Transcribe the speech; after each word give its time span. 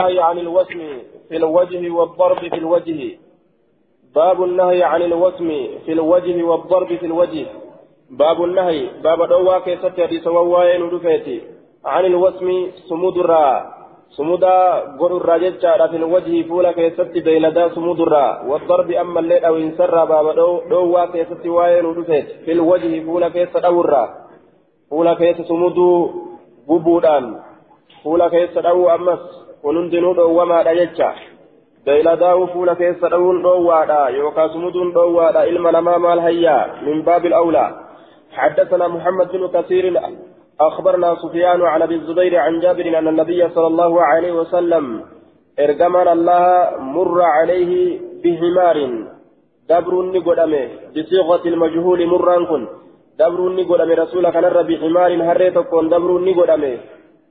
النهي 0.00 0.20
عن 0.20 0.38
الوسم 0.38 0.80
في 1.28 1.36
الوجه 1.36 1.90
والضرب 1.90 2.38
في 2.38 2.56
الوجه. 2.56 3.18
باب 4.14 4.42
النهي 4.42 4.82
عن 4.82 5.02
الوسم 5.02 5.48
في 5.86 5.92
الوجه 5.92 6.42
والضرب 6.42 6.96
في 6.96 7.06
الوجه. 7.06 7.46
باب 8.10 8.44
النهي 8.44 8.86
باب 9.02 9.28
دوا 9.28 9.58
كيست 9.58 10.00
حديث 10.00 10.26
ودفيتي 10.26 11.40
عن 11.84 12.04
الوسم 12.04 12.70
سمود 12.88 13.18
الرا 13.18 13.76
سمودا 14.16 14.78
قر 15.00 15.16
الراجل 15.16 15.52
في 15.88 15.96
الوجه 15.96 16.48
فولا 16.48 16.72
كيست 16.72 17.00
بيلدا 17.00 17.68
سمود 17.74 18.00
الرا 18.00 18.42
والضرب 18.48 18.90
أما 18.90 19.20
الليل 19.20 19.44
أو 19.44 19.56
انسر 19.56 20.04
باب 20.04 20.26
دوا 20.70 21.06
كيست 21.06 21.46
واين 21.46 21.84
ودفيت 21.84 22.26
في 22.44 22.52
الوجه 22.52 23.04
فولا 23.06 23.28
كيست 23.28 23.56
أورا. 23.56 24.04
فولا 24.90 25.14
كيست 25.14 25.42
سمود 25.42 25.78
ببودان 26.68 27.40
فولا 28.04 28.28
كيست 28.28 28.56
أو 28.56 28.90
أمس. 28.94 29.45
Kunundinuu 29.66 30.14
dhoowwamaadha 30.18 30.76
jecha. 30.80 31.08
Beeyladaa'uu 31.86 32.46
fuula 32.52 32.78
keessa 32.82 33.10
dha'uun 33.14 33.42
dhoowwaadha 33.46 33.98
yookaan 34.18 34.52
sumuduun 34.54 34.94
dhoowwaadha 34.98 35.48
ilma 35.50 35.74
namaa 35.78 35.98
maal 36.06 36.22
hayyaa 36.28 36.62
min 36.86 37.02
baabil 37.10 37.36
awlaa. 37.42 37.70
حدثنا 38.36 38.88
محمد 38.88 39.32
بن 39.32 39.48
كثير 39.48 39.84
أخبرنا 40.60 41.14
سفيان 41.14 41.62
عن 41.62 41.82
أبي 41.82 41.94
الزبير 41.94 42.36
عن 42.36 42.60
جابر 42.60 42.98
أن 42.98 43.08
النبي 43.08 43.48
صلى 43.48 43.66
الله 43.66 44.02
عليه 44.02 44.32
وسلم 44.32 44.84
إرجمنا 45.58 46.12
الله 46.12 46.44
مر 46.96 47.22
عليه 47.22 47.72
بحمار 48.24 48.76
دبر 49.70 49.94
نقدمه 50.14 50.68
بصيغة 50.94 51.44
المجهول 51.52 52.00
مران 52.06 52.42
كن 52.46 52.62
دبر 53.20 53.40
نقدمه 53.58 53.94
رسولك 53.94 54.36
نر 54.36 54.58
بحمار 54.68 55.10
هريتكم 55.28 55.88
دبر 55.88 56.10
نقدمه 56.28 56.74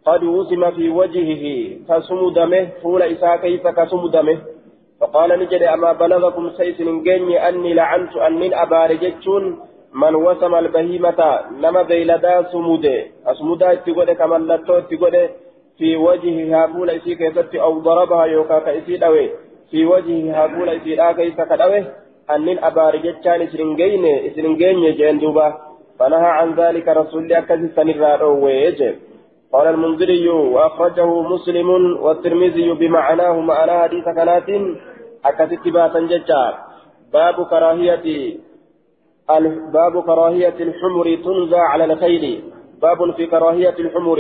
قد 0.06 0.24
وسم 0.24 0.72
في 0.72 0.90
وجهه 0.90 1.44
كسمدمه 1.90 2.68
فول 2.84 3.02
إساء 3.02 3.38
كيف 3.38 3.68
كسمدمه. 3.68 4.38
فقال 5.02 5.30
نجد 5.40 5.64
أما 5.64 5.92
بلغكم 5.94 6.50
سيس 6.50 6.82
نجني 6.82 7.50
أني 7.50 7.74
لعنت 7.74 8.16
أنين 8.16 8.54
أبارجتشون 8.54 9.44
من 9.94 10.16
وسم 10.16 10.56
البهيمة 10.56 11.20
نما 11.62 11.82
بيلدا 11.82 12.44
سموده. 12.52 12.98
أسمودا 13.26 13.72
اتقود 13.74 14.10
كما 14.12 14.38
لتو 14.38 14.78
اتقود 14.78 15.16
في 15.78 15.96
وجهها 15.96 16.68
فول 16.68 16.90
إسي 16.90 17.16
كيست 17.16 17.56
أو 17.56 17.80
ضربها 17.80 18.26
يوكا 18.26 18.60
كإسي 18.60 18.98
دوي. 18.98 19.30
في 19.72 19.86
وجهها 19.86 20.48
فول 20.48 20.70
إسي 20.70 21.14
كيف 21.14 21.42
كدوي. 21.42 21.84
أنين 22.30 22.58
أبارجتشان 22.64 23.42
إسرنجين 23.42 24.06
إسرنجين 24.28 24.96
جندوبا 24.98 25.48
فنهى 26.00 26.32
عن 26.40 26.50
ذلك 26.54 26.88
رسول 26.88 27.24
الله 27.24 27.40
كذي 27.40 27.68
سنرى 27.76 28.24
ويجب 28.24 28.96
قال 29.54 29.68
المنذري 29.68 30.30
وأخرجه 30.30 31.22
مسلم 31.22 31.70
والترمذي 32.04 32.72
بمعناه 32.74 33.40
معنى 33.40 33.72
حديث 33.72 34.06
كنات 34.06 34.50
أكست 35.26 35.68
باسا 35.68 36.00
ججا. 36.00 36.44
باب 37.14 37.46
كراهية 37.52 38.06
باب 39.74 40.04
كراهية 40.04 40.58
الحمر 40.68 41.06
تنزى 41.26 41.62
على 41.72 41.84
الخيل. 41.86 42.26
باب 42.82 43.00
في 43.16 43.26
كراهية 43.26 43.78
الحمر. 43.80 44.20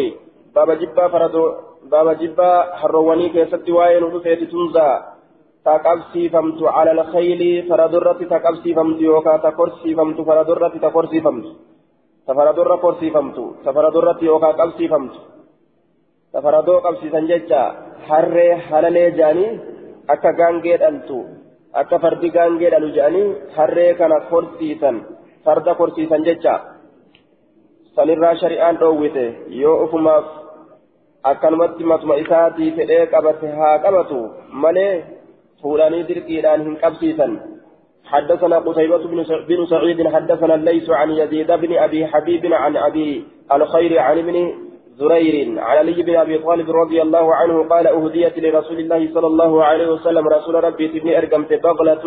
باب 0.55 0.71
جبا 0.71 1.07
فردو 1.07 1.53
باب 1.91 2.07
جبا 2.19 2.75
حرواني 2.79 3.29
كيست 3.29 3.69
واين 3.69 4.03
ودفيت 4.03 4.41
تنزى 4.51 4.89
تقبسي 5.65 6.29
فمت 6.29 6.63
على 6.63 6.91
الخيل 6.91 7.69
فردرت 7.69 8.23
تقبسي 8.23 8.73
فمت 8.73 9.01
يوكا 9.01 9.37
تقرسي 9.37 9.95
فمت 9.95 10.21
فردرت 10.21 10.73
تقرسي 10.85 11.21
فمت. 11.21 11.45
Safaradurra 12.27 12.77
korsiifamtu 12.85 13.43
safaradurratti 13.65 14.25
yookaan 14.31 14.59
qabsiifamtu 14.61 15.19
safaradoo 16.33 16.79
qabsiisan 16.85 17.27
jecha 17.31 17.61
harree 18.09 18.53
halalee 18.69 19.09
jedhanii 19.17 19.51
akka 20.13 20.31
gaangee 20.39 20.77
dhaltu 20.83 21.19
akka 21.81 21.99
fardi 22.05 22.29
gaangee 22.37 22.71
dhalu 22.73 22.89
jedhanii 22.97 23.27
harree 23.57 23.91
kana 23.99 24.19
korsiisan 24.31 24.97
farda 25.45 25.75
korsiisan 25.81 26.25
jecha 26.29 26.55
sanirraa 27.95 28.35
shari'aan 28.41 28.79
dhoowwite 28.81 29.25
yoo 29.61 29.75
ufumaaf 29.85 30.25
akkanumatti 31.31 31.83
matuma 31.91 32.15
isaatii 32.23 32.71
fedhee 32.77 33.03
qabate 33.13 33.51
haa 33.59 33.75
qabatu 33.85 34.17
malee 34.63 34.93
fuudhanii 35.61 36.07
dirqiidhaan 36.09 36.65
hin 36.65 36.75
qabsiisan. 36.83 37.31
حدثنا 38.05 38.57
قتيبة 38.59 39.03
بن 39.47 39.65
سعيد 39.65 40.07
حدثنا 40.07 40.55
الليث 40.55 40.89
عن 40.89 41.11
يزيد 41.11 41.51
بن 41.51 41.77
أبي 41.77 42.07
حبيب 42.07 42.53
عن 42.53 42.77
أبي 42.77 43.23
الخير 43.51 43.99
عن 43.99 44.17
ابن 44.17 44.53
زرير 44.99 45.59
عن 45.59 45.77
علي 45.77 46.03
بن 46.03 46.15
أبي 46.15 46.37
طالب 46.37 46.69
رضي 46.71 47.01
الله 47.01 47.35
عنه 47.35 47.55
قال 47.69 47.87
أهديت 47.87 48.35
لرسول 48.39 48.79
الله 48.79 49.01
صلى 49.13 49.27
الله 49.27 49.63
عليه 49.63 49.87
وسلم 49.93 50.27
رسول 50.27 50.63
ربي 50.63 50.87
تبني 50.87 51.17
أرقمت 51.17 51.53
بغلة 51.53 52.05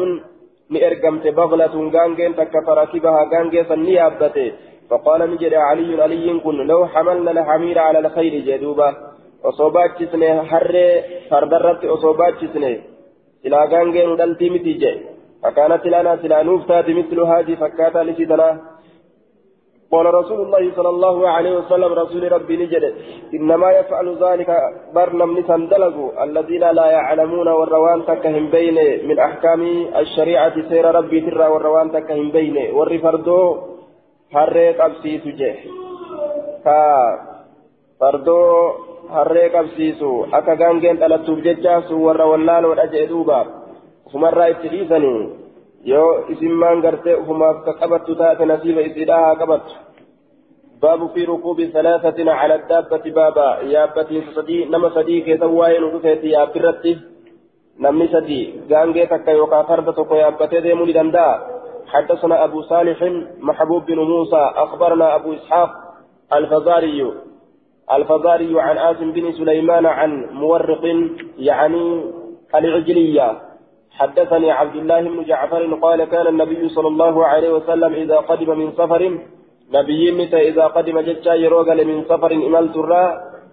نئرقمت 0.70 1.26
بغلة 1.26 1.75
غانجين 1.94 2.37
تكفركبها 2.37 3.20
غانجين 3.32 3.64
فنيابته 3.64 4.53
فقال 4.91 5.20
نجد 5.31 5.54
علي 5.54 6.03
علي 6.03 6.41
كن 6.44 6.66
لو 6.66 6.87
حملنا 6.87 7.31
الحمير 7.31 7.78
على 7.78 7.98
الخير 7.98 8.34
جدوبا 8.48 8.88
وصوبات 9.44 9.91
جسنه 10.03 10.42
حر 10.50 10.75
فردرت 11.31 11.84
وصوبات 11.84 12.34
جسنه 12.42 12.76
إلى 13.47 13.58
غانجين 13.72 14.16
دلتي 14.16 14.50
متيجي 14.50 15.17
فكانت 15.43 15.87
لنا 15.87 16.16
سلانوف 16.22 16.66
تاتي 16.69 16.94
مثل 16.94 17.21
هذه 17.21 17.54
فكاتا 17.54 17.99
لسيدنا 17.99 18.60
قال 19.93 20.15
رسول 20.15 20.41
الله 20.41 20.72
صلى 20.76 20.88
الله 20.88 21.28
عليه 21.28 21.59
وسلم 21.59 21.93
رسول 21.93 22.32
ربي 22.32 22.56
نجد 22.56 22.94
إنما 23.34 23.71
يفعل 23.71 24.16
ذلك 24.25 24.50
برنم 24.94 25.44
الذين 26.22 26.65
لا 26.71 26.87
يعلمون 26.91 27.49
والروان 27.49 28.06
تكهم 28.06 28.50
بين 28.50 29.09
من 29.09 29.19
أحكام 29.19 29.62
الشريعة 29.97 30.69
سير 30.69 30.84
ربي 30.94 31.21
ترى 31.21 31.47
والروان 31.49 31.93
تكهم 31.93 32.31
بين 32.31 32.56
والرفردو 32.75 33.56
dhalattuuf 41.00 41.41
jecha 41.41 41.88
sun 41.88 42.05
warra 42.05 42.26
wallaaloodha 42.28 43.57
ufumarraa 44.08 44.48
itti 44.54 44.72
dhiisanii 44.72 45.20
yoo 45.92 46.08
isimmaan 46.36 46.80
gartee 46.86 47.20
ufumaaf 47.22 47.60
ka 47.69 47.76
qabattu 47.82 48.19
taate 48.22 48.50
nasiiba 48.52 48.88
isiidhaa 48.88 49.20
haa 49.26 49.36
qabattu. 49.42 49.76
باب 50.82 51.10
في 51.14 51.24
ركوب 51.24 51.64
ثلاثة 51.64 52.32
على 52.32 52.54
الدابة 52.54 53.10
بابا 53.10 53.60
يابتي 53.60 54.22
صدي 54.34 54.64
نما 54.64 54.88
صدي 54.88 55.20
كيسا 55.20 55.46
واين 55.46 55.84
وكفيتي 55.84 56.28
يابرتي 56.30 56.98
نمني 57.80 58.08
صدي 58.08 58.60
غانجي 58.70 59.06
تكا 59.06 59.30
يوكا 59.30 59.62
فردتك 59.62 60.10
يابتي 60.10 60.60
ديمو 60.60 60.84
لدندا 60.84 61.28
حدثنا 61.86 62.44
أبو 62.44 62.62
صالح 62.62 62.98
محبوب 63.40 63.86
بن 63.86 63.98
موسى 63.98 64.42
أخبرنا 64.64 65.14
أبو 65.14 65.32
إسحاق 65.32 65.70
الفزاري 66.32 67.12
الفزاري 67.92 68.60
عن 68.60 68.78
آسم 68.78 69.12
بن 69.12 69.32
سليمان 69.32 69.86
عن 69.86 70.26
مورق 70.32 70.84
يعني 71.38 72.02
العجلية 72.54 73.47
حدثني 73.98 74.50
عبد 74.50 74.76
الله 74.76 75.00
بن 75.00 75.25
جعفر 75.25 75.75
قال 75.75 76.04
كان 76.04 76.26
النبي 76.26 76.69
صلى 76.69 76.88
الله 76.88 77.26
عليه 77.26 77.50
وسلم 77.53 77.92
إذا 77.94 78.16
قدم 78.16 78.59
من 78.59 78.72
سفر 78.72 79.03
نبي 79.75 80.03
متى 80.12 80.48
إذا 80.48 80.66
قدم 80.66 81.00
ججا 81.00 81.34
يروغل 81.34 81.78
من 81.91 82.04
سفر 82.04 82.32
إمال 82.32 82.72
ترى 82.72 83.04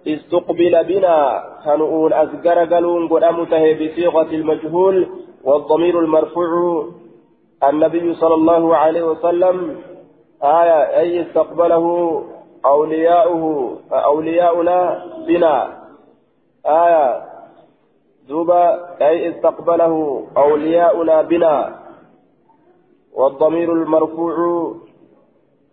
استقبل 0.08 0.84
بنا. 0.84 1.18
كانوا 1.66 2.22
أزقر 2.24 2.58
قالون 2.74 3.08
قدامته 3.08 3.64
بصيغة 3.74 4.30
المجهول 4.40 5.08
والضمير 5.44 6.00
المرفوع. 6.00 6.88
النبي 7.70 8.14
صلى 8.14 8.36
الله 8.36 8.76
عليه 8.76 9.04
وسلم 9.04 9.56
آية 10.44 10.80
أي 11.02 11.22
استقبله 11.22 11.86
أولياؤه 12.66 13.44
أولياؤنا 13.92 14.80
بنا. 15.28 15.58
آية 16.66 17.35
دوبا 18.28 18.64
أي 19.02 19.30
استقبله 19.30 20.24
أولياؤنا 20.38 21.22
بنا. 21.22 21.56
والضمير 23.14 23.74
المرفوع 23.74 24.36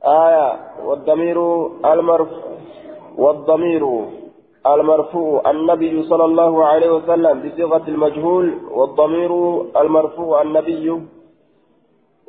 آية. 0.04 0.48
والضمير 0.84 1.38
المرفوع 1.92 2.52
والضمير 3.16 3.84
المرفوع 4.66 5.50
النبي 5.50 6.02
صلى 6.02 6.24
الله 6.24 6.64
عليه 6.64 6.90
وسلم 6.90 7.34
بصيغة 7.42 7.84
المجهول. 7.88 8.58
والضمير 8.70 9.32
المرفوع 9.80 10.42
النبي. 10.42 11.02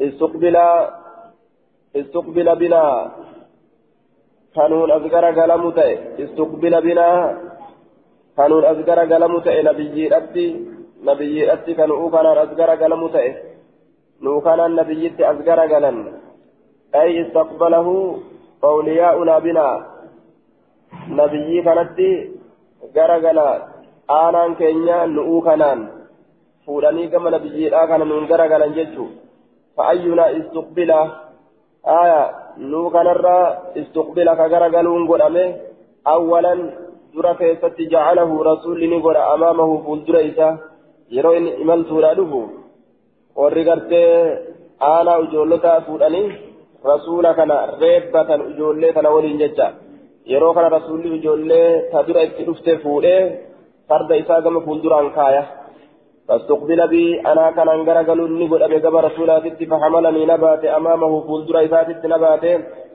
استقبل 0.02 0.58
استقبل 1.96 2.56
بنا. 2.56 3.12
كانوا 4.56 4.96
أذكر 4.96 5.32
كلام 5.36 5.64
استقبل 6.20 6.82
بنا 6.82 7.38
kanuun 8.38 8.66
as 8.72 8.80
garagalamu 8.90 9.42
ta'e 9.46 9.64
nabiyyiidhatti 9.70 10.46
nabiyyiidhatti 11.10 11.76
kan 11.80 11.92
uu 11.92 12.10
kanaan 12.16 12.44
as 12.44 12.52
garagalamu 12.60 13.10
ta'e 13.16 13.32
nuu 14.22 14.42
kanaan 14.42 14.76
nabiyyitti 14.82 15.26
as 15.32 15.40
garagalan 15.48 15.98
ay 17.02 17.10
istaqbalahu 17.22 17.96
awliyaa'unaa 18.70 19.42
binaa 19.48 19.76
nabiyyii 21.20 21.64
kanatti 21.64 22.10
garagala 22.96 23.48
aanaan 24.20 24.56
keenya 24.56 25.08
nu'uu 25.08 25.42
fuudhanii 26.66 27.08
gama 27.08 27.30
nabiyyiidhaa 27.36 27.88
kana 27.88 28.06
nuun 28.06 28.28
garagalan 28.28 28.74
jechuu 28.78 29.10
fa'ayyunaa 29.76 30.32
istuqbila 30.40 31.00
aya 32.00 32.22
nuu 32.58 32.90
kanarraa 32.96 33.74
istuqbila 33.82 34.36
ka 34.40 34.50
garagaluun 34.54 35.08
godhame 35.12 35.46
awwalan 36.16 36.62
dura 37.15 37.33
keessatti 37.41 37.91
jacalahu 37.93 38.43
rasuulli 38.51 38.89
ni 38.93 39.01
godha 39.07 39.27
amaamahu 39.35 39.75
fuuldura 39.85 40.21
isa 40.31 40.49
yeroo 41.17 41.35
inni 41.39 41.53
imaltuudha 41.65 42.15
dhufu 42.19 42.41
warri 43.41 43.65
gartee 43.69 44.13
aanaa 44.93 45.19
ijoollotaa 45.27 45.81
fuudhanii 45.87 46.27
rasuula 46.91 47.35
kana 47.39 47.57
reebbatan 47.83 48.43
ijoollee 48.53 48.93
kana 48.97 49.15
waliin 49.17 49.39
jecha 49.43 49.69
yeroo 50.33 50.53
kana 50.57 50.75
rasuulli 50.77 51.17
ijoollee 51.19 51.69
ta 51.93 52.07
dura 52.09 52.27
itti 52.29 52.49
dhufte 52.49 52.79
fuudhee 52.85 53.23
farda 53.89 54.21
isaa 54.23 54.45
gama 54.47 54.67
fuulduraan 54.67 55.11
kaaya 55.19 55.45
فاستقبل 56.29 56.89
بي 56.89 57.21
أنا 57.21 57.51
كان 57.51 57.69
أنقر 57.69 57.99
قالوا 58.09 58.29
نقول 58.29 58.63
أبي 58.63 58.79
قبر 58.85 59.05
رسولاتي 59.05 59.67
فحملني 59.67 60.27
نبات 60.27 60.65
أمامه 60.65 61.13
فولدر 61.27 61.65
إساتي 61.65 62.09
نبات 62.09 62.45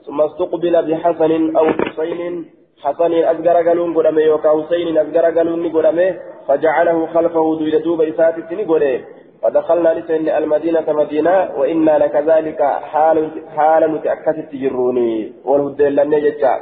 ثم 0.06 0.20
استقبل 0.20 0.74
بحسن 0.88 1.56
أو 1.56 1.66
حسين 1.78 2.34
حسن 2.83 3.13
أزقر 3.13 3.67
قالوا 3.67 3.87
نقول 3.87 4.07
أبي 4.07 4.29
وكا 4.29 4.49
حسين 4.49 4.97
أزقر 4.97 5.27
أبي 5.27 6.19
فجعله 6.47 7.05
خلفه 7.05 7.55
دويل 7.59 7.83
دوب 7.83 8.01
إساتي 8.01 8.55
نقول 8.55 9.01
فدخلنا 9.41 9.89
لسن 9.93 10.29
المدينة 10.29 10.85
مدينة 10.87 11.51
وإنا 11.57 11.97
لكذلك 11.97 12.61
حال 12.61 13.31
حال 13.55 13.91
متأكدة 13.91 14.41
تجروني. 14.51 15.33
والهدى 15.45 15.89
لن 15.89 16.13
يجتع 16.13 16.59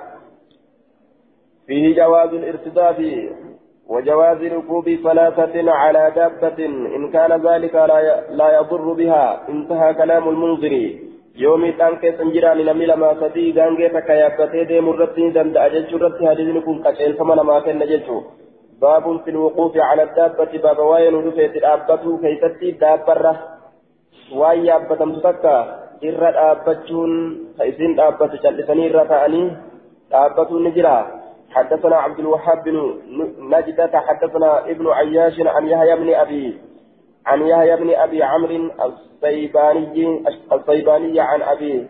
فيه 1.68 1.96
جواز 1.96 2.34
الارتداد 2.34 3.30
وجواز 3.90 4.44
ركوب 4.44 4.90
ثلاثة 5.04 5.72
على 5.72 6.12
دابة 6.16 6.66
إن 6.66 7.12
كان 7.12 7.32
ذلك 7.48 7.76
لا 8.30 8.60
يضر 8.60 8.94
بها. 8.94 9.50
انتهى 9.50 9.94
كلام 9.94 10.30
المنذر 11.38 11.44
يومي 11.44 11.72
تانك 11.72 12.16
سنجران 12.18 12.66
نمي 12.66 12.86
لما 12.86 13.14
سدي 13.22 13.54
غانجي 13.60 13.90
تكيابتي 13.90 14.64
دي 14.64 14.82
مرتين 14.82 15.34
دند 15.34 15.58
أجج 15.58 15.96
رتي 15.96 16.28
هذه 16.28 16.60
كن 16.60 16.84
كتيل 16.84 17.14
فمن 17.14 17.36
ما 17.36 17.60
كان 17.60 17.80
نججو 17.80 18.24
باب 18.82 19.22
في 19.24 19.30
الوقوف 19.30 19.78
على 19.78 20.04
الدابة 20.04 20.58
باب 20.64 20.80
واين 20.80 21.16
رفيت 21.28 21.56
الدابة 21.56 22.18
كيستي 22.22 22.72
دابرة 22.72 23.36
واي 24.36 24.66
يابتم 24.66 25.16
تتكا 25.16 25.58
إرى 26.04 26.32
دابتشون 26.32 27.38
فإذن 27.60 27.96
دابة 27.96 28.32
جلسني 28.44 28.88
رفعني 28.88 29.58
دابة 30.12 30.60
نجرا 30.60 30.98
حدثنا 31.52 31.96
عبد 31.96 32.20
الوهاب 32.20 32.64
بن 32.64 32.78
نجدة 33.40 34.00
حدثنا 34.08 34.70
ابن 34.70 34.88
عياش 34.88 35.36
عن 35.40 35.68
يحيى 35.68 35.96
بن 35.96 36.14
أبي 36.14 36.67
عن 37.28 37.40
يحيى 37.52 37.76
بن 37.76 37.90
أبي 38.06 38.24
عمرو 38.24 38.58
الصيباني 38.88 40.24
الصيباني 40.56 41.20
عن 41.20 41.42
أبي 41.42 41.88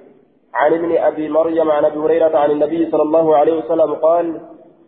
عن 0.53 0.73
ابن 0.73 0.91
أبي 1.09 1.25
مريم 1.29 1.71
عن 1.71 1.85
أبي 1.85 1.99
هريرة 1.99 2.37
عن 2.37 2.51
النبي 2.51 2.81
صلى 2.91 3.03
الله 3.07 3.35
عليه 3.35 3.55
وسلم 3.59 3.91
قال 3.93 4.25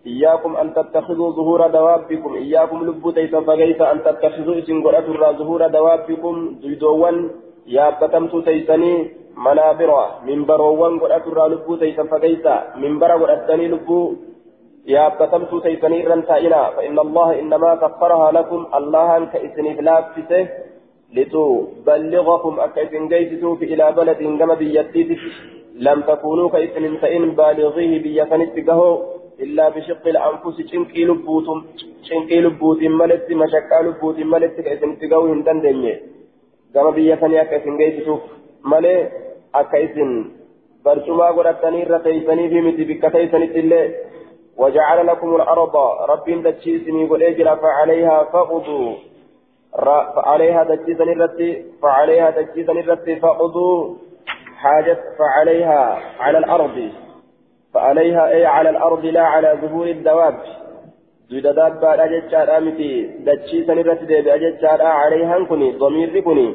إياكم 0.06 0.52
أن 0.62 0.68
تتخذوا 0.74 1.30
ظهور 1.32 1.68
دوابكم 1.68 2.32
إياكم 2.34 2.78
لب 2.88 3.04
تيسا 3.16 3.40
فقيس 3.42 3.82
أن 3.82 3.98
تتخذوا 4.04 4.60
إسم 4.60 4.78
قرأة 4.86 5.32
ظهور 5.42 5.68
دوابكم 5.68 6.36
زيدوان 6.62 7.18
يا 7.68 7.90
بتمت 8.00 8.34
تيسني 8.46 8.94
منابر 9.46 9.92
منبروان 10.28 10.94
قرأة 11.00 11.48
لب 11.48 11.68
تيسا 11.80 12.04
فقيس 12.04 12.46
منبر 12.84 13.12
قرأتني 13.22 13.68
لب 14.86 14.90
يابتمت 14.96 15.64
سيفني 15.64 16.08
رنتائنا 16.08 16.70
فإن 16.70 17.00
الله 17.00 17.40
إنما 17.40 17.76
سخرها 17.82 18.32
لكم 18.32 18.66
الله 18.76 19.18
أنك 19.18 19.36
إسنف 19.36 19.80
لافسه 19.80 20.48
لتبلغكم 21.14 22.60
أكيسن 22.60 23.08
جيسسوا 23.08 23.56
إلى 23.56 23.92
بلد 23.92 24.40
كما 24.40 24.54
بيتيت 24.54 25.20
لم 25.76 26.02
تكونوا 26.02 26.50
كإسن 26.50 26.98
فإن 26.98 27.32
بالغيه 27.32 28.04
بيسنتكه 28.04 28.82
إلا 29.40 29.70
بشق 29.70 30.08
الأنفس 30.08 30.62
شنكي 30.72 31.06
لبوتم 31.06 31.64
شنكي 32.10 32.42
لبوت 32.42 32.82
ملت 32.84 33.32
مشكا 33.32 33.80
لبوت 33.86 34.20
ملت 34.20 34.56
كإسن 34.62 35.00
تقو 35.00 35.26
هندن 35.26 35.62
دنيا 35.62 36.00
كما 36.74 36.90
بيسني 36.90 37.42
أكيسن 37.42 37.78
جيسسوا 37.78 38.18
ملي 38.66 39.10
أكيسن 39.56 40.12
برشما 40.86 41.28
قرأتني 41.36 41.84
رتيسني 41.84 42.50
في 42.50 42.62
متي 42.62 42.84
بكتيسني 42.84 43.60
الليل 43.60 43.92
وجعل 44.60 45.08
لكم 45.08 45.36
الأرض 45.36 45.76
رب 46.10 46.28
دجيسني 46.44 47.04
والإجرى 47.10 47.60
فعليها 47.64 48.24
فقضوا 48.24 48.94
فعليها 50.16 50.64
دجيسني 50.64 51.14
الرتي 51.14 51.66
فعليها 51.82 52.30
دجيسني 52.30 52.80
الرتي 52.80 53.16
فقضوا 53.16 53.96
حاجة 54.58 54.98
فعليها 55.20 56.00
على 56.20 56.38
الأرض. 56.38 56.92
فعليها 57.74 58.30
أي 58.30 58.46
على 58.46 58.70
الأرض 58.70 59.06
لا 59.06 59.22
على 59.22 59.58
ظهور 59.62 59.88
الدواب. 59.88 60.36
زيد 61.30 61.48
دابا 61.48 62.04
أجتشار 62.06 62.58
أمتي 62.58 63.08
دجيسني 63.28 63.82
الرتي 63.82 64.06
دي 64.06 64.34
أجتشار 64.36 64.82
عليها 64.82 65.46
كني 65.50 65.72
ضمير 65.72 66.20
كني 66.20 66.48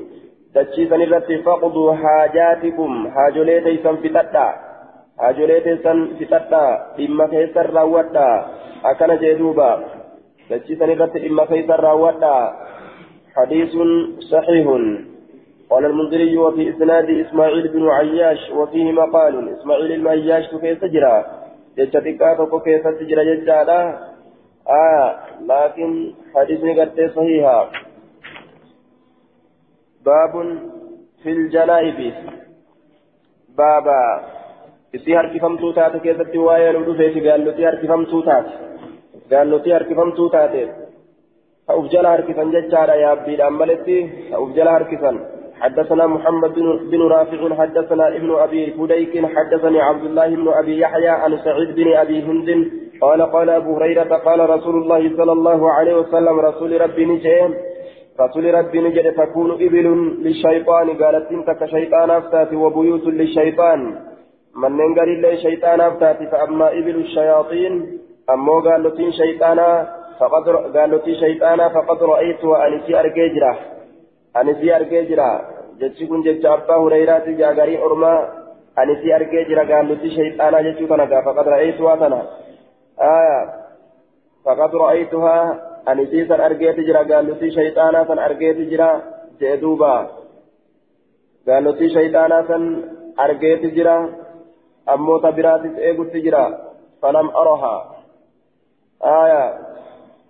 دجيسني 0.55 1.05
الرتي 1.05 1.43
فقضوا 1.43 1.95
حاجاتكم. 1.95 2.91
حاجولي 3.15 3.61
تيسن 3.61 3.97
في 3.97 4.09
تتا. 4.09 4.74
Hajolee 5.23 5.61
teessan 5.67 6.01
fixadhaa 6.19 6.71
dhimma 6.97 7.29
keessan 7.35 7.73
raawwadhaa 7.77 8.37
akkana 8.91 9.17
jee 9.23 9.35
duuba 9.39 9.71
dachiisan 10.51 10.95
irratti 10.97 11.25
dhimma 11.27 11.51
keessan 11.53 11.85
raawwadhaa 11.89 12.45
حديث 13.35 13.73
صحيح 14.31 14.67
قال 15.71 15.85
المنذري 15.85 16.37
وفي 16.39 16.71
إسناد 16.71 17.11
إسماعيل 17.11 17.69
بن 17.69 17.89
عياش 17.89 18.51
وفيه 18.51 18.93
مقال 18.93 19.49
إسماعيل 19.59 19.93
المعياش 19.93 20.45
كيف 20.51 20.81
تجرى 20.81 21.25
جتتكا 21.79 22.61
كيف 22.65 22.87
تجرى 22.87 23.37
ججالا 23.37 23.81
آه 24.69 25.17
لكن 25.51 26.15
حديث 26.35 26.61
قد 26.79 27.11
صحيحا 27.17 27.71
باب 30.05 30.59
في 31.23 31.31
الجنائب 31.33 32.15
بابا 33.59 34.05
isii 34.97 35.19
harkifamtuu 35.19 35.73
taate 35.79 36.01
keessatti 36.07 36.39
waa'ee 36.47 36.73
nu 36.73 36.87
dhufeeti 36.87 37.21
gaallotii 37.27 37.69
harkifamtuu 37.71 38.23
taate. 38.29 38.51
Gaallotii 39.31 39.77
harkifamtuu 39.77 40.29
taate. 40.35 40.63
Ta'uuf 41.67 41.87
jala 41.95 42.17
harkisan 42.17 42.53
jechaadha 42.57 43.01
yaabbiidhaan 43.05 43.63
maletti. 43.63 43.97
Ta'uuf 44.33 44.53
jala 44.59 44.77
harkisan 44.79 45.25
حدثنا 45.65 46.07
محمد 46.07 46.55
بن 46.93 47.03
رافع 47.15 47.55
حدثنا 47.55 48.09
ابن 48.17 48.31
ابي 48.45 48.63
فديك 48.79 49.27
حدثني 49.35 49.81
عبد 49.81 50.05
الله 50.05 50.29
بن 50.41 50.49
ابي 50.49 50.79
يحيى 50.79 51.09
عن 51.09 51.39
سعيد 51.45 51.75
بن 51.75 51.89
ابي 52.03 52.23
هند 52.23 52.49
قال 53.01 53.23
قال 53.35 53.51
ابو 53.51 53.77
هريره 53.77 54.13
قال 54.27 54.51
رسول 54.51 54.77
الله 54.83 55.17
صلى 55.17 55.33
الله 55.33 55.71
عليه 55.71 55.95
وسلم 56.01 56.41
رسول 56.41 56.81
ربي 56.81 57.05
نجيم 57.07 57.55
رسول 58.21 58.55
ربي 58.55 58.81
نجد 58.81 59.07
تكون 59.13 59.51
ابل 59.51 59.87
للشيطان 60.25 60.87
قالت 61.03 61.27
انت 61.37 61.49
كشيطان 61.61 62.11
افتات 62.11 62.53
وبيوت 62.53 63.07
للشيطان 63.21 63.81
manneen 64.63 64.93
garillee 64.99 65.37
shayxaanaaf 65.45 65.95
taati 66.03 66.27
fa'ammaa 66.33 66.71
ibilu 66.81 67.03
shayaaxiin 67.15 67.75
ammoo 68.35 68.61
gaallotiin 68.67 69.13
shayxaanaa 69.21 69.75
faqad 70.21 70.47
gaallotii 70.77 71.17
shayxaanaa 71.23 71.71
faqad 71.77 72.01
ra'aytu 72.13 72.55
anisii 72.67 72.97
argee 73.03 73.29
jira 73.35 73.53
anisii 74.41 74.73
argee 74.79 75.03
jira 75.11 75.29
jechi 75.81 76.05
kun 76.11 76.25
jecha 76.27 76.49
abbaa 76.57 76.79
hureyraati 76.85 77.37
jaagariin 77.43 77.85
ormaa 77.89 78.19
anisii 78.83 79.13
argee 79.19 79.45
jira 79.51 79.65
gaallotii 79.73 80.15
shayxaanaa 80.19 80.63
jechuu 80.69 80.89
kana 80.93 81.07
gaa 81.13 81.23
faqad 81.29 81.47
ra'aytuhaa 81.55 81.97
tana 82.03 82.21
aya 83.13 83.39
faqad 84.47 84.73
ra'aytuhaa 84.83 85.45
anisii 85.93 86.25
san 86.31 86.41
argeeti 86.49 86.83
jira 86.89 87.03
gaallotii 87.13 87.55
shayxaanaa 87.59 88.05
san 88.11 88.19
argeeti 88.29 88.65
jira 88.73 88.91
jee 89.41 89.57
duuba 89.63 89.93
gaallotii 91.49 91.91
shayxaanaa 91.97 92.43
san 92.51 92.63
argeeti 93.25 93.69
jira 93.79 93.97
أمو 94.89 95.19
تبراتس 95.19 95.79
إيقو 95.79 96.05
تجرى 96.05 96.59
فلم 97.03 97.31
أرها. 97.31 97.95
آية 99.05 99.59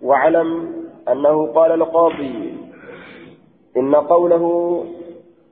واعلم 0.01 0.75
أنه 1.11 1.53
قال 1.53 1.71
القاضي 1.71 2.57
إن 3.77 3.95
قوله 3.95 4.45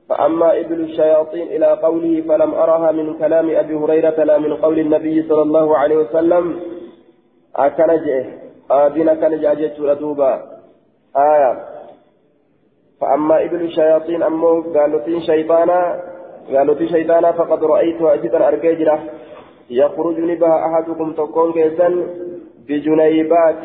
فأما 0.08 0.60
إبل 0.60 0.80
الشياطين 0.80 1.46
إلى 1.46 1.66
قوله 1.66 2.22
فلم 2.28 2.54
أرها 2.54 2.92
من 2.92 3.18
كلام 3.18 3.50
أبي 3.50 3.74
هريرة 3.74 4.24
لا 4.24 4.38
من 4.38 4.56
قول 4.56 4.78
النبي 4.78 5.28
صلى 5.28 5.42
الله 5.42 5.78
عليه 5.78 5.96
وسلم 5.96 6.60
أكنجه 7.56 8.26
آذن 8.70 9.14
كنجه 9.14 9.52
أجت 9.52 9.80
ردوبا 9.80 10.42
آية 11.16 11.64
فأما 13.00 13.44
إبل 13.44 13.62
الشياطين 13.62 14.22
أمو 14.22 14.62
قالوا 14.62 15.20
شيطانا 15.20 16.02
قالوا 16.52 16.74
في 16.74 16.88
شيطانا 16.88 17.32
فقد 17.32 17.64
رأيتها 17.64 18.14
أجدا 18.14 18.48
أرججرة 18.48 18.98
يخرج 19.70 20.18
نبها 20.18 20.66
أحدكم 20.66 21.12
تكون 21.12 21.52
كيسا 21.52 21.88
بجنيبات. 22.68 23.62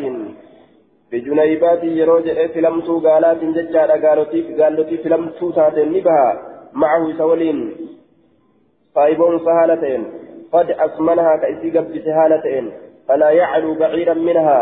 بجنيبات 1.12 1.84
يروج 1.84 2.28
فلمتو 2.54 3.00
قالات 3.00 3.42
ججارة 3.44 4.08
قالوتي 4.08 4.40
قالوتي 4.60 4.98
فلمتو 4.98 5.52
تاتين 5.52 5.90
نبها 5.94 6.28
معه 6.74 7.18
سولين. 7.18 7.76
صايبون 8.96 9.40
سهالتين. 9.46 10.04
قد 10.54 10.72
أسمنها 10.72 11.36
كأسي 11.42 11.78
قبت 11.78 11.96
سهالتين. 12.06 12.72
فلا 13.08 13.30
يعلو 13.30 13.74
بعيرا 13.74 14.14
منها. 14.14 14.62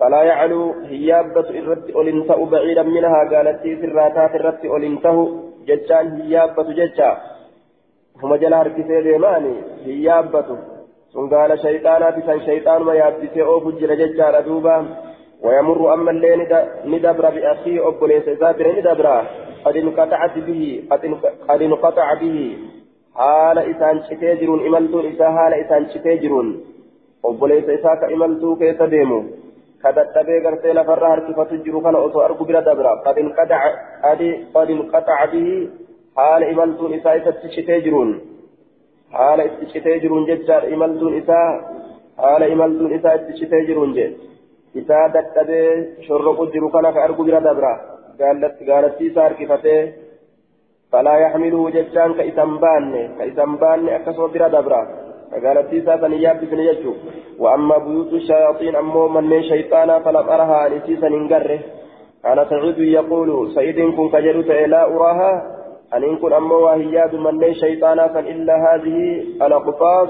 فلا 0.00 0.22
يعلو 0.22 0.72
هيابة 0.90 1.48
الرد 1.50 1.90
أولنته 1.90 2.46
بعيدا 2.46 2.82
منها. 2.82 3.20
قالت 3.32 3.62
في 3.62 3.84
الراتات 3.90 4.34
الرد 4.34 4.66
أولنته 4.66 5.18
ججان 5.68 6.06
هيابة 6.20 6.68
ججا 6.78 7.10
هم 8.22 8.34
جل 8.34 8.54
هركسي 8.54 9.02
ديماني 9.02 9.54
هيابة 9.86 10.48
sun 11.14 11.28
gaala 11.30 11.54
shayxaanaati 11.64 12.26
san 12.26 12.40
shayxaanuma 12.46 12.94
yaabbisee 13.00 13.44
oofu 13.50 13.72
jira 13.78 13.94
jechaadha 14.00 14.42
duuba. 14.46 14.74
ويمر 15.44 15.94
أما 15.94 16.10
الليل 16.10 16.40
ندبر 16.84 17.30
بأخيه 17.30 17.88
أبوليس 17.88 18.28
إذابر 18.28 18.66
ندبر 18.78 19.06
قد 19.64 19.76
انقطعت 19.76 20.38
به 20.38 20.82
قد 21.48 21.62
انقطع 21.62 22.14
به 22.14 22.58
حال 23.14 23.58
إسان 23.58 24.02
شتيجرون 24.02 24.66
إملتون 24.66 25.06
إسا 25.12 25.30
حال 25.30 25.54
إسان 25.54 25.86
شتيجرون 25.94 26.64
أبوليس 27.24 27.64
إساك 27.64 28.12
إملتو 28.12 28.56
كيس 28.56 28.82
ديمو 28.82 29.24
كدتبه 29.84 30.38
غرتي 30.44 30.72
لفر 30.72 31.04
هركفة 31.12 31.50
جرو 31.64 31.80
كان 31.80 31.96
أتو 31.96 32.20
أرقو 32.26 32.44
بلا 32.44 32.60
دبر 32.60 32.86
قد 33.06 33.18
انقطع 33.18 33.62
قد 34.54 34.70
انقطع 34.70 35.24
به 35.32 35.68
حال 36.16 36.42
إملتون 36.44 36.94
إسا 36.94 37.16
إسا 37.16 37.48
شتيجرون 37.54 38.10
حال 39.12 39.40
اتشتي 39.40 39.98
جرون 40.02 40.24
ججار 40.28 40.62
إملتون 40.74 41.12
إساء 41.20 41.50
حال 42.18 42.42
إملتون 42.52 42.92
إساء 42.94 43.14
اتشتي 43.14 43.60
جرون 43.68 43.90
جج 43.96 44.12
إساء 44.78 45.08
دكتبه 45.16 45.62
شرق 46.06 46.38
جرو 46.52 46.68
كان 46.74 46.86
كأرقو 46.94 47.22
بلا 47.26 47.40
دبرا. 47.46 47.74
قالت 48.20 48.56
قالت 48.70 49.02
إساء 49.02 49.26
ركفته 49.32 49.92
فلا 50.92 51.14
يحمله 51.24 51.70
ججان 51.70 52.10
كإسنبان 52.18 52.84
كإسنبان 53.18 53.88
أكسو 53.88 54.26
بلا 54.34 54.48
دبرا. 54.48 55.03
قالت 55.32 55.74
إساء 55.74 56.00
سنياب 56.00 56.40
بن 56.50 56.58
يجو 56.58 56.94
وأما 57.38 57.78
بيوت 57.78 58.12
الشياطين 58.12 58.76
أمو 58.76 59.08
من 59.08 59.30
شيطانا 59.42 59.98
فلم 59.98 60.28
أرها 60.28 60.68
نسيسا 60.68 61.08
ننقره 61.08 61.60
كان 62.22 62.46
سعيد 62.50 62.78
يقول 62.78 63.52
سعيد 63.54 63.78
كن 63.96 64.08
كجرت 64.08 64.46
لا 64.46 64.82
أراها 64.84 65.32
أن 65.94 66.04
إن 66.04 66.16
كن 66.16 66.32
أما 66.32 66.54
وهياد 66.54 67.14
من 67.14 67.38
لي 67.40 67.54
شيطانا 67.54 68.18
إلا 68.18 68.54
هذه 68.66 69.24
الأقفاص 69.46 70.08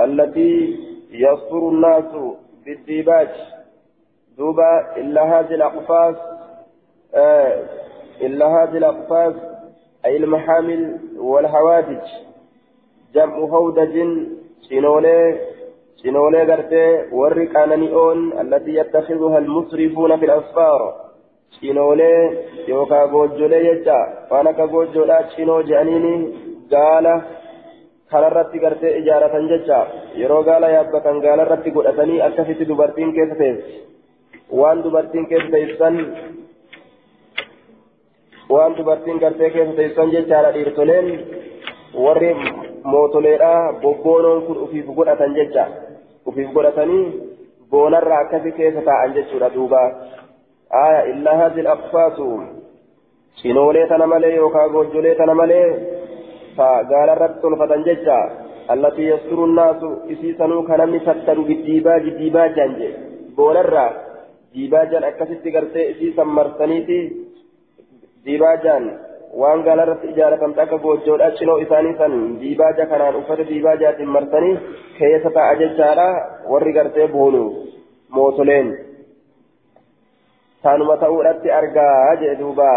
التي 0.00 0.78
يصفر 1.10 1.68
الناس 1.68 2.04
بالديباج 2.64 3.28
دوبا 4.38 4.96
إلا 4.96 5.22
هذه 5.40 5.54
الأقفاص 5.54 6.16
إلا 8.20 8.46
هذه 8.46 8.76
الأقفاص 8.76 9.34
أي 10.04 10.16
المحامل 10.16 10.98
والهوادج 11.18 12.06
جمع 13.14 13.36
هودج 13.36 13.96
سينولي 14.68 15.18
سينولي 16.02 16.42
غرتي 16.50 16.86
ورق 17.18 17.52
أنانيون 17.64 18.18
التي 18.40 18.72
يتخذها 18.80 19.38
المسرفون 19.38 20.16
في 20.18 20.24
الأسفار 20.24 20.80
cinoolee 21.60 22.22
yookaan 22.68 23.10
goojjolee 23.12 23.62
jecha 23.64 23.98
waan 24.30 24.46
akka 24.50 24.66
goojjoodhaa 24.72 25.22
cinoo 25.34 25.58
je'aniini 25.68 26.14
gaala 26.72 27.12
kanarratti 28.10 28.58
gartee 28.64 28.92
ijaaratan 29.00 29.48
jecha 29.50 29.78
yeroo 30.20 30.42
gaala 30.48 30.68
yaabbatan 30.76 31.20
gaalarratti 31.24 31.70
godhatanii 31.76 32.22
akkasitti 32.28 32.68
dubartiin 32.70 33.12
keessa 33.16 33.36
teessi 33.42 33.74
waan 34.60 34.82
dubartiin 34.84 35.26
keessa 35.30 35.50
teessan 35.56 35.96
waan 38.54 38.76
dubartiin 38.76 39.18
gartee 39.24 39.50
keessa 39.50 39.76
teessan 39.80 40.12
jechaadha 40.16 40.54
dhiirtoleen 40.56 41.08
warri 42.04 42.32
mootoleedha. 42.84 43.52
Bobboonoon 43.82 44.42
kun 44.46 44.58
ufiif 44.64 44.86
godhatan 44.96 45.34
jecha 45.34 45.64
ufiif 46.26 46.50
godhatanii 46.56 47.04
boonarraa 47.70 48.20
akkasi 48.24 48.52
keessa 48.58 48.82
taa'an 48.88 49.14
jechuudha 49.16 49.54
duuba. 49.54 49.82
Aya 50.84 51.02
illaa 51.12 51.36
haazil 51.40 51.66
aqfaasu 51.76 52.26
cinoolee 53.42 53.86
tana 53.88 54.06
malee 54.06 54.34
yookaan 54.36 54.70
goojjolee 54.74 55.14
tana 55.14 55.34
malee 55.34 55.66
ta 56.56 56.68
gaalarratti 56.90 57.40
tolfatan 57.42 57.84
jecha 57.88 58.18
allatii 58.74 59.08
yasturu 59.08 59.46
naasu 59.46 59.90
isiisanuu 60.14 60.62
ka 60.68 60.76
namni 60.76 61.00
tattaru 61.06 61.44
giddiibaa 61.50 61.98
giddiibaa 62.06 62.48
jaan 62.56 62.74
jee. 62.80 62.92
Boonarraa 63.36 63.90
diibaa 64.54 64.84
jaan 64.92 65.04
akkasitti 65.04 65.50
gartee 65.50 65.88
isiisan 65.92 66.28
marsaniiti 66.38 66.98
diibaa 68.24 68.56
jaan. 68.64 68.84
Waan 69.40 69.62
gaalarratti 69.66 70.12
ijaaratan 70.12 70.54
akka 70.64 70.78
goojjoodha 70.78 71.30
cinoo 71.40 71.58
isaanii 71.64 71.98
san 71.98 72.16
diibaaja 72.40 72.86
kanaan 72.86 73.16
uffata 73.20 73.48
diibaajaatiin 73.50 74.14
marsanii 74.16 74.56
keessa 74.98 75.30
ta'a 75.36 75.60
jechaadha 75.60 76.08
warri 76.54 76.72
gartee 76.78 77.08
boonu 77.18 77.44
mootoleen 78.16 78.72
كانوا 80.64 80.96
تؤولت 80.96 81.46
أرجع 81.46 82.14
جدوبا 82.14 82.74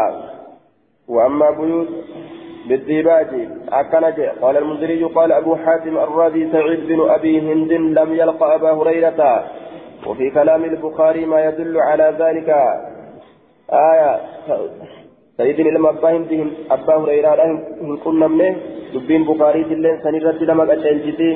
وأما 1.07 1.49
بيوت 1.49 1.87
بالديباج 2.67 3.27
أكنج 3.71 4.21
قال 4.41 4.57
المنذري 4.57 5.03
قال 5.03 5.31
أبو 5.31 5.55
حاتم 5.55 5.97
الرازي 5.97 6.51
سعيد 6.51 6.87
بن 6.87 7.09
أبي 7.09 7.53
هند 7.53 7.71
لم 7.71 8.13
يلقى 8.13 8.55
أبا 8.55 8.71
هريرة 8.71 9.45
وفي 10.07 10.29
كلام 10.29 10.63
البخاري 10.63 11.25
ما 11.25 11.45
يدل 11.45 11.77
على 11.77 12.15
ذلك 12.19 12.49
آية 13.69 14.19
سيدنا 15.37 15.69
لما 15.69 15.89
أبا 15.89 16.09
هند 16.15 16.31
أبا 16.71 16.95
هريرة 16.95 17.43
إن 17.81 17.97
كنا 18.03 18.27
منه 18.27 18.55
دبين 18.93 19.23
بخاري 19.23 19.63
تلين 19.63 19.99
سنرد 20.03 20.43
لما 20.43 20.63
قتلتي 20.63 21.29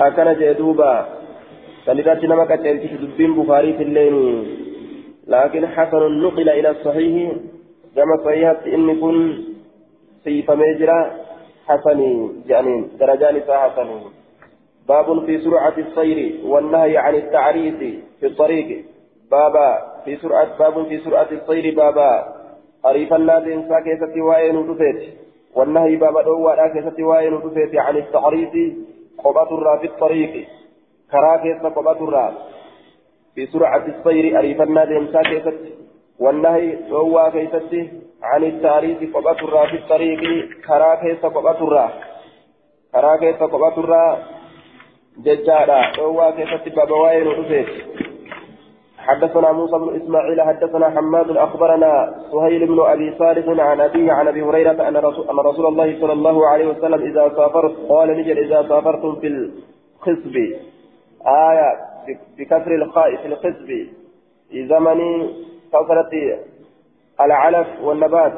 أكنج 0.00 0.52
دوبا 0.58 1.06
سنرد 1.86 2.24
لما 2.24 2.44
قتلتي 2.50 2.88
دبين 3.02 3.30
بخاري 3.38 3.72
تلين. 3.72 4.16
لكن 5.26 5.66
حسن 5.66 6.02
نقل 6.22 6.48
إلى 6.48 6.70
الصحيح. 6.70 7.32
كما 7.96 8.16
صحيحة 8.24 8.60
إن 8.66 9.00
كن 9.00 9.16
سيف 10.24 10.50
ميجرا 10.50 11.00
حسن 11.66 12.00
يعني 12.46 12.74
درجان 13.00 13.36
حسن 13.48 13.88
باب 14.88 15.26
في 15.26 15.38
سرعة 15.38 15.76
السير 15.78 16.18
والنهي 16.44 16.96
عن 16.96 17.14
التعريس 17.14 17.80
في 18.20 18.26
الطريق. 18.26 18.84
بابا 19.30 19.68
في 20.04 20.16
سرعة 20.16 20.58
باب 20.58 20.86
في 20.86 20.98
سرعة 20.98 21.28
السير 21.32 21.74
بابا. 21.76 22.35
الناس 22.90 23.42
إنسا 23.42 23.80
كيستي 23.80 24.20
وين 24.20 24.74
تفيت 24.74 25.14
والنهي 25.54 25.96
بابا 25.96 26.22
دوا 26.22 26.68
كيستي 26.68 27.02
وين 27.02 27.42
تفيت 27.42 27.76
عن 27.76 27.96
التعريس 27.96 28.72
قبة 29.24 29.78
في 29.80 29.86
الطريق 29.86 30.48
كرا 31.10 31.36
كيست 31.36 31.64
قبة 31.76 32.32
في 33.34 33.46
سرعة 33.46 33.86
السير 33.86 34.38
أريفنا 34.38 34.84
ديمسا 34.84 35.22
كيست 35.22 35.60
والنهي 36.18 36.92
هو 36.92 37.30
كيست 37.32 37.90
عن 38.22 38.44
التعريف 38.44 39.16
قبة 39.16 39.30
الرا 39.30 39.66
في 39.66 39.76
الطريق 39.76 40.20
كرا 40.66 40.94
كيس 40.94 41.26
قبة 41.26 41.50
الرا 41.50 41.90
كرا 42.92 43.16
كيس 43.16 43.36
قبة 43.36 43.76
الرا 43.78 44.18
ججارا 45.18 45.82
هو 45.98 46.34
كيست 46.36 46.76
بابوين 46.76 47.26
ورسيت 47.26 47.68
حدثنا 49.06 49.52
موسى 49.52 49.78
بن 49.78 49.96
إسماعيل 49.96 50.42
حدثنا 50.42 50.90
حماد 50.90 51.36
أخبرنا 51.36 52.14
سهيل 52.32 52.66
بن 52.66 52.80
أبي 52.80 53.14
صالح 53.18 53.62
عن 53.62 53.80
أبيه 53.80 54.12
عن 54.12 54.28
أبي 54.28 54.42
هريرة 54.42 54.88
أن 54.88 54.96
رسول, 54.96 55.28
أن 55.30 55.36
رسول 55.36 55.66
الله 55.66 56.00
صلى 56.00 56.12
الله 56.12 56.48
عليه 56.48 56.66
وسلم 56.66 57.00
إذا 57.02 57.28
سافرت 57.36 57.74
قال 57.88 58.08
نجل 58.08 58.38
إذا 58.38 58.68
سافرتم 58.68 59.14
في 59.20 59.26
الخصب. 59.26 60.36
آية 61.26 61.68
بكسر 62.38 62.74
الخاء 62.74 63.16
في 63.16 63.26
القسم 63.26 63.66
في 64.50 64.66
زمن 64.68 65.28
كثرة 65.72 66.12
العلف 67.20 67.66
والنبات. 67.82 68.32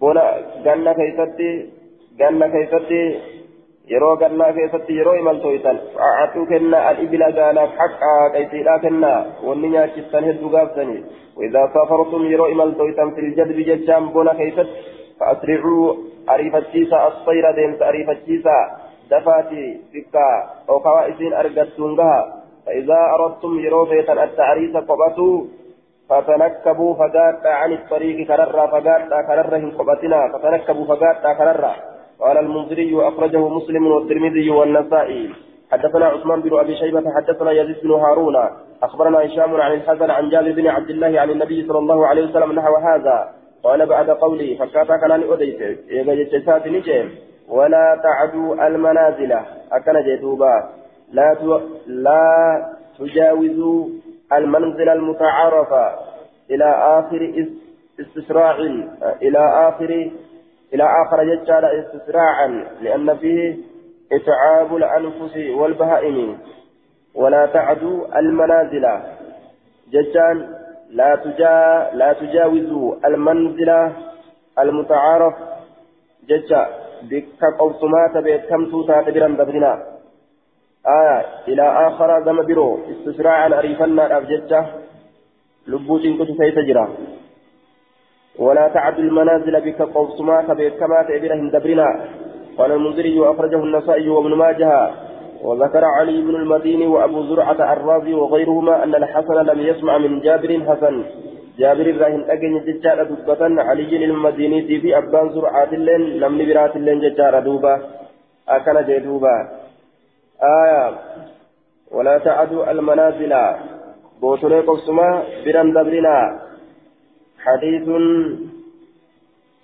بنا 0.00 0.24
جنة 0.64 0.92
كيستي 0.92 1.70
جنة 2.18 2.46
كيستي 2.48 3.20
yeroo 3.90 4.16
gannaa 4.22 4.52
keessatti 4.52 4.96
yeroo 4.98 5.14
imaltooytan 5.22 5.78
fa'aatuu 5.98 6.46
kennaa 6.54 6.88
al-ibila 6.88 7.30
gaalaaf 7.38 7.78
haqaa 7.82 8.30
qaysiidhaa 8.36 8.78
kennaa 8.86 9.20
wanni 9.48 9.72
nyaachistan 9.76 10.28
hedduu 10.30 10.50
gaaftanii 10.56 11.04
وإذا 11.36 11.70
سافرتم 11.74 12.22
يرو 12.32 12.46
إمالتويتم 12.46 13.10
في 13.10 13.20
الجدب 13.20 13.58
ججام 13.68 14.08
بونا 14.08 14.34
كيست 14.34 14.68
فأسرعوا 15.20 15.94
أريفتشيسا 16.30 17.06
الصير 17.08 17.50
ديمس 17.50 17.82
أريفتشيسا 17.82 18.58
دفاتي 19.10 19.80
فكا 19.92 20.28
أو 20.68 20.80
كوائسين 20.80 21.32
أرقدتونها 21.32 22.42
فإذا 22.66 23.00
أردتم 23.14 23.58
يروفيتا 23.58 24.24
التعريس 24.24 24.76
قبطوا 24.76 25.44
فتنكبوا 26.08 26.94
فقاتا 26.94 27.48
عن 27.48 27.72
الطريق 27.72 28.26
كررا 28.26 28.66
فقاتا 28.66 29.22
كررهم 29.22 29.70
قبطنا 29.78 30.20
فتنكبوا 30.32 30.86
فقاتا 30.86 31.32
كررا 31.32 31.74
قال 32.20 32.38
المنذري 32.38 33.08
أخرجه 33.08 33.48
مسلم 33.48 33.86
والترمذي 33.86 34.50
والنسائي. 34.50 35.30
حدثنا 35.72 36.06
عثمان 36.06 36.40
بن 36.40 36.58
أبي 36.58 36.76
شيبة 36.76 37.04
حدثنا 37.16 37.50
يزيد 37.52 37.76
بن 37.82 37.90
هارون. 37.90 38.36
أخبرنا 38.82 39.26
هشام 39.26 39.60
عن 39.60 39.72
الحسن 39.72 40.10
عن 40.10 40.30
جابر 40.30 40.52
بن 40.52 40.66
عبد 40.66 40.90
الله 40.90 41.20
عن 41.20 41.30
النبي 41.30 41.66
صلى 41.68 41.78
الله 41.78 42.06
عليه 42.06 42.24
وسلم 42.24 42.52
نحو 42.52 42.76
هذا. 42.76 43.28
قال 43.62 43.86
بعد 43.86 44.10
قولي 44.10 44.56
فكاتا 44.56 44.96
كان 44.96 45.22
أوديت 45.22 45.60
إيغا 45.90 46.14
جتسات 46.14 46.66
نجيم 46.66 47.10
ولا 47.48 48.00
تعدوا 48.02 48.66
المنازل. 48.66 49.32
أكن 49.72 49.96
جدوبا 50.06 50.68
لا 51.12 51.34
تو... 51.34 51.60
لا 51.86 52.26
تجاوزوا 52.98 53.86
المنزل 54.32 54.88
المتعارف 54.88 55.72
إلى 56.50 56.68
آخر 56.98 57.46
استسراع 58.00 58.56
إلى 59.22 59.38
آخر 59.68 60.10
إلى 60.76 60.84
آخر 60.84 61.24
ججال 61.24 61.64
استسراعا 61.64 62.48
لأن 62.80 63.16
فيه 63.16 63.56
إتعاب 64.12 64.76
الأنفس 64.76 65.36
والبهائم. 65.36 66.38
ولا 67.14 67.46
تعدوا 67.46 68.18
المنازل. 68.18 68.86
ججان 69.92 70.36
لا 70.90 71.16
تجا 71.16 71.90
لا 71.92 72.12
تجاوزوا 72.12 72.94
المنزل 73.08 73.70
المتعارف. 74.58 75.34
ججا 76.28 76.62
بك 77.02 77.40
قوسمات 77.58 78.14
بكم 78.16 78.70
توتا 78.70 79.02
تبرا 79.02 79.28
دبرنا 79.28 79.72
آية 80.86 81.18
إلى 81.48 81.64
آخر 81.88 82.24
زم 82.24 82.46
برو 82.46 82.78
استسراعا 82.90 83.58
أريفنا 83.58 84.16
أبججة 84.16 84.66
لبوت 85.66 86.02
كنت 86.18 86.30
سيتجرا 86.38 86.88
ولا 88.38 88.68
تعدوا 88.68 89.04
المنازل 89.04 89.60
بك 89.60 89.82
قوسمات 89.82 90.50
بكما 90.50 91.02
تبرا 91.02 91.50
دبرنا 91.52 91.88
قال 92.58 92.72
المنذري 92.72 93.18
وأخرجه 93.20 93.56
النسائي 93.64 94.08
وابن 94.08 94.34
ماجه. 94.34 94.90
وذكر 95.42 95.84
علي 95.84 96.22
بن 96.22 96.34
المديني 96.34 96.86
وأبو 96.86 97.22
زرعة 97.22 97.72
الرازي 97.72 98.14
وغيرهما 98.14 98.84
أن 98.84 98.94
الحسن 98.94 99.34
لم 99.34 99.60
يسمع 99.60 99.98
من 99.98 100.20
جابر 100.20 100.60
حسن. 100.68 101.04
جابر 101.58 101.86
الراهن 101.86 102.24
أجن 102.30 102.64
ججار 102.66 103.02
دبة 103.02 103.62
علي 103.62 104.04
المديني 104.04 104.80
في 104.80 104.98
أبان 104.98 105.28
زرعة 105.30 105.68
اللين 105.72 106.00
لم 106.00 106.42
نبرات 106.42 106.76
اللين 106.76 107.00
ججار 107.00 107.40
دوبا 107.40 107.80
أكل 108.48 108.86
جدوبا 108.86 109.48
آية. 110.42 110.94
ولا 111.92 112.18
تعدوا 112.18 112.70
المنازل. 112.70 113.34
بوتولي 114.20 114.60
قصما 114.60 115.22
بران 115.44 115.72
دبرنا. 115.72 116.45
حديث 117.46 117.86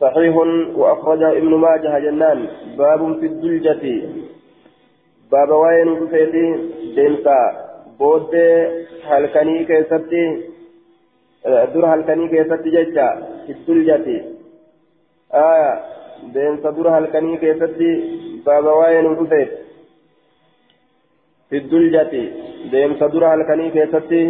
صحيح 0.00 0.36
وأخرج 0.80 1.22
ابن 1.22 1.52
ماجه 1.54 1.98
جنان. 1.98 2.38
باب 2.78 3.00
في 3.20 3.26
الدلجة. 3.26 3.84
باب 5.32 5.50
وين 5.50 6.06
فيتي؟ 6.06 6.46
ديمسا 6.96 7.38
بود 7.98 8.34
هلكني 9.04 9.64
كيستي. 9.64 10.24
در 11.74 11.84
هلكني 11.86 12.28
كيستي 12.28 12.70
ججا 12.70 13.08
في 13.46 13.52
الدلجة. 13.52 14.06
آية 15.34 15.72
ديمسا 16.34 16.70
در 16.70 16.88
هلكني 16.88 17.36
كيستي. 17.36 17.92
باب 18.46 18.64
وين 18.64 19.26
فيت 19.26 19.50
في 21.50 21.56
الدلجة. 21.56 22.12
ديمسا 22.70 23.06
در 23.06 23.24
هلكني 23.34 23.70
كيستي. 23.70 24.22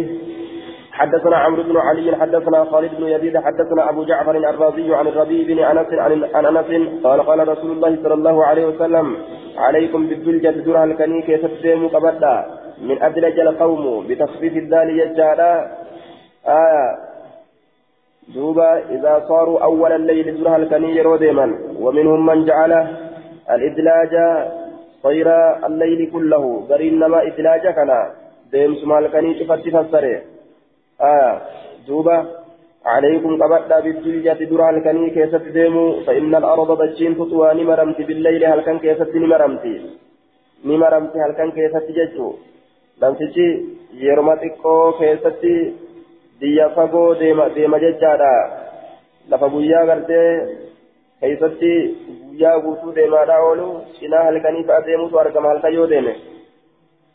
حدثنا 0.93 1.37
عمرو 1.37 1.63
بن 1.63 1.77
علي 1.77 2.15
حدثنا 2.15 2.63
خالد 2.65 2.91
بن 2.97 3.07
يزيد 3.07 3.37
حدثنا 3.37 3.89
أبو 3.89 4.03
جعفر 4.03 4.35
الرازي 4.37 4.95
عن 4.95 5.07
الربيع 5.07 5.47
بن 5.47 5.59
أنس 5.59 5.89
عن 5.93 6.45
أنس 6.45 6.69
قال 7.03 7.21
قال 7.21 7.47
رسول 7.47 7.71
الله 7.71 7.97
صلى 8.03 8.13
الله 8.13 8.45
عليه 8.45 8.65
وسلم 8.65 9.17
عليكم 9.57 10.07
بالدلجة 10.07 10.49
درها 10.49 10.83
الكنيك 10.83 11.29
يتسلم 11.29 11.87
قبدا. 11.87 12.45
من 12.81 13.01
أدلج 13.01 13.39
القوم 13.39 14.07
بتخفيف 14.07 14.53
الدال 14.57 14.89
يجالا. 14.99 15.53
آية. 16.47 16.87
دوبا 18.35 18.71
إذا 18.95 19.25
صاروا 19.27 19.63
أول 19.63 19.91
الليل 19.91 20.43
درها 20.43 20.57
الكني 20.57 21.01
روديما 21.01 21.47
ومنهم 21.79 22.25
من 22.25 22.45
جعل 22.45 22.87
الإدلاج 23.55 24.13
طير 25.03 25.27
الليل 25.65 26.11
كله. 26.13 26.43
قرين 26.69 26.99
ما 26.99 27.27
إدلاج 27.27 27.61
كان 27.61 27.91
ديم 28.51 28.75
سمال 28.75 29.07
كني 29.11 29.33
تفتي 29.33 29.71
فسره 29.71 30.32
آه 31.03 31.41
دوبا 31.87 32.17
عليكم 32.85 33.31
قبضا 33.41 33.79
بالدنيا 33.79 34.33
درا 34.33 34.69
الكني 34.69 35.09
كيست 35.15 35.45
ديمو 35.55 35.85
فإن 36.05 36.35
الأرض 36.41 36.69
دجين 36.81 37.13
تطوى 37.17 37.53
نمرمت 37.59 37.99
بالليل 38.07 38.43
هل 38.45 38.61
كان 38.65 38.77
كيست 38.79 39.11
نمرمت 39.23 39.65
نمرمت 40.65 41.13
هل 41.23 41.31
كان 41.37 41.49
كيست 41.57 41.87
ججو 41.97 42.27
yeruma 44.01 44.35
xiqqoo 44.41 44.93
keessatti 44.99 45.53
biyya 46.39 46.69
fagoo 46.75 47.15
deema 47.19 47.79
jechaadha 47.83 48.31
lafa 49.29 49.49
guyyaa 49.53 49.85
gartee 49.85 50.29
keessatti 51.21 51.71
guyyaa 52.29 52.59
guutuu 52.63 52.95
deemaadha 52.95 53.41
oolu 53.49 53.67
cinaa 53.99 54.23
halkanii 54.29 54.63
fa'a 54.69 54.85
deemutu 54.87 55.19
argama 55.19 55.49
halkan 55.49 55.73
yoo 55.73 55.87
deeme 55.93 56.13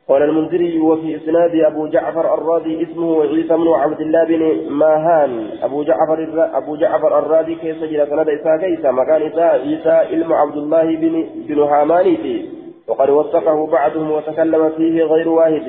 قال 0.08 0.22
المنذري 0.22 0.80
وفي 0.80 1.16
إسناد 1.16 1.54
أبو 1.54 1.86
جعفر 1.86 2.34
الرادي 2.34 2.82
اسمه 2.82 3.22
عيسى 3.22 3.56
بن 3.56 3.68
عبد 3.68 4.00
الله 4.00 4.24
بن 4.24 4.70
ماهان. 4.70 5.50
أبو 5.62 5.82
جعفر 5.82 6.18
أبو 6.56 6.76
جعفر 6.76 7.18
الرادي 7.18 7.54
كيف 7.54 7.76
سجل 7.76 8.08
سند 8.08 8.28
إساء 8.28 8.56
كيسا 8.56 8.90
مكان 8.90 9.22
عيسى 9.38 9.90
علم 9.90 10.32
عبد 10.32 10.56
الله 10.56 10.96
بن 10.96 11.14
بن 11.48 11.58
هاماني 11.60 12.48
وقد 12.88 13.10
وثقه 13.10 13.66
بعضهم 13.66 14.10
وتكلم 14.10 14.70
فيه 14.76 15.02
غير 15.02 15.28
واحد. 15.28 15.68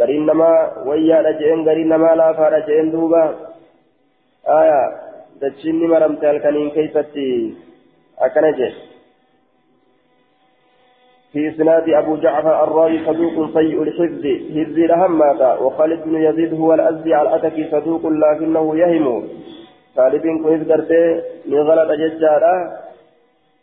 قرين 0.00 0.26
نما 0.26 0.52
ويا 0.86 1.20
رجعين 1.20 1.68
قرين 1.68 1.88
نما 1.88 2.14
لا 2.16 2.32
فرجعين 2.32 2.90
دوبا. 2.90 3.24
آية 4.48 4.80
دجيني 5.42 5.86
مرمت 5.86 6.24
الكنين 6.24 6.70
كيفتي. 6.70 7.54
أكنجه 8.18 8.72
في 11.32 11.48
إسناد 11.48 11.88
أبو 11.88 12.16
جعفر 12.16 12.64
الراوي 12.64 13.06
صدوق 13.06 13.54
سيء 13.54 13.82
الحفظ 13.82 14.24
حفظ 14.56 14.78
لهماتا 14.78 15.58
وخالد 15.58 16.02
بن 16.04 16.14
يزيد 16.22 16.54
هو 16.54 16.74
الأزدي 16.74 17.14
على 17.14 17.28
الأتكي 17.28 17.70
صدوق 17.70 18.06
لكنه 18.06 18.76
يهم. 18.78 19.28
خالد 19.96 20.22
بن 20.22 20.42
كويس 20.42 20.68
قرتي 20.68 21.22
من 21.46 21.58
غلط 21.58 21.90
ججارة 21.90 22.78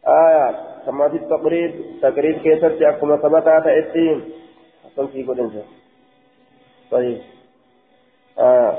آية 0.07 0.55
كما 0.85 1.09
في 1.09 1.15
التقريب 1.15 1.71
تقريب 2.01 2.37
كيست 2.37 2.81
أكما 2.81 3.17
ثبتا 3.17 3.59
تأتي 3.59 4.21
حسن 4.85 5.07
في 5.07 5.23
قدنسة 5.23 5.63
طيب. 6.91 7.17
آه. 8.39 8.77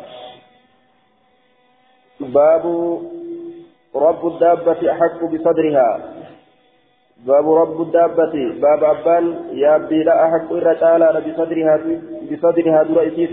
باب 2.21 2.65
رب 3.95 4.27
الدابة 4.27 4.93
أحق 4.93 5.25
بصدرها. 5.25 6.16
باب 7.27 7.53
رب 7.53 7.81
الدابة. 7.81 8.35
باب 8.63 8.85
أبان 8.85 9.35
يا 9.53 9.77
أبي 9.77 10.03
لا 10.03 10.25
أحق 10.25 10.53
الرجال 10.53 11.03
بصدرها 11.27 11.81
بصدرها 12.33 12.83
دور 12.83 13.07
إسيت 13.07 13.31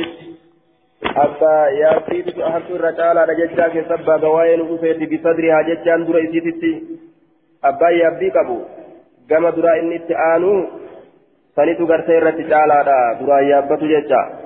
أبا 1.15 1.67
يا 1.82 1.97
أبي 1.97 2.43
أحق 2.47 2.69
الرجال 2.71 3.17
رججا 3.29 3.67
كسبا 3.67 4.17
بواين 4.17 4.62
بصدرها 5.12 5.62
ججان 5.62 6.06
دور 6.06 6.17
إسيت 6.23 6.84
أبا 7.63 7.89
يا 7.89 8.08
أبي 8.08 8.29
كبو 8.29 8.60
كما 9.29 9.49
دور 9.49 9.79
إني 9.79 9.97
تآنو 9.97 10.53
سنتو 11.56 11.86
غرتي 11.86 12.17
الرجال 12.17 12.69
دور 13.19 13.41
يا 13.41 13.60
أبتو 13.60 13.86
ججا 13.93 14.42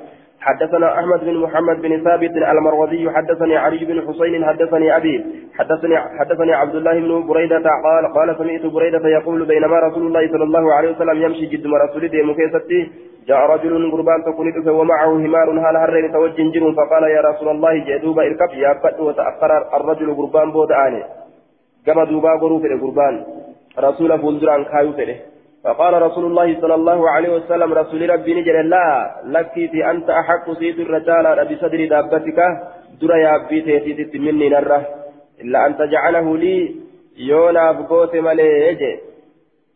حدثنا 0.48 1.00
أحمد 1.00 1.20
بن 1.26 1.38
محمد 1.38 1.82
بن 1.82 2.04
ثابت 2.04 2.32
المروزي 2.52 3.10
حدثني 3.16 3.58
علي 3.58 3.86
بن 3.86 3.98
حسين 4.08 4.46
حدثني 4.46 4.98
أبي 4.98 5.26
حدثني 5.58 5.98
حدثني 6.20 6.54
عبد 6.54 6.76
الله 6.76 7.00
بن 7.00 7.28
بريدة 7.28 7.70
قال 7.86 8.04
قال 8.18 8.38
سمعت 8.38 8.66
بريدة 8.74 9.10
يقول 9.10 9.46
بينما 9.46 9.80
رسول 9.80 10.08
الله 10.08 10.28
صلى 10.28 10.44
الله 10.44 10.74
عليه 10.74 10.90
وسلم 10.92 11.22
يمشي 11.22 11.46
جد 11.46 11.68
رسول 11.68 12.08
دي 12.08 12.24
مكيستي 12.24 12.92
جاء 13.28 13.42
رجل 13.52 13.92
قربان 13.92 14.20
تكون 14.26 14.70
ومعه 14.80 15.12
همار 15.26 15.50
هال 15.60 15.78
هرين 15.78 16.12
توجه 16.14 16.52
جر 16.54 16.74
فقال 16.78 17.04
يا 17.04 17.22
رسول 17.22 17.48
الله 17.50 17.74
جدوب 17.88 18.20
اركب 18.20 18.52
يا 18.64 18.72
بد 18.84 19.00
وتأخر 19.00 19.52
الرجل 19.78 20.08
قربان 20.16 20.52
بود 20.52 20.72
آني. 20.72 21.04
كما 21.86 22.04
دوبا 22.04 22.32
غروف 22.42 22.64
قربان 22.82 23.16
رسول 23.80 24.20
فولدران 24.20 24.64
كايو 24.64 24.92
فره 24.94 25.16
فقال 25.63 26.02
رسول 26.02 26.26
الله 26.26 26.62
صلى 26.62 26.76
الله 26.76 27.10
عليه 27.10 27.30
وسلم 27.36 27.74
رسول 27.74 28.10
ربي 28.10 28.34
نجل 28.34 28.70
لا 28.70 28.86
لك 29.26 29.56
أنت 29.91 30.10
أحق 30.10 30.46
سيد 30.60 30.80
الرجال 30.80 31.26
بصدر 31.50 31.86
دابتك 31.86 32.39
درى 33.02 33.22
يا 33.22 33.34
بيتي 33.50 34.17
مني 34.20 34.50
نره 34.50 34.82
إلا 35.41 35.65
أن 35.67 35.78
تجعله 35.78 36.38
لي 36.38 36.76
يونا 37.17 37.72
بقوت 37.72 38.15
ملي 38.15 38.67
يجي 38.67 38.93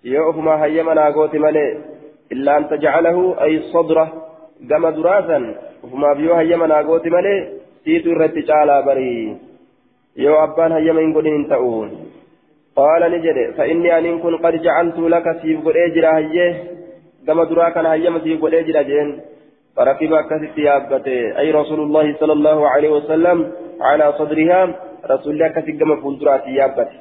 يوفما 0.03 0.65
هيمنا 0.65 1.05
قوت 1.09 1.35
ملي 1.35 1.77
إلا 2.31 2.57
أن 2.57 2.69
تجعله 2.69 3.43
أي 3.43 3.59
صدره 3.73 4.07
قام 4.69 4.89
دراسا 4.89 5.39
وفما 5.83 6.13
بيو 6.13 6.33
هيمنا 6.33 6.77
قوت 6.87 7.05
ملي 7.15 7.35
سيد 7.83 8.07
الرجال 8.07 8.69
بري 8.85 9.37
يو 10.17 10.43
أبان 10.43 10.71
هيمن 10.71 11.13
قدين 11.15 11.49
تؤون 11.49 11.89
قال 12.75 13.11
نجد 13.11 13.55
فإني 13.57 13.97
أن 13.97 14.19
كن 14.19 14.37
قد 14.37 14.61
جعلت 14.61 14.99
لك 14.99 15.25
سيف 15.41 15.59
قد 15.65 15.75
أجرى 15.75 16.07
هيه 16.17 16.63
كما 17.27 17.43
دراك 17.43 17.77
أنا 17.77 17.93
هيمتي 17.93 18.35
قل 18.35 18.53
جين 18.89 19.19
فركب 19.75 20.11
كثت 20.29 20.57
يابته 20.57 21.39
أي 21.39 21.51
رسول 21.51 21.79
الله 21.79 22.15
صلى 22.19 22.33
الله 22.33 22.69
عليه 22.69 22.89
وسلم 22.89 23.51
على 23.81 24.13
صدرها 24.19 24.61
رسول 25.09 25.33
الله 25.33 25.47
كثت 25.47 25.69
كما 25.79 25.95
فندرات 25.95 26.47
يابته 26.47 26.99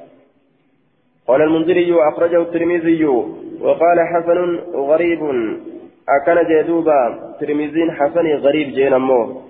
قال 1.27 1.41
المنذري 1.41 1.91
وأخرجه 1.91 2.41
الترمذي 2.41 3.05
وقال 3.61 3.97
حسن 4.13 4.59
غريب 4.75 5.21
أكن 6.15 6.37
جدوبا 6.49 7.01
ترمذين 7.39 7.91
حسن 7.91 8.27
غريب 8.45 8.67
جين 8.75 8.93
أمه 8.93 9.41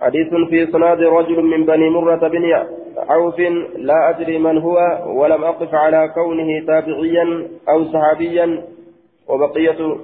حديث 0.00 0.28
في 0.50 0.66
صناد 0.72 1.00
رجل 1.02 1.42
من 1.42 1.64
بني 1.64 1.90
مرة 1.90 2.28
بن 2.28 2.44
عوف 2.98 3.40
لا 3.76 4.10
أدري 4.10 4.38
من 4.38 4.58
هو 4.58 4.78
ولم 5.06 5.44
أقف 5.44 5.74
على 5.74 6.08
كونه 6.14 6.66
تابعيا 6.66 7.48
أو 7.68 7.84
صحابيا. 7.84 8.62
وبقية 9.28 9.96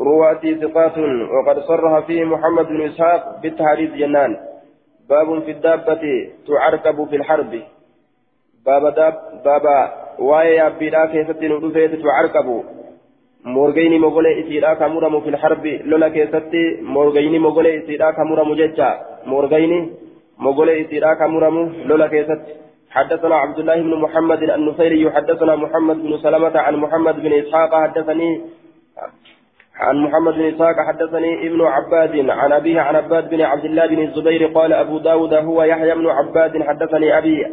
رواتي 0.00 0.54
ثقات 0.54 0.98
وقد 1.34 1.58
صرح 1.58 2.06
فيه 2.06 2.24
محمد 2.24 2.66
بن 2.66 2.82
إسحاق 2.82 3.40
بالتحريف 3.42 3.94
جنان. 3.94 4.36
باب 5.08 5.42
في 5.42 5.50
الدابة 5.50 6.28
تعركب 6.48 7.08
في 7.10 7.16
الحرب. 7.16 7.62
باب 8.66 8.94
داب 8.94 9.14
بابا 9.44 9.92
واي 10.18 10.66
أبيدا 10.66 11.06
كيف 11.06 11.30
تنودفت 11.30 12.00
تعركب. 12.02 12.62
مورغيني 13.44 13.98
مغولي 13.98 14.40
إسيرا 14.40 14.74
كامورامو 14.74 15.20
في 15.20 15.28
الحرب. 15.28 15.66
لولا 15.66 16.08
كيستي 16.08 16.80
مورغيني 16.82 17.38
مغولي 17.38 17.78
إسيرا 17.78 18.10
كامورامو 18.10 18.54
جيتشا. 18.54 19.00
مورغيني 19.26 19.90
مغولي 20.44 20.74
إسيرا 20.82 21.14
كامورامو 21.14 21.62
لولا 21.88 22.06
كيستي 22.12 22.54
حدثنا 22.96 23.34
عبد 23.34 23.58
الله 23.58 23.76
بن 23.86 23.94
محمد 24.04 24.42
النصيري 24.42 25.10
حدثنا 25.10 25.56
محمد 25.56 25.96
بن 25.96 26.12
سلمة 26.24 26.58
عن 26.58 26.74
محمد 26.76 27.16
بن 27.24 27.32
إسحاق 27.32 27.72
حدثني 27.74 28.30
عن 29.76 29.96
محمد 30.04 30.34
بن 30.34 30.44
إسحاق 30.54 30.76
حدثني 30.88 31.46
ابن 31.46 31.60
عباد 31.60 32.30
عن 32.30 32.52
أبيه 32.52 32.80
عن 32.80 32.96
عباد 32.96 33.30
بن 33.30 33.40
عبد 33.40 33.64
الله 33.64 33.86
بن 33.86 34.02
الزبير 34.02 34.46
قال 34.46 34.72
أبو 34.72 34.98
داود 34.98 35.34
هو 35.34 35.62
يحيى 35.62 35.94
بن 35.94 36.06
عباد 36.06 36.62
حدثني 36.62 37.18
أبي 37.18 37.46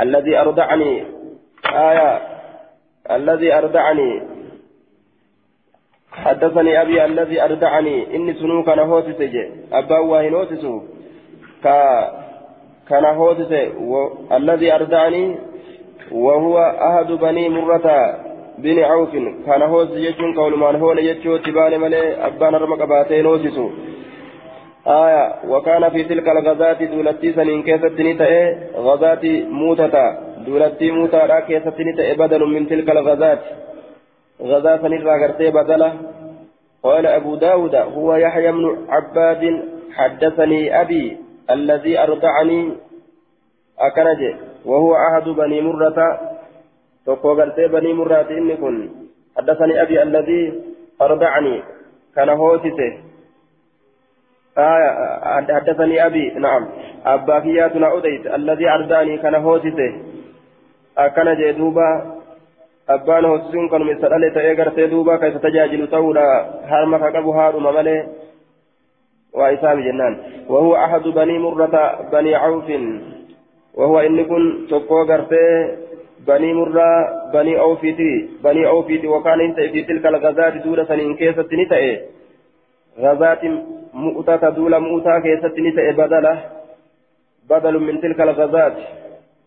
الذي 0.00 0.38
أرضعني 0.38 1.04
آية 1.74 2.20
الذي 3.10 3.54
أرضعني 3.54 4.22
حدثني 6.12 6.82
أبي 6.82 7.04
الذي 7.04 7.44
أردعني. 7.44 8.16
إني 8.16 8.34
سنو 8.34 8.64
كان 8.64 8.78
هوتس 8.78 9.20
أبا 9.72 9.98
وهي 9.98 10.30
هوتس 10.34 10.64
كا 11.62 11.78
كان 12.88 13.04
هوتس 13.04 13.52
الذي 14.32 14.74
أردعني 14.74 15.36
وهو 16.12 16.58
أحد 16.58 17.12
بني 17.12 17.48
مرة 17.48 18.16
بن 18.58 18.78
عوف 18.78 19.12
كان 19.46 19.62
هوتس 19.62 19.96
يجون 19.96 20.36
قول 20.38 20.58
من 20.58 20.80
هو 20.80 20.92
يجو 20.92 21.36
تبان 21.36 21.80
ملي 21.80 22.26
أبان 22.26 22.54
رمك 22.54 22.82
باتين 22.88 23.26
هوتس 23.26 23.58
آية 24.86 25.34
وكان 25.48 25.88
في 25.90 26.04
تلك 26.04 26.28
الغزاة 26.28 26.84
دولتي 26.84 27.32
سنين 27.32 27.62
كيست 27.62 28.00
نتأي 28.00 28.58
غزاة 28.76 29.24
موتة 29.60 29.94
دولتي 30.46 30.90
موتة 30.90 31.40
كيست 31.40 31.80
نتأي 31.80 32.14
بدل 32.14 32.42
من 32.54 32.68
تلك 32.68 32.90
الغزاة 32.90 33.38
غزا 34.42 34.76
سنرى 34.82 35.22
غرتي 35.22 35.50
بدله 35.50 35.92
قال 36.82 37.06
أبو 37.06 37.34
داود 37.34 37.74
هو 37.74 38.14
يحيى 38.14 38.52
بن 38.52 38.86
عباد 38.88 39.62
حدثني 39.96 40.80
أبي 40.80 41.16
الذي 41.50 41.98
أرضعني 41.98 42.72
أكنج 43.78 44.34
وهو 44.64 44.94
أحد 44.94 45.28
بني 45.28 45.60
مرة. 45.60 46.20
تقوى 47.06 47.34
غرتي 47.34 47.68
بني 47.68 47.92
مرة 47.92 48.30
إني 48.30 48.56
كن. 48.56 48.90
حدثني 49.36 49.82
أبي 49.82 50.02
الذي 50.02 50.62
أرضعني 51.02 51.62
كان 52.16 52.28
هوتته 52.28 52.98
آه 54.58 55.46
حدثني 55.50 56.06
أبي 56.06 56.30
نعم. 56.30 56.68
أبا 57.06 57.38
كياتنا 57.38 57.98
أديت 57.98 58.26
الذي 58.26 58.68
أرضعني 58.68 59.18
كان 59.18 59.34
هوتته 59.34 59.92
أكنج 60.98 61.50
دوبا. 61.50 62.22
abbaan 62.88 63.24
hoosisuun 63.24 63.68
kanuma 63.70 63.92
isa 63.92 64.08
dhale 64.10 64.30
ta'ee 64.34 64.54
gartee 64.56 64.88
duuba 64.90 65.18
ka 65.18 65.28
isa 65.30 65.38
tajaajilu 65.38 65.86
ta'uudha 65.86 66.24
harma 66.66 66.98
isaami 69.32 69.82
jennaan 69.82 70.14
وهو 70.48 70.76
أحد 70.76 71.02
بني 71.02 71.38
مرة 71.38 71.74
بني 72.12 72.34
عوف. 72.34 72.68
وهو 73.74 74.00
إن 74.00 74.24
كن 74.24 74.66
تقوى 74.70 75.26
بني 76.26 76.54
مرة 76.54 76.88
بني 77.32 77.60
أوفيتي 77.60 78.28
بني 78.44 78.66
أوفيتي. 78.66 79.06
وكان 79.06 79.40
إنت 79.40 79.60
في 79.60 79.82
تلك 79.82 80.06
الغزاة 80.06 80.48
دولة 80.64 80.84
سنين 80.84 81.16
كيسة 81.16 81.48
نتأي. 81.52 82.00
غزاة 82.98 83.42
مؤتة 83.94 84.48
دولة 84.50 84.78
مؤتة 84.78 85.18
كيسة 85.18 85.54
نتأي 85.58 85.92
بدلة. 85.92 86.34
بدل 87.50 87.74
من 87.80 88.00
تلك 88.00 88.20
الغزاة. 88.20 88.76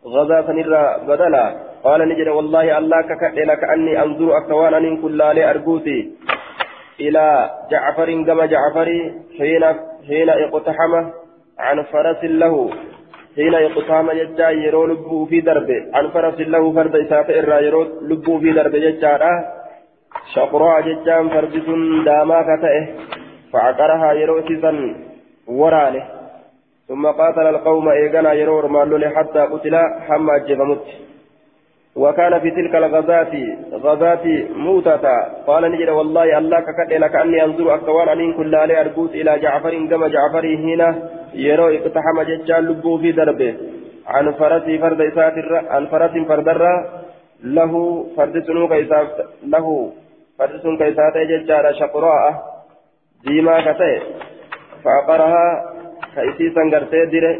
غزاة 0.05 0.51
نرى 0.51 0.83
بدلا 1.07 1.45
قال 1.83 2.09
نجد 2.09 2.27
والله 2.27 2.77
الله 2.77 3.01
ككأ 3.01 3.45
لك 3.49 3.63
أني 3.63 4.03
أنظر 4.03 4.37
أكوان 4.37 4.73
أن 4.73 4.97
كل 5.01 5.21
أرجوتي 5.21 5.99
إلى 6.99 7.49
جعفر 7.71 8.23
كما 8.27 8.45
جعفر 8.45 8.87
حين 9.37 9.63
حين 10.07 10.29
اقتحم 10.29 10.93
عن 11.59 11.83
فرس 11.83 12.23
له. 12.23 12.69
حين 13.35 13.55
اقتحم 13.55 14.11
ججا 14.11 14.49
يرو 14.49 14.85
لبو 14.85 15.25
في 15.25 15.41
دربه 15.41 15.79
عن 15.93 16.09
فرس 16.09 16.39
له 16.39 16.73
فرد 16.73 16.95
إساف 16.95 17.29
يرو 17.29 17.83
لبو 18.01 18.39
في 18.39 18.53
دربه 18.53 18.79
ججا 18.79 19.17
شقراء 20.35 20.81
ججا 20.81 21.17
فرد 21.33 21.55
داما 22.05 22.41
كتئه. 22.49 22.85
فعقرها 23.53 24.13
يرو 24.13 24.41
سيسا 24.47 24.71
ورانه. 25.47 26.05
ثم 26.87 27.07
قاتل 27.07 27.47
القوم 27.47 27.89
إيغانا 27.89 28.33
يرور 28.33 28.67
مالولي 28.67 29.09
حتى 29.09 29.39
قتل 29.39 29.75
حما 30.07 30.37
جبمت. 30.37 31.04
وكان 31.95 32.39
في 32.39 32.51
تلك 32.51 32.75
الغزاة 32.75 33.33
غزاة 33.73 34.25
موتة. 34.55 35.05
قال 35.47 35.71
نجد 35.71 35.89
والله 35.89 36.37
الله 36.37 36.59
ككد 36.59 36.93
لك 36.93 37.15
أني 37.15 37.43
أنظر 37.43 37.75
أكوان 37.75 38.09
أن 38.09 38.33
كل 38.33 38.55
علي 38.55 38.81
أرجوت 38.81 39.11
إلى 39.11 39.39
جعفر 39.39 39.73
كما 39.89 40.07
جعفر 40.07 40.45
هنا 40.45 40.89
يرو 41.33 41.67
اقتحم 41.67 42.17
ججال 42.21 42.65
لبو 42.65 42.97
في 42.97 43.11
دربه. 43.11 43.53
عن 44.07 44.31
فرس 44.31 44.65
فرد 44.81 45.01
عن 45.73 45.85
فرس 45.85 46.13
فردر 46.27 46.61
له 47.43 47.73
فرد 48.17 48.35
سنوك 48.47 48.71
له 49.53 49.91
فرد 50.39 50.61
سنوك 50.63 50.81
إسات 50.81 51.17
ججال 51.31 51.75
شقراء. 51.79 52.23
ديما 53.27 53.55
كتئ. 53.61 53.99
فعقرها 54.83 55.45
كأسيسا 56.15 56.61
قرتي 56.73 57.05
ديره. 57.05 57.35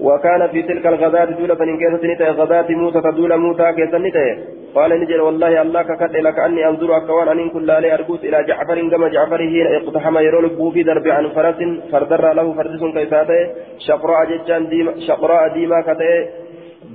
وكان 0.00 0.48
في 0.48 0.62
تلك 0.62 0.86
الغزاة 0.86 1.24
دولة 1.24 1.54
من 1.54 1.78
كيسة 1.78 2.14
نتاي 2.14 2.30
غزاة 2.30 2.68
موسى 2.70 3.00
دولة 3.16 3.36
موسى 3.36 3.72
كيسة 3.72 3.98
نتاي 3.98 4.38
قال 4.74 5.00
نجل 5.00 5.20
والله 5.20 5.62
الله 5.62 5.82
ككد 5.82 6.16
لك 6.16 6.38
أني 6.38 6.68
أنظر 6.68 6.96
أكوان 6.96 7.28
أن 7.28 7.50
كل 7.50 7.70
علي 7.70 7.94
أرجوت 7.94 8.24
إلى 8.24 8.44
جعفر 8.48 8.88
كما 8.90 9.08
جعفر 9.08 9.38
حين 9.38 9.66
اقتحم 9.66 10.18
يرول 10.18 10.72
في 10.72 10.82
درب 10.82 11.08
عن 11.08 11.28
فرس 11.28 11.60
فردر 11.92 12.32
له 12.32 12.52
فرس 12.52 12.82
كيساته. 12.94 13.40
شقراء 13.78 14.24
ججان 14.30 14.68
ديما 14.68 14.92
شقراء 15.08 15.42
ديما 15.54 15.80
كتئ 15.86 16.28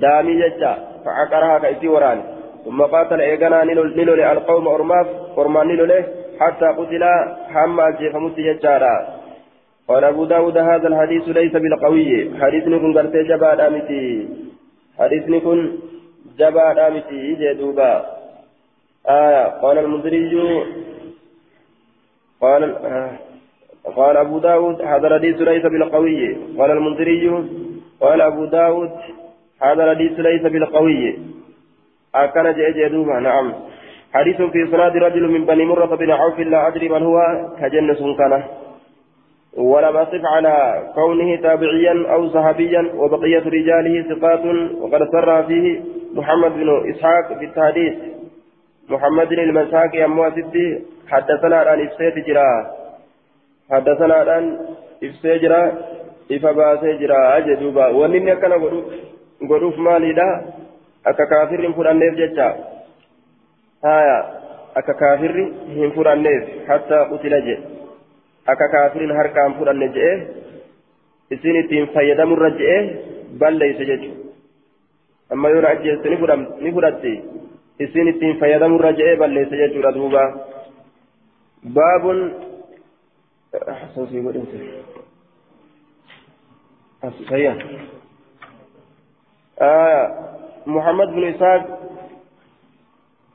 دامي 0.00 0.34
ججا 0.42 0.72
فعقرها 1.04 1.58
كيسي 1.58 1.88
وران. 1.88 2.18
ثم 2.64 2.82
قاتل 2.82 3.20
إيغانا 3.20 3.64
نلول 3.64 4.20
القوم 4.20 4.68
أرماف 4.68 5.06
أرمان 5.38 5.66
نلوله 5.68 6.04
حتى 6.40 6.66
قتل 6.66 7.04
حما 7.52 7.90
جيفمت 7.90 8.36
ججارا 8.46 9.15
قال 9.88 10.04
أبو 10.04 10.24
داود 10.24 10.58
هذا 10.58 10.88
الحديث 10.88 11.28
ليس 11.28 11.52
بالقوي 11.52 12.40
حديث 12.40 12.64
نكون 12.68 12.98
قرتي 12.98 13.22
جبا 13.22 13.54
دامتي. 13.54 14.28
حديث 14.98 15.28
نكون 15.28 15.78
جبا 16.38 16.72
دامتي 16.72 17.34
جدوبا 17.34 18.06
آية 19.08 19.44
قال 19.62 19.78
المدري 19.78 20.32
قال 22.40 22.62
آه 22.64 23.10
قال 23.96 24.16
أبو 24.16 24.38
داود 24.38 24.82
هذا 24.82 25.06
الحديث 25.06 25.40
ليس 25.40 25.62
بالقوي 25.62 26.36
قال 26.58 26.70
المنذري 26.70 27.44
قال 28.00 28.20
أبو 28.20 28.44
داود 28.44 28.90
هذا 29.62 29.84
الحديث 29.84 30.20
ليس 30.20 30.42
بالقوي 30.42 31.18
أكن 32.14 32.54
جدوبا 32.76 33.20
نعم. 33.20 33.52
حديث 34.14 34.36
في 34.36 34.66
صلاة 34.70 34.94
رجل 35.06 35.28
من 35.28 35.46
بني 35.46 35.64
مرة 35.64 35.96
بن 35.96 36.10
عوف 36.10 36.38
لا 36.38 36.68
أدري 36.68 36.88
من 36.88 37.02
هو 37.02 37.18
كجنة 37.60 38.16
كان. 38.18 38.42
ولم 39.56 39.96
أصف 39.96 40.20
على 40.24 40.82
كونه 40.94 41.36
تابعيا 41.36 42.12
أو 42.12 42.28
صحابيا 42.28 42.92
وبقية 42.94 43.42
رجاله 43.46 44.02
ثقات 44.02 44.44
وقد 44.80 45.08
سر 45.12 45.42
فيه 45.42 45.80
محمد 46.14 46.52
بن 46.52 46.90
إسحاق 46.90 47.38
في 47.38 47.44
التحديث. 47.44 47.94
محمد 48.88 49.32
المساكي 49.32 50.04
أموا 50.04 50.30
ستي 50.30 50.82
حدثنا 51.08 51.56
عن 51.56 51.80
إفسيت 51.86 52.26
جرا. 52.26 52.66
حدثنا 53.70 54.14
عن 54.14 54.58
إفسيت 55.04 55.42
جرا 55.42 55.72
إفباسي 56.32 56.96
جرا 56.96 57.36
أجدوبا 57.36 57.86
ونين 57.86 58.34
كان 58.34 58.52
غروف 59.50 59.78
مالي 59.78 60.12
دا 60.12 60.44
أكا 61.06 61.24
كافر 61.24 61.72
فلان 61.72 62.00
جتا 62.14 62.48
هايا 63.84 64.36
kaafirri 64.82 65.44
hin 65.74 65.92
fudhanneef 65.92 66.68
hattaa 66.68 67.04
qutila 67.10 67.40
jedhe 67.40 67.75
akka 68.46 68.68
kaafiriin 68.74 69.16
harkaan 69.18 69.54
fudhanne 69.58 69.88
jedhe 69.96 70.14
isin 71.30 71.56
ittiin 71.62 71.88
fayyadamurra 71.94 72.50
jedhe 72.60 72.78
balleeyse 73.40 73.84
jechuudha 73.90 74.26
amma 75.30 75.52
yoo 75.54 75.66
ajjeeste 75.70 76.10
ni 76.10 76.72
fudhatti 76.72 77.14
isin 77.86 78.08
ittiin 78.08 78.38
fayyadamurra 78.42 78.92
jedhe 79.00 79.16
balleeyse 79.22 79.62
jechuudha 79.62 79.94
duuba 79.98 80.24
baabun 81.78 82.20
آه 89.60 90.04
محمد 90.66 91.08
بن 91.08 91.24
إسحاق 91.24 91.62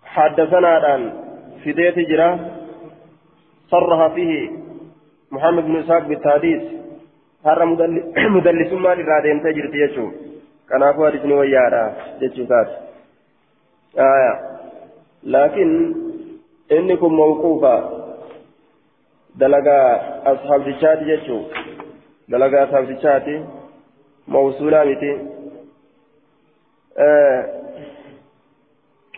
حدثنا 0.03 0.77
الآن 0.77 1.13
في 1.63 1.71
ديت 1.71 1.99
جرا 1.99 2.29
صرها 3.71 4.09
فيه 4.09 4.60
محمد 5.31 5.63
بن 5.63 5.75
إسحاق 5.75 6.07
بالتحديث 6.07 6.61
هذا 7.45 7.65
مدلس 8.37 8.73
ما 8.73 8.95
لرادين 8.95 9.43
تجري 9.43 9.81
يجو 9.81 10.11
كان 10.69 10.83
أفوا 10.83 11.09
رجني 11.09 11.33
ويارا 11.33 11.95
يجو 12.21 12.47
كات 12.47 12.69
آية 13.97 14.33
لكن 15.23 15.95
إنكم 16.71 17.13
موقوفة 17.13 17.75
دلقا 19.35 19.81
أصحاب 20.33 20.67
الشات 20.67 20.99
يجو 21.01 21.43
دلقا 22.29 22.63
أصحاب 22.63 22.89
الشات 22.89 23.27
موصولة 24.27 24.83
متي 24.83 25.11
آه 26.97 27.61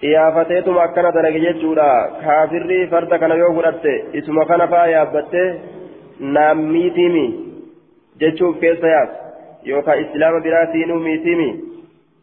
qiyaafateetuma 0.04 0.82
akkana 0.84 1.12
dalage 1.16 1.40
jechuudha 1.40 1.86
kaafirri 2.24 2.78
farda 2.94 3.20
kana 3.20 3.36
yoo 3.42 3.52
fudhatte 3.58 3.94
isuma 4.20 4.46
kana 4.50 4.68
faa 4.74 4.88
yaabbatte 4.94 5.44
naammiitiimi 6.20 7.26
jechuuf 8.20 8.60
keessa 8.60 8.88
yaas 8.88 9.10
yookaan 9.66 10.02
islaama 10.06 10.40
biraatiinuu 10.48 11.00
miitiimi 11.00 11.50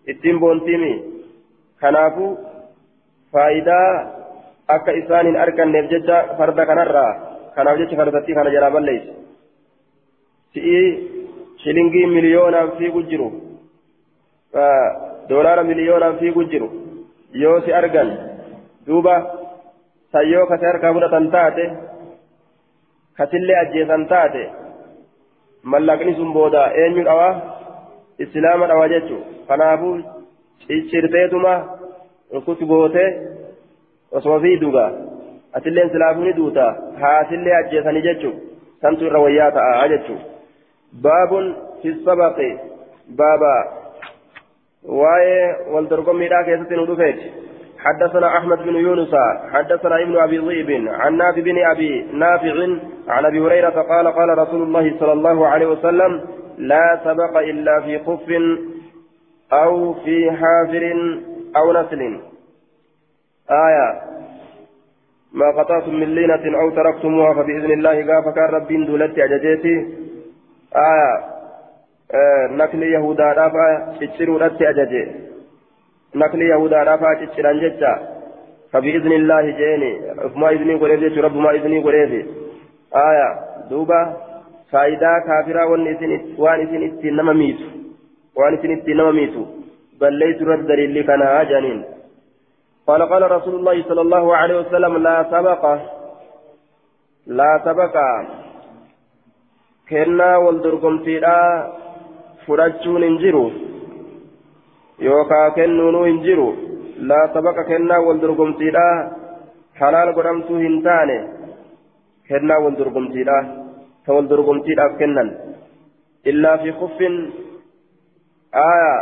ittiin 0.06 0.40
boontiimi 0.40 0.92
kanaafu 1.80 2.38
faayidaa 3.32 3.90
akka 4.68 4.92
isaan 5.02 5.26
hin 5.26 5.40
arganneef 5.44 5.90
jecha 5.94 6.24
farda 6.38 6.66
kanarraa 6.66 7.12
kanaaf 7.54 7.78
jecha 7.78 7.96
fardattii 8.02 8.34
kana 8.34 8.50
jalaa 8.56 8.70
balleessi 8.76 9.12
si'ii 10.54 10.86
shilingii 11.62 12.06
miliyoonaan 12.06 12.72
fiigu 12.78 13.02
jiru 13.02 13.32
doolaara 15.28 15.64
miliyoonaan 15.64 16.18
fiigu 16.18 16.44
jiru. 16.44 16.70
yoo 17.32 17.60
si 17.64 17.72
argan 17.72 18.08
duuba 18.86 19.14
sayyoo 20.12 20.46
kase 20.46 20.66
harkaa 20.66 20.92
fudhatan 20.94 21.30
taate 21.30 21.64
kasillee 23.16 23.58
ajjeesan 23.62 24.06
taate 24.12 24.42
mallaqni 25.72 26.14
sun 26.18 26.32
booda 26.36 26.62
eenyu 26.82 27.04
dhawa 27.08 27.28
islaama 28.24 28.66
dhawa 28.72 28.88
jechu 28.94 29.18
kanaafuu 29.48 29.96
ciccirteetuma 30.66 31.54
rukutu 32.34 32.66
goote 32.66 33.04
osoo 34.20 34.40
fiiduga 34.40 34.84
atilleen 35.52 35.90
silaafuu 35.90 36.24
ni 36.28 36.32
duuta 36.38 36.66
haasillee 37.02 37.56
ajjeesanii 37.58 38.06
jechu 38.08 38.32
santu 38.82 39.06
irra 39.10 39.20
wayyaa 39.26 39.50
ta'a 39.58 39.88
jechu 39.94 40.16
baabun 41.06 41.52
fi 41.82 41.94
sabaqi 42.08 42.50
baaba 43.20 43.54
واي 44.84 45.56
wal 45.72 45.83
dorgommii 45.83 46.16
da 46.16 46.42
keessattiin 46.42 46.78
ودفيت 46.78 47.20
حدثنا 47.84 48.38
أحمد 48.38 48.58
بن 48.58 48.76
يونس 48.76 49.14
حدثنا 49.52 50.02
ابن 50.02 50.16
أبي 50.16 50.38
ذئب 50.38 50.88
عن 50.88 51.16
نافع 51.16 51.40
بن 51.40 51.58
أبي 51.64 52.02
نافع 52.12 52.54
عن 53.08 53.24
أبي 53.24 53.40
هريرة 53.40 53.82
قال 53.82 54.08
قال 54.08 54.38
رسول 54.38 54.62
الله 54.62 54.96
صلى 55.00 55.12
الله 55.12 55.46
عليه 55.46 55.66
وسلم 55.66 56.20
لا 56.58 57.00
سبق 57.04 57.38
إلا 57.38 57.80
في 57.80 57.98
خف 57.98 58.28
أو 59.52 59.94
في 59.94 60.30
حافر 60.30 60.84
أو 61.56 61.72
نصل. 61.72 62.20
آية 63.50 64.00
ما 65.32 65.50
قطعتم 65.58 65.94
من 65.94 66.14
لينة 66.14 66.60
أو 66.60 66.70
تركتموها 66.70 67.34
فبإذن 67.34 67.72
الله 67.72 67.96
gaafa 68.14 68.34
kana 68.34 68.44
رب 68.44 68.68
دولت 68.68 69.18
أججيتي. 69.18 69.76
آية 70.76 71.30
nakli 72.56 72.92
yahudaadhaaf 72.92 73.98
cicciruudhatti 73.98 74.66
ajaje 74.66 75.29
cicciran 77.20 77.60
jecha 77.60 77.92
fabi'izni 78.72 79.14
illaahi 79.14 79.52
jeeni 79.52 79.90
ufumaa 80.26 80.50
iznii 80.56 80.78
godheef 80.78 81.00
jechuu 81.00 81.22
rabbumaa 81.22 81.52
iznii 81.52 81.82
godheef 81.82 82.26
aya 82.92 83.28
duuba 83.70 84.00
faayidaa 84.70 85.20
kaafiraa 85.20 85.66
wanni 85.66 85.90
isin 85.90 86.12
waan 86.38 86.62
isin 86.62 86.82
ittiin 86.82 87.16
nama 87.16 87.34
miitu 87.34 87.66
waan 88.36 88.54
isin 88.54 88.70
ittiin 88.70 88.96
nama 88.96 89.12
miitu 89.12 89.46
balleeysu 90.00 90.44
irratti 90.44 90.68
daliilli 90.68 91.04
kanaa 91.04 91.44
jedhaniin 91.44 91.82
قال 92.88 93.02
قال 93.02 93.22
رسول 93.30 93.54
الله 93.54 93.82
صلى 93.88 94.00
الله 94.00 94.36
عليه 94.36 94.56
وسلم 94.60 94.96
لا 95.02 95.18
سبق 95.30 95.62
لا 97.26 97.52
سبق 97.64 97.94
كنا 99.90 100.30
والدرقمتي 100.36 101.20
fudhachuun 102.46 103.02
hin 103.04 103.18
jiru 103.22 103.42
yookaan 105.06 105.52
kennuunuu 105.58 106.04
hin 106.04 106.22
jiru 106.26 106.48
laa 107.10 107.24
sabaqa 107.34 107.64
kennaa 107.70 108.00
wal 108.06 108.20
dorgomtiidha 108.24 108.86
halaal 109.80 110.12
godhamtuu 110.18 110.58
hin 110.64 110.82
taane 110.86 111.16
kennaa 112.28 112.60
wal 112.64 112.76
dorgomtiidha 112.80 113.38
ta 114.06 114.16
wal 114.16 114.28
dorgomtiidhaaf 114.32 114.98
kennan 115.02 115.30
illaa 116.32 116.58
fi 116.64 116.72
kuffin 116.82 117.16
aayaa 118.64 118.98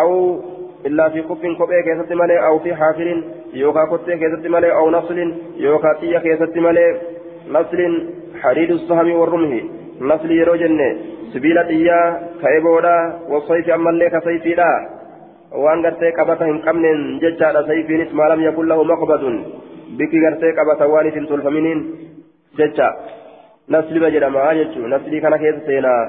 aw 0.00 0.10
illaa 0.90 1.10
fi 1.10 1.22
kuffin 1.30 1.56
kophee 1.56 1.82
keessatti 1.88 2.20
malee 2.22 2.38
aw 2.48 2.54
fi 2.64 2.70
haafirin 2.80 3.24
yookaan 3.62 3.88
kottee 3.88 4.18
keessatti 4.22 4.48
malee 4.56 4.72
aw 4.80 4.86
naslin 4.96 5.30
yookaan 5.66 5.96
xiyya 6.00 6.20
keessatti 6.26 6.60
malee 6.66 6.90
naslin 7.56 7.94
hadiidu 8.42 8.78
sahamii 8.88 9.20
warrumhi 9.20 9.60
nasli 10.10 10.38
yeroo 10.40 10.56
jenne 10.64 10.88
sibiila 11.32 11.64
xiyyaa 11.70 12.06
ka'ee 12.42 12.60
booda 12.66 12.94
wasayfi 13.32 13.72
ammallee 13.76 14.10
ka 14.14 14.20
sayfiidha 14.26 14.70
waan 15.64 15.82
gartee 15.82 16.12
qabata 16.18 16.48
hin 16.50 16.60
qabneen 16.66 17.00
jechaadha 17.24 17.66
sayfiinis 17.70 18.12
maalam 18.20 18.44
yakun 18.46 18.68
lahu 18.68 18.84
maqbadun 18.90 19.36
bikki 19.98 20.20
gartee 20.24 20.52
qabata 20.58 20.88
waan 20.92 21.08
isin 21.10 21.26
tolfaminiin 21.30 21.80
jecha 22.58 22.88
nasliba 23.68 24.10
jedhama 24.14 24.54
jechuu 24.60 24.92
naslii 24.94 25.20
kana 25.24 25.38
keessa 25.44 25.66
seenaa 25.70 26.02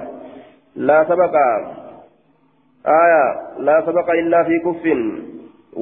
laa 0.89 1.05
sabaqa 1.11 1.45
aya 2.99 3.23
laa 3.69 3.81
sabaqa 3.87 4.19
illaa 4.21 4.43
fi 4.51 4.59
kuffin 4.67 5.01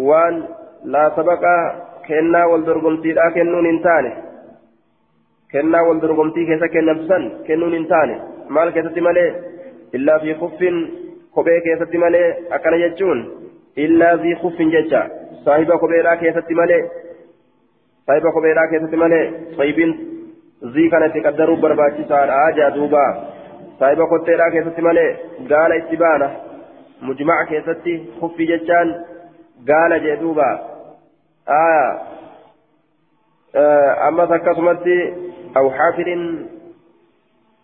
waan 0.09 0.39
laa 0.95 1.09
sabaqa 1.17 1.53
kennaa 2.07 2.47
wal 2.51 2.65
dorgomtiidha 2.69 3.31
kennuun 3.37 3.69
hin 3.71 3.79
taane 3.89 4.11
kennaa 5.51 5.83
wal 5.89 6.01
dorgomtii 6.01 6.47
keessa 6.49 6.73
kennamtu 6.75 7.07
san 7.11 7.29
kennuun 7.47 7.77
hin 7.79 7.87
taane 7.93 8.17
maal 8.55 8.71
keessatti 8.71 9.01
malee 9.01 9.29
illaa 9.93 10.19
fi 10.19 10.35
kuffin 10.41 10.77
kophee 11.31 11.61
keessatti 11.61 11.97
malee 12.03 12.27
akkana 12.57 12.79
jechuun 12.83 13.19
illaa 13.85 14.17
fi 14.23 14.35
kuffin 14.41 14.71
jecha 14.75 15.01
saahiba 15.45 15.79
kopheedhaa 15.83 16.17
keessatti 16.23 16.59
malee 16.61 16.81
saahiba 18.07 18.31
kopheedhaa 18.37 18.67
keessatti 18.73 19.01
malee 19.03 19.23
saybiin 19.57 19.93
zii 20.73 20.89
kana 20.89 21.09
itti 21.11 21.25
qaddaruuf 21.27 21.61
barbaachisaadha 21.65 22.41
jaa 22.59 22.71
duuba 22.75 23.03
saahiba 23.79 24.09
kotteedhaa 24.13 24.51
keessatti 24.55 24.87
malee 24.89 25.09
gaala 25.53 25.79
itti 25.83 26.01
baana 26.05 26.31
mujmaca 27.09 27.49
keessatti 27.53 27.97
kuffii 28.19 28.51
jechaan 28.53 28.95
gaala 29.71 30.03
jee 30.07 30.19
duuba 30.25 30.49
ammas 34.07 34.31
akkasumatti 34.31 34.97
أو 35.57 35.71
حافر 35.71 36.37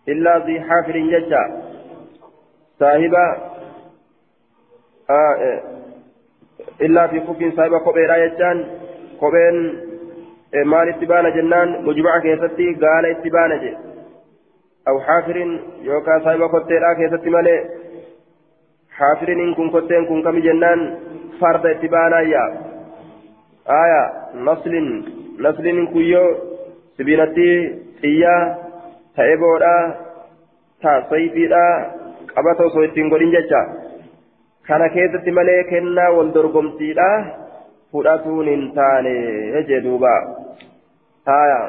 إلا 0.08 0.38
ذي 0.46 0.60
حافر 0.60 0.96
ججا. 1.12 1.42
صاحب 2.80 3.14
آه 5.10 5.60
إلا 6.80 7.06
في 7.06 7.20
كف 7.20 7.56
صاحب 7.56 7.72
قبيل 7.74 8.10
ججان 8.22 8.58
قبين 9.20 9.56
مال 10.64 10.88
اتبان 10.88 11.26
جنان. 11.36 11.68
مجمع 11.84 12.18
كيستي 12.18 12.66
قال 12.82 13.04
اتبان 13.06 13.60
جي. 13.60 13.76
أو 14.88 15.00
حافر 15.00 15.36
يوكا 15.82 16.18
صاحب 16.24 16.42
قتيرا 16.42 16.92
كيستي 16.98 17.30
مالي. 17.30 17.56
حافر 18.90 19.28
إن 19.32 19.54
كن 19.54 19.70
قتين 19.70 20.04
كن 20.06 20.22
كم 20.22 20.38
جنان. 20.38 20.80
فرد 21.40 21.66
اتبانا 21.66 22.20
يا. 22.20 22.44
آية 23.82 24.02
نصل 24.34 25.66
إن 25.66 25.86
كيو 25.86 26.54
sibiilatti 26.98 27.46
xiyyaa 28.00 28.63
osoo 32.66 32.82
ittiin 32.82 33.08
godhin 33.08 33.34
jecha 33.36 33.60
kana 34.68 34.88
keessatti 34.88 35.30
malee 35.30 35.64
kennaa 35.70 36.10
wal 36.16 36.30
dorgomtiidhaa 36.34 37.16
fudhatuun 37.92 38.48
hin 38.52 38.64
taane 38.78 39.14
jee 39.68 39.82
duuba 39.84 40.14
haya 41.26 41.60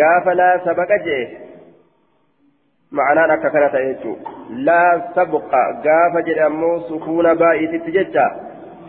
gaafa 0.00 0.36
laa 0.42 0.56
sabaqa 0.66 0.98
jee 1.06 1.22
معنى 2.92 3.34
أكا 3.34 3.48
كانت 3.48 3.74
يجو 3.74 4.16
لا 4.50 5.12
سبق 5.16 5.54
قاف 5.84 6.14
جد 6.26 6.38
أمو 6.38 6.80
سكون 6.80 7.34
بائي 7.34 7.66
تتججا 7.66 8.26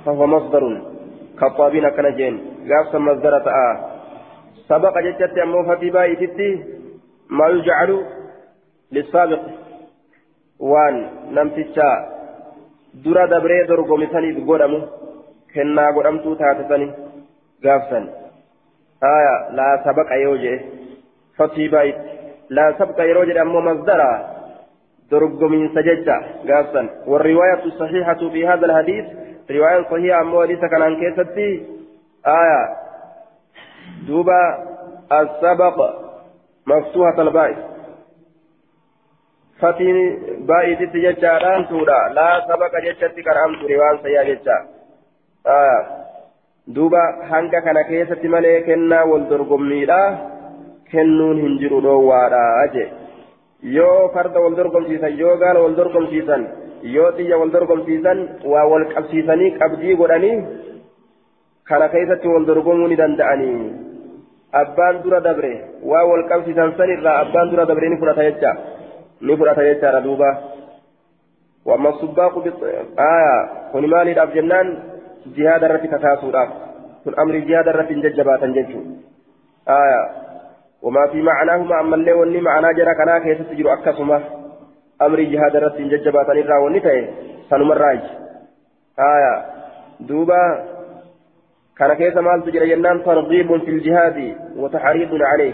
فهو 0.05 0.27
مصدر 0.27 0.63
كالطابين 1.39 1.89
كان 1.89 2.15
جين 2.15 2.35
قاف 2.69 2.95
مصدر 2.95 3.33
آه 3.35 3.75
سبق 4.69 4.99
جدت 4.99 5.37
أمو 5.37 5.63
فتي 5.63 5.89
بائي 5.89 6.15
تتي 6.15 6.80
ما 7.31 7.47
يجعل 7.47 7.91
للسابق 8.91 9.43
وان 10.59 10.95
نمتشا 11.35 11.89
درا 13.03 13.25
دبري 13.25 13.63
درغو 13.69 13.95
مثالي 13.97 14.31
بقدمو 14.37 14.79
كنا 15.53 15.85
قدمتو 15.95 16.33
تاتسني 16.39 16.87
قاف 17.63 17.83
سن 17.89 18.05
آية 19.03 19.51
لا 19.51 19.81
سبق 19.85 20.09
يوجه. 20.11 20.61
فتي 21.37 21.67
بائي 21.67 21.93
لا 22.49 22.75
سبق 22.79 22.99
يروج 22.99 23.37
أمو 23.37 23.59
مصدرا. 23.61 24.11
درق 25.11 25.41
من 25.43 25.69
سججة 25.75 26.17
قابسا 26.47 26.89
والرواية 27.07 27.63
الصحيحة 27.65 28.29
في 28.29 28.47
هذا 28.47 28.65
الحديث 28.65 29.05
رواية 29.51 29.83
صحيحة 29.91 30.21
أمو 30.21 30.41
حديث 30.41 30.59
كان 30.59 30.81
عن 30.81 30.95
كيستي. 30.95 31.65
آية 32.27 32.61
دوبا 34.07 34.41
السبق. 35.11 35.77
مفتوحة 36.67 37.21
البائس 37.21 37.57
فتين 39.59 39.97
بائس 40.45 40.79
تججة 40.93 41.37
ران 41.37 41.67
تورا 41.69 42.09
لا 42.13 42.29
سبق 42.47 42.73
ججة 42.85 43.21
كرام 43.21 43.51
رواية 43.71 43.97
صحيحة 44.03 44.23
ججة 44.23 44.57
آية 45.47 45.79
دوبا 46.67 47.03
هنگا 47.29 47.59
كان 47.59 47.81
كيستي 47.81 48.27
مليكنا 48.27 49.03
والدرقميلا 49.03 50.31
kennuun 50.91 51.37
hin 51.43 51.53
jiru 51.61 51.77
dhoowwaadha 51.83 52.39
jee 52.73 52.87
yoo 53.75 54.09
farda 54.15 54.41
wal 54.45 54.55
dorgomsiisan 54.59 55.13
yoo 55.21 55.35
gaala 55.43 55.63
wal 55.65 55.75
dorgomsiisan 55.77 56.41
yoo 56.95 57.11
xiyya 57.17 57.37
wal 57.41 57.53
dorgomsiisan 57.53 58.19
waa 58.53 58.65
wal 58.71 58.85
qabsiisanii 58.95 59.51
qabdii 59.61 59.95
godhanii 60.01 60.35
kana 61.69 61.87
keessatti 61.93 62.33
wal 62.33 62.47
dorgomuu 62.49 62.89
ni 62.91 62.99
danda'anii 63.01 63.61
abbaan 64.51 65.01
dura 65.03 65.19
dabre 65.21 65.51
waa 65.83 66.03
wal 66.05 66.25
qabsiisan 66.29 66.75
sanirraa 66.77 67.19
abbaan 67.23 67.49
dura 67.51 67.65
dabre 67.65 67.89
ni 67.89 67.97
fudhata 67.97 68.23
jecha 68.23 68.51
ni 69.21 69.37
fudhata 69.37 69.63
jechaadha 69.63 70.01
duuba 70.01 70.29
wamma 71.65 71.91
subbaaqu 72.01 72.43
aya 72.97 73.35
kun 73.71 73.87
maaliidhaaf 73.93 74.33
jennaan 74.33 74.67
jihaada 75.35 75.69
irratti 75.69 75.93
kakaasuudhaaf 75.93 76.49
kun 77.03 77.13
amri 77.23 77.45
jihaada 77.47 77.71
irratti 77.73 77.93
hin 77.93 78.03
jajjabaatan 78.07 78.57
jechuu 78.57 78.83
aya 79.65 80.01
وما 80.81 81.07
في 81.07 81.21
معناهما 81.21 81.79
أما 81.79 81.95
اللي 81.95 82.13
وني 82.13 82.41
معنا 82.41 82.71
جرى 82.71 82.95
كنا 82.95 83.19
كيف 83.19 83.41
تجروا 83.49 83.73
أكسما 83.73 84.21
أمر 85.01 85.19
جهاد 85.21 85.55
الرسل 85.55 85.89
ججبات 85.89 86.29
نرى 86.29 86.57
ونتهي 86.57 87.09
سنم 87.49 87.71
الراج 87.71 88.01
آية 88.99 89.45
دوبا 89.99 90.70
كان 91.77 91.93
كيف 91.93 92.17
مال 92.17 92.51
جنان 92.51 93.03
ترغيب 93.03 93.57
في 93.57 93.69
الجهاد 93.71 94.35
وتحريض 94.55 95.11
عليه 95.21 95.53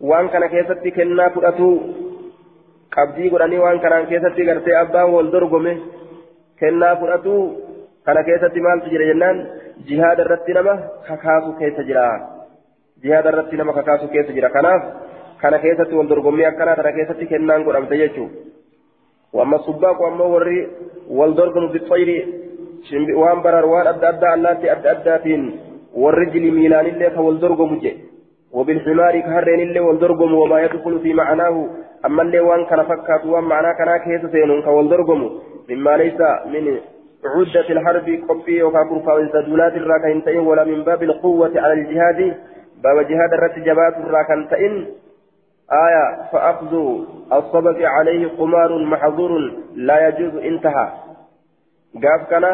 وان 0.00 0.28
كان 0.28 0.46
كيف 0.46 0.72
تكنا 0.72 1.28
فرأتو 1.28 1.80
qabdii 2.94 3.30
godhanii 3.30 3.58
waan 3.58 3.80
kanaan 3.80 4.06
keessatti 4.06 4.44
gartee 4.46 4.74
abbaan 4.80 5.12
wal 5.12 5.30
dorgome 5.32 5.72
kennaa 6.60 6.96
fudhatu 7.00 7.32
kana 8.06 8.22
keessatti 8.28 8.60
maaltu 8.66 8.92
jira 8.92 9.08
jennaan 9.08 9.40
jihaada 9.88 10.22
irratti 10.24 10.52
nama 10.58 10.74
kakaasu 11.08 11.50
keessa 11.60 11.82
jira 11.88 12.04
jihaada 13.02 13.32
irratti 13.32 13.56
nama 13.56 13.72
kakaasu 13.78 14.08
keessa 14.14 14.36
jira 14.36 14.50
kanaaf 14.56 14.82
kana 15.42 15.58
keessatti 15.64 15.98
wal 15.98 16.08
dorgommii 16.12 16.46
akkanaa 16.50 16.76
tana 16.80 16.92
keessatti 16.98 17.30
kennaan 17.32 17.66
godhamte 17.66 17.98
jechuudha 18.02 18.38
wamma 19.32 19.58
subbaaqu 19.66 20.02
waan 23.22 23.42
barar 23.42 23.66
waan 23.66 23.86
adda 23.86 24.08
addaa 24.08 24.32
allaatti 24.38 24.70
adda 24.70 24.90
addaatiin 24.96 25.44
warri 26.02 26.26
jili 26.32 26.50
miilaanillee 26.50 27.10
ka 27.10 27.20
wal 27.20 27.40
dorgomu 27.40 27.80
je 27.84 27.94
وبالحمار 28.54 29.20
كهرين 29.20 29.60
اللي 29.60 29.80
والدرقم 29.80 30.34
وما 30.34 30.60
يدخل 30.60 31.00
في 31.00 31.14
معناه 31.14 31.66
أما 32.06 32.22
اللي 32.22 32.40
وان 32.40 32.64
كان 32.64 32.82
فكات 32.82 33.26
وان 33.26 33.44
معناه 33.44 33.72
كان 33.72 33.96
كيس 33.96 34.30
سينون 34.30 34.62
كوالدرقم 34.62 35.20
مما 35.70 35.96
ليس 35.96 36.20
من 36.52 36.64
عدة 37.24 37.68
الحرب 37.70 38.08
قبي 38.28 38.62
وكاكر 38.62 39.00
فاوزدولات 39.06 39.74
الراكين 39.76 40.38
ولا 40.38 40.64
من 40.64 40.84
باب 40.84 41.02
القوة 41.02 41.52
على 41.56 41.72
الجهاد 41.72 42.20
باب 42.84 42.96
جهاد 43.10 43.32
الرت 43.32 43.58
جبات 43.58 43.96
الراكن 43.96 44.48
تئن 44.50 44.86
آية 45.86 46.06
فأخذ 46.32 46.72
الصبت 47.32 47.78
عليه 47.82 48.28
قمار 48.38 48.78
محظور 48.78 49.32
لا 49.74 50.08
يجوز 50.08 50.34
انتهى 50.36 50.88
قاف 52.02 52.30
كان 52.30 52.44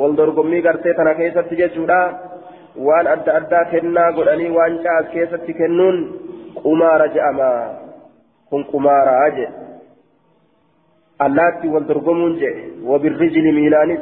والدرقمي 0.00 0.60
قرتي 0.60 0.92
تنا 0.92 1.12
كيسة 1.12 1.40
تججودا 1.40 2.00
وان 2.76 3.06
أدى 3.06 3.30
أدى 3.36 3.60
كنا 3.70 4.04
قلني 4.16 4.50
وان 4.50 4.82
جاءت 4.82 5.06
كيسة 5.12 5.46
كنون 5.58 5.96
قمار 6.64 7.06
جأما 7.06 7.50
كن 8.50 8.62
قمار 8.62 9.26
أجي 9.26 9.48
اللاتي 11.22 11.68
والدرقمون 11.68 12.32
جي 12.40 12.52
وبالرجل 12.84 13.46
ميلانس 13.52 14.00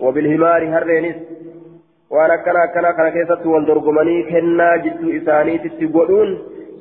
وبالهمار 0.00 0.62
هرينس 0.74 1.16
waan 2.10 2.30
akkana 2.30 2.62
akkana 2.62 2.92
kana 2.94 3.10
keessatti 3.10 3.48
wal 3.48 3.66
dorgomanii 3.66 4.22
kennaa 4.30 4.78
jidduu 4.84 5.12
isaaniititti 5.18 5.88
godhuun 5.96 6.30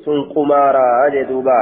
sun 0.03 0.19
qumaaraa 0.33 1.09
jee 1.15 1.23
duuba. 1.29 1.57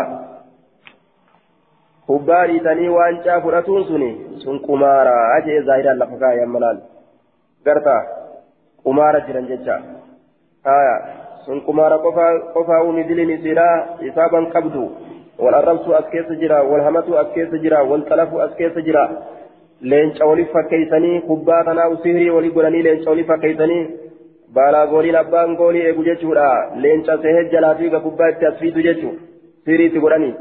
Kubbaa 2.07 2.45
dhiitanii 2.47 2.89
waancaa 2.97 3.41
fudhatuun 3.41 3.85
suni 3.89 4.09
sun 4.43 4.59
qumaaraa 4.67 5.41
jee 5.45 5.61
zaahiraan 5.69 5.99
lafa 6.03 6.17
kaayan 6.23 6.53
malaan 6.55 6.81
garta 7.65 7.95
qumaara 8.83 9.21
jiran 9.27 9.47
jecha 9.51 9.77
haya 10.69 10.95
sun 11.45 11.61
qumaara 11.67 11.99
qofaa 12.55 12.81
umi 12.89 13.07
diliin 13.09 13.33
isiidhaa 13.37 13.75
isaaban 14.09 14.49
qabdu 14.55 14.83
wal 15.45 15.59
arrabsuu 15.61 15.95
as 16.01 16.11
keessa 16.15 16.39
jira 16.43 16.61
wal 16.71 16.83
hamatuu 16.87 17.17
as 17.23 17.33
keessa 17.35 17.63
jira 17.65 17.83
wal 17.91 18.05
xalafuu 18.11 18.45
as 18.47 18.53
keessa 18.61 18.85
jira 18.87 19.03
leenca 19.91 20.31
waliif 20.31 20.51
fakkeeysanii 20.57 21.17
kubbaa 21.31 21.63
tanaa 21.69 21.89
usihirii 21.95 22.29
walii 22.37 22.55
godhanii 22.57 22.85
leenca 22.87 23.09
waliif 23.13 23.27
fakkeeysanii 23.33 23.83
baalaa 24.57 24.87
gooliin 24.87 25.21
abbaan 25.23 25.55
goolii 25.61 25.85
eegu 25.89 26.03
jechuudha 26.09 26.47
leenca 26.85 27.17
seehee 27.23 27.49
jalaa 27.53 27.75
fiiga 27.81 27.99
kubbaa 28.07 28.29
itti 28.33 28.45
as 28.51 28.59
fiidu 28.63 28.85
jechuu 28.87 29.13
siriitti 29.65 30.03
godhanii 30.05 30.35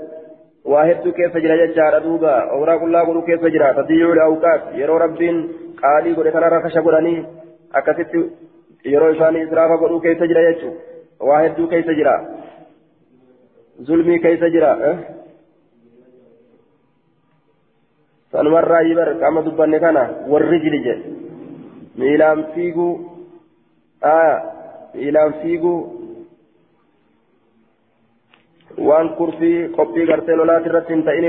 waa 0.70 0.84
hedduu 0.90 1.12
keessa 1.18 1.40
jira 1.44 1.56
jechaadha 1.62 2.00
duuba 2.06 2.32
awuraa 2.56 2.78
qullaa 2.82 3.04
godhuu 3.06 3.26
keessa 3.28 3.50
jira 3.54 3.74
tadiyyuu 3.78 4.14
awqaat 4.26 4.68
yeroo 4.80 4.98
rabbiin 5.04 5.40
qaalii 5.80 6.14
godhe 6.18 6.32
kanarra 6.36 6.60
kasha 6.66 6.82
godhanii 6.88 7.18
akkasitti 7.80 8.22
yeroo 8.92 9.10
isaanii 9.14 9.42
israafa 9.48 9.80
godhuu 9.82 10.00
keessa 10.06 10.30
jira 10.32 10.44
jechuu 10.48 10.74
waa 11.30 11.40
hedduu 11.46 11.66
keessa 11.72 11.94
jira 12.00 12.14
zulmii 13.88 14.18
keessa 14.26 14.50
jira 14.56 14.76
sanumarraa 18.32 18.82
yibar 18.88 19.10
qaama 19.20 19.44
dubbanne 19.48 19.80
kana 19.80 20.02
warri 20.34 20.60
jili 20.60 20.84
jedhe 20.86 21.16
miilaan 22.02 22.44
fiiguu 22.54 22.92
aya 24.12 24.36
miilaan 24.94 25.34
fiiguu 25.42 25.78
waan 28.78 29.08
kurfii 29.16 29.68
qophii 29.76 30.06
gartee 30.06 30.36
lolaati 30.36 30.68
irratti 30.68 30.94
hin 30.94 31.04
ta'in 31.08 31.26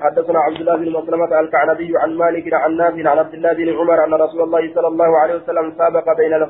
حدثنا 0.00 0.38
عبد 0.46 0.60
الله 0.60 0.76
بن 0.76 0.90
مسلمة 0.92 1.40
الكعنبي 1.40 1.92
عن 2.02 2.10
مالك 2.14 2.54
عن 2.54 2.76
نافع 2.76 3.10
عن 3.10 3.18
عبد 3.18 3.34
الله 3.34 3.52
بن 3.52 3.68
عمر 3.78 4.04
أن 4.04 4.14
رسول 4.14 4.40
الله 4.40 4.74
صلى 4.74 4.88
الله 4.88 5.18
عليه 5.18 5.34
وسلم 5.34 5.72
سابق 5.78 6.16
بين 6.16 6.46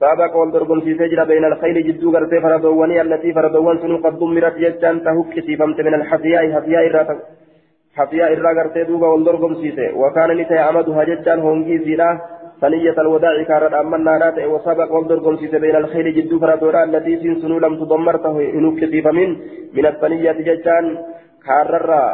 سابق 0.00 0.36
والدرقم 0.36 0.80
في 0.80 0.94
سجرة 0.94 1.24
بين 1.24 1.44
الخيل 1.44 1.76
جدو 1.86 2.12
غرتي 2.14 2.40
فردواني 2.40 3.00
التي 3.00 3.32
فردوان 3.32 3.78
سنو 3.82 3.96
قد 4.04 4.18
دمرت 4.18 4.56
ججان 4.62 4.96
تهك 5.04 5.34
سيفمت 5.46 5.80
من 5.80 5.94
الحفياء 5.94 6.42
حفياء 6.54 6.84
إرى 7.98 8.06
حفياء 8.06 8.32
إرى 8.32 8.52
غرتي 8.58 8.84
دوبا 8.84 9.06
والدرقم 9.06 9.54
سيسي 9.54 9.88
وكان 9.94 10.36
نتي 10.36 10.58
عمدها 10.58 11.04
ججان 11.04 11.38
هونجي 11.40 11.78
زيلا 11.78 12.18
ثنية 12.60 12.96
الوداع 12.98 13.42
كانت 13.42 13.74
أمنا 13.74 14.18
نات 14.18 14.38
وسابق 14.38 14.92
والدرقم 14.92 15.36
سيسي 15.36 15.58
بين 15.58 15.76
الخيل 15.76 16.14
جدو 16.14 16.38
فردوان 16.38 16.94
التي 16.94 17.34
سنو 17.42 17.58
لم 17.58 17.74
تدمرته 17.80 18.36
هنوك 18.56 18.80
سيفمين 18.92 19.30
من 19.74 19.86
الثنية 19.86 20.32
ججان 20.32 20.84
كاررا 21.46 22.04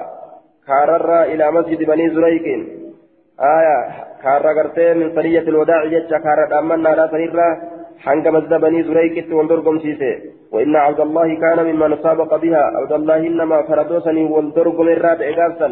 كاررا 0.67 1.25
إلى 1.25 1.51
مسجد 1.53 1.81
بني 1.91 2.11
زريق 2.15 2.47
آية 3.57 3.79
كاررا 4.23 4.53
غرتي 4.53 4.95
من 4.95 5.09
ثنية 5.17 5.47
الوداع 5.53 5.85
ججا 5.93 6.19
كارت 6.25 6.53
أمنا 6.53 6.91
نات 6.99 7.15
hanga 8.05 8.31
masda 8.31 8.59
banii 8.59 8.83
zurayqitti 8.83 9.33
wal 9.35 9.49
dorgomsiise 9.49 10.37
وإن 10.53 10.77
عبد 10.77 11.01
الله 11.01 11.35
كان 11.35 11.59
ممن 11.67 11.97
سابق 12.03 12.37
بها. 12.37 12.63
عبد 12.79 12.93
الله 12.93 13.17
إنما 13.17 13.63
فردوسني 13.63 14.25
والدرق 14.25 14.81
من 14.81 14.97
راتع 15.07 15.27
قابسا 15.39 15.69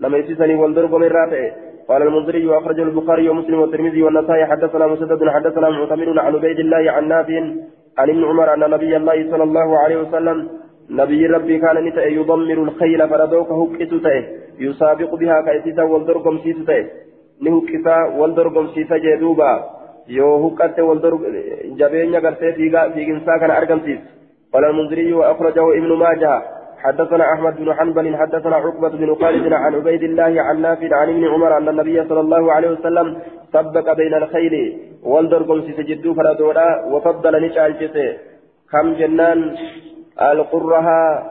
لما 0.00 0.18
يسيسني 0.18 0.54
والدرق 0.54 0.94
من 0.94 1.10
راتع 1.18 1.42
قال 1.88 2.02
المنذري 2.02 2.46
وأخرج 2.46 2.80
البخاري 2.80 3.28
ومسلم 3.28 3.60
والترمذي 3.60 4.02
والنسائي 4.02 4.46
حدثنا 4.46 4.86
مسدد 4.86 5.28
حدثنا 5.28 5.70
معتمر 5.70 6.20
عن 6.20 6.34
عبيد 6.34 6.58
الله 6.58 6.90
عن 6.90 7.08
نافع 7.08 7.40
عن 7.98 8.10
ابن 8.10 8.24
عمر 8.24 8.54
أن 8.54 8.70
نبي 8.70 8.96
الله 8.96 9.30
صلى 9.30 9.42
الله 9.42 9.78
عليه 9.78 9.96
وسلم 9.96 10.48
نبي 10.90 11.26
ربي 11.26 11.58
كان 11.58 11.76
نتأ 11.84 12.04
يضمر 12.04 12.58
الخيل 12.62 13.08
فردوك 13.08 13.50
هكئت 13.52 13.94
تأه. 13.94 14.24
يسابق 14.60 15.14
بها 15.14 15.40
كأسيسا 15.40 15.82
والدرقم 15.82 16.38
سيس 16.38 16.58
تأه. 16.66 16.84
نهكسا 17.44 17.96
والدرقم 18.18 18.66
سيس 18.74 18.92
جدوبا. 18.92 19.52
Yoo 20.08 20.38
huqqatte 20.42 20.80
wal 20.82 21.00
jabeenya 21.78 22.20
gartee 22.20 22.52
fiiginsaa 22.56 23.38
kana 23.38 23.54
argamsiis. 23.54 24.02
قال 24.54 24.64
المنذري 24.64 25.12
وأخرجه 25.12 25.78
ابن 25.78 25.92
ماجه 25.92 26.42
حدثنا 26.78 27.32
أحمد 27.32 27.56
بن 27.56 27.74
حنبل 27.74 28.16
حدثنا 28.16 28.56
عقبة 28.56 28.88
بن 28.88 29.14
خالد 29.14 29.52
عن 29.52 29.74
عبيد 29.74 30.02
الله 30.02 30.42
عن 30.42 30.60
نافع 30.62 30.96
عن 30.96 31.08
ابن 31.08 31.24
عمر 31.28 31.56
أن 31.56 31.68
النبي 31.68 32.08
صلى 32.08 32.20
الله 32.20 32.52
عليه 32.52 32.70
وسلم 32.70 33.18
سبق 33.52 33.92
بين 33.92 34.14
الخيل 34.14 34.54
والدرقم 35.02 35.60
سجدوا 35.62 36.14
فردولا 36.14 36.84
وفضل 36.92 37.42
نشأ 37.44 37.66
الجسي 37.66 38.18
كم 38.72 38.94
جنان 38.94 39.56
القرها 40.22 41.30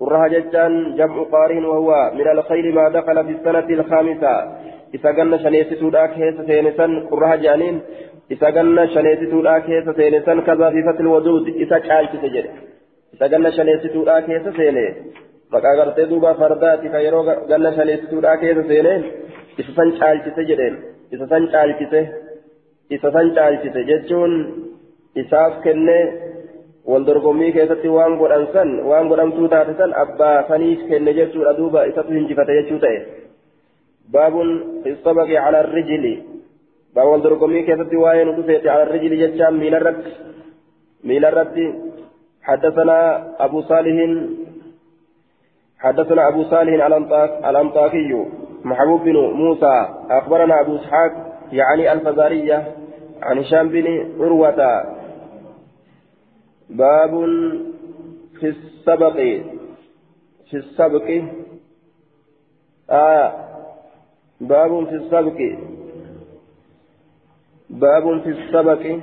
قرها 0.00 0.28
ججان 0.28 0.94
جمع 0.96 1.22
قارن 1.22 1.64
وهو 1.64 2.10
من 2.14 2.28
الخيل 2.28 2.74
ما 2.74 2.88
دخل 2.88 3.24
في 3.26 3.32
السنة 3.32 3.68
الخامسة 3.80 4.34
إذا 4.94 5.10
قلنا 5.16 5.36
شنيستودا 5.44 6.06
كيس 6.06 6.36
سينسان 6.46 6.90
قرها 7.10 7.36
جانين 7.36 7.76
إذا 8.30 8.48
قلنا 8.56 8.86
شنيستودا 8.94 9.58
كيس 9.58 9.86
سينسان 9.98 10.40
كذا 10.40 10.70
في 10.70 10.80
فتل 10.86 11.00
الوجود 11.00 11.48
إذا 11.48 11.78
كالت 11.78 12.12
سجد 12.22 12.46
إذا 13.14 13.26
قلنا 13.32 13.50
شنيستودا 13.50 14.20
كيس 14.20 14.46
سيني 14.56 14.86
maqaa 15.52 15.76
gartee 15.78 16.06
duuba 16.10 16.34
fardaati 16.40 16.90
ka 16.94 16.98
yeroo 17.04 17.22
ganna 17.50 17.70
shaleessituudhaa 17.76 18.36
keessa 18.42 18.64
seeneen 18.70 19.06
isa 19.62 19.72
san 19.78 19.88
caalchise 20.00 20.44
jedheen 20.50 20.76
isa 21.16 21.26
san 21.32 21.48
caalchise 21.54 22.02
isa 22.96 23.10
san 23.16 23.32
caalchise 23.38 23.80
jechuun 23.88 24.36
isaaf 25.22 25.56
kennee 25.64 26.04
wal 26.92 27.06
dorgommii 27.08 27.50
keessatti 27.56 27.94
waan 27.96 28.14
godhan 28.20 28.46
san 28.52 28.70
waan 28.90 29.10
godhamtuu 29.12 29.48
taate 29.54 29.74
san 29.80 29.96
abbaa 30.04 30.36
saniif 30.52 30.86
kenne 30.92 31.16
jechuudha 31.18 31.56
duuba 31.58 31.84
isatu 31.92 32.16
hinjifate 32.18 32.56
jechuu 32.60 32.80
ta'e 32.84 33.02
baabun 34.12 34.48
istabaqi 34.92 35.34
cala 35.44 35.62
rijili 35.76 36.14
baa 36.94 37.08
wal 37.10 37.22
dorgommii 37.22 37.66
keessatti 37.68 38.02
waa'ee 38.04 38.24
nu 38.24 38.36
dhufeeti 38.38 38.68
cala 38.72 38.90
rijili 38.94 39.22
jechaan 39.22 39.60
miilarratti 39.62 40.12
miilarratti 41.08 41.66
حدثنا 42.42 42.98
أبو 43.44 43.62
صالح 43.62 43.96
حدثنا 45.78 46.28
أبو 46.28 46.42
صالح 46.44 46.86
الأنطاكي 47.48 48.26
محبوب 48.64 49.00
بن 49.04 49.16
موسى 49.16 49.88
أخبرنا 50.10 50.60
أبو 50.60 50.76
إسحاق 50.76 51.12
يعني 51.52 51.92
الفزارية 51.92 52.74
عن 53.22 53.38
هشام 53.38 53.68
بن 53.68 53.86
عروة 54.20 54.84
باب 56.70 57.10
في 58.40 58.46
السبق 58.46 59.16
في 60.50 60.56
السبق 60.56 61.22
آه 62.90 63.49
باب 64.40 64.84
في 64.88 64.94
السبق 64.94 65.38
باب 67.70 68.20
في 68.20 68.30
السبق 68.30 68.98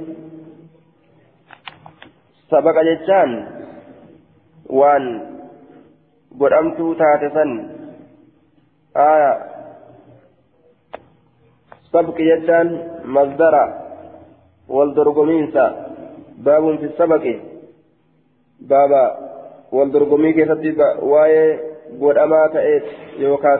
سبق 2.49 2.81
جتان 2.81 3.31
وان 4.69 5.37
godhamtuu 6.39 6.95
taate 7.01 7.27
san 7.35 7.51
aya 9.05 9.31
sabqi 11.91 12.27
jechaan 12.29 12.69
masdara 13.15 13.63
wal 14.75 14.91
dorgomiinsa 14.97 15.65
baabun 16.45 16.77
fi 16.81 16.87
sabaqi 16.97 17.33
baaba 18.71 19.03
wal 19.77 19.89
dorgomii 19.95 20.33
keessatti 20.37 20.75
waa'ee 21.13 21.49
godhamaa 22.01 22.47
ta'eet 22.55 22.85
yookaa 23.23 23.57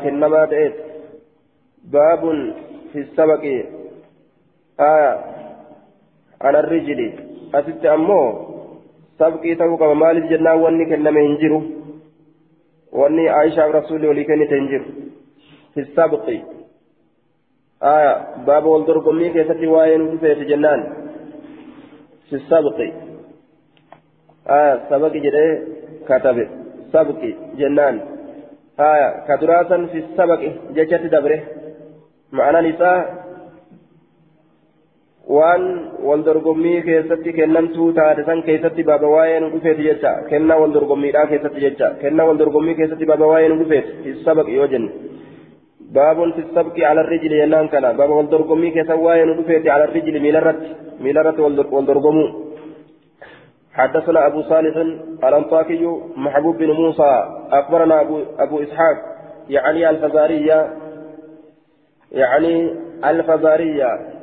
kennamaa 1.92 2.26
ta'eet 2.32 2.52
baabun 2.52 2.54
fi 2.94 3.04
sabaqi 3.16 3.66
aya 4.78 5.24
ala 6.40 6.62
rijili 6.62 7.14
asitti 7.54 7.88
ammoo 7.88 8.48
sabqii 9.18 9.56
ta'uu 9.56 9.78
qaba 9.78 9.96
maaliif 9.96 10.30
jennaan 10.30 10.62
wanni 10.62 10.86
kenname 10.86 11.22
hin 11.22 11.38
jiru 11.38 11.64
wanni 12.92 13.30
aishaa 13.30 13.72
rasuulli 13.72 14.08
olii 14.08 14.26
kennite 14.26 14.56
hin 14.56 14.68
jiru 14.68 14.86
fi 15.74 15.86
sabqi 15.96 16.46
aya 17.80 18.28
baaba 18.46 18.70
wal 18.70 18.86
dorgommii 18.88 19.30
keessatti 19.30 19.68
waa'ee 19.68 19.98
nu 19.98 20.12
dhufeeti 20.12 20.46
jennaan 20.46 20.86
fi 22.30 22.40
sabqi 22.50 22.94
aya 24.46 24.80
sabaqi 24.90 25.20
jedhee 25.20 25.62
katabe 26.08 26.50
sabqi 26.92 27.36
jennaan 27.58 28.02
ma'anaan 32.32 32.66
isaa 32.74 33.00
waan 35.28 35.64
wal 36.08 36.24
dorgommii 36.24 36.82
keessatti 36.88 37.34
kennamtuu 37.34 37.92
taate 37.94 38.24
san 38.26 38.44
keessatti 38.44 38.84
baaba 38.90 39.08
waa'ee 39.16 39.40
nu 39.40 39.52
dhufeeti 39.54 39.84
jecha 39.90 40.12
kennaa 40.30 40.60
wal 40.62 40.74
dorgommiidhaa 40.74 41.28
keessatti 41.32 41.64
jecha 41.66 41.90
kennaa 42.02 42.28
wal 42.30 42.40
dorgommii 42.42 42.76
keessatti 42.80 43.10
baaba 43.12 43.32
waa'ee 43.32 43.50
nu 43.52 43.60
dhufeeti 43.62 43.92
fi 44.04 44.16
sabaqi 44.26 44.56
yoo 44.56 44.68
jenne 44.74 44.90
baabun 45.98 46.34
fi 46.34 46.48
sabqi 46.58 46.86
ala 46.90 47.08
rijili 47.12 47.40
jennaan 47.42 47.70
kana 47.70 47.94
baaba 48.00 48.20
wal 48.20 48.32
dorgommii 48.36 48.72
keessa 48.72 49.00
waa'ee 49.06 49.26
nu 49.30 49.38
dhufeeti 49.40 49.74
ala 49.76 49.86
rijili 49.96 50.20
miilarratti 50.26 50.76
miilarratti 51.00 51.42
wal 51.78 51.88
dorgomuu 51.94 52.28
حدثنا 53.78 54.28
أبو 54.28 54.42
صالح 54.42 54.76
الأنطاكي 55.24 55.86
محبوب 56.16 56.58
بن 56.58 56.72
موسى 56.72 57.12
أخبرنا 57.52 58.02
أبو, 58.02 58.22
أبو 58.40 58.56
إسحاق 58.64 58.98
يعني 59.50 59.90
الفزارية 59.90 60.87
يعني 62.12 62.74
الفزارية. 63.06 64.18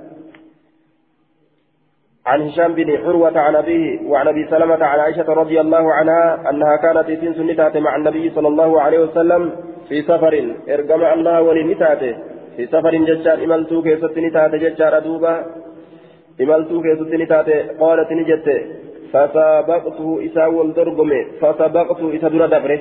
عن 2.26 2.42
هشام 2.42 2.74
بن 2.74 2.96
عروة 2.96 3.38
عن 3.38 3.56
أبيه 3.56 4.08
وعن 4.08 4.28
أبي 4.28 4.46
سلمة 4.50 4.84
عن 4.84 5.00
عائشة 5.00 5.28
رضي 5.28 5.60
الله 5.60 5.92
عنها 5.92 6.50
أنها 6.50 6.76
كانت 6.76 7.06
في 7.06 7.34
سنتات 7.34 7.76
مع 7.76 7.96
النبي 7.96 8.30
صلى 8.30 8.48
الله 8.48 8.80
عليه 8.80 8.98
وسلم 8.98 9.52
في 9.88 10.02
سفر. 10.02 10.54
إرجم 10.68 11.04
الله 11.04 11.42
ولنتاته 11.42 12.16
في 12.56 12.66
سفر 12.66 12.94
ججار 12.94 13.44
إملتو 13.44 13.82
كيست 13.82 14.18
نتاته 14.18 14.56
ججار 14.56 14.98
دوبا 14.98 15.34
إملتو 16.40 16.82
كيست 16.82 17.12
نتاته 17.22 17.58
قالت 17.80 18.12
نجت 18.12 18.48
فسابقته 19.12 20.08
إسا 20.26 20.46
والدرقم 20.46 21.10
فسابقته 21.40 22.16
إسا 22.16 22.28
دون 22.28 22.48
دبره. 22.48 22.80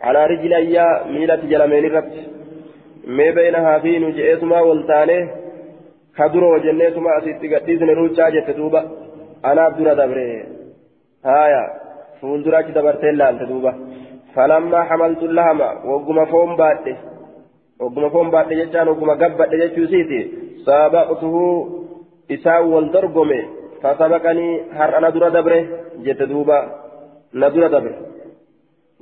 على 0.00 0.26
رجلي 0.26 0.76
ميلة 1.14 1.42
جلمين 1.52 1.84
رت 3.06 3.16
ما 3.16 3.30
بينها 3.30 3.78
في 3.78 3.98
نجئتما 3.98 4.60
والتانيه 4.60 5.46
kaduro 6.16 6.50
wajenneetuma 6.50 7.10
asitti 7.14 7.48
gadhiisne 7.48 7.94
ruuchaa 7.94 8.30
jette 8.30 8.52
duuba 8.58 8.80
anaaf 9.42 9.74
dura 9.78 9.94
dabre 9.94 10.24
haya 11.22 11.62
fuuldura 12.20 12.58
achi 12.58 12.72
dabartee 12.72 13.12
laalte 13.12 13.48
duuba 13.50 13.74
falammaa 14.34 14.84
hamaltu 14.90 15.28
lahama 15.28 15.68
wagguma 15.90 16.26
foon 16.26 16.56
baadhe 16.60 16.94
wagguma 17.80 18.10
foon 18.10 18.30
baadhe 18.30 18.58
jechaan 18.60 18.88
wagguma 18.88 19.16
gabbadhe 19.22 19.60
jechuusiiti 19.62 20.20
saabaqtuhu 20.66 21.42
isaan 22.36 22.72
wal 22.72 22.88
dorgome 22.94 23.40
har'a 24.78 25.00
na 25.00 25.10
dura 25.10 25.30
dabre 25.30 25.58
jette 26.04 26.26
duuba 26.32 26.58
na 27.32 27.50
dura 27.50 27.68
dabre 27.68 27.94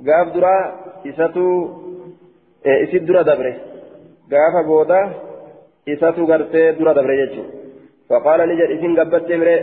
gaaf 0.07 0.33
duraa 0.33 0.63
isatu 1.11 1.45
isit 2.83 3.05
dura 3.05 3.23
dabre 3.23 3.74
gaafa 4.31 4.61
booda 4.69 4.99
isatu 5.93 6.25
gartee 6.31 6.67
dura 6.77 6.93
dabre 6.97 7.15
jechuudha 7.21 7.53
faqaala 8.09 8.45
ni 8.49 8.57
jedhe 8.59 8.75
isin 8.77 8.97
gabbattee 8.99 9.37
mire 9.41 9.55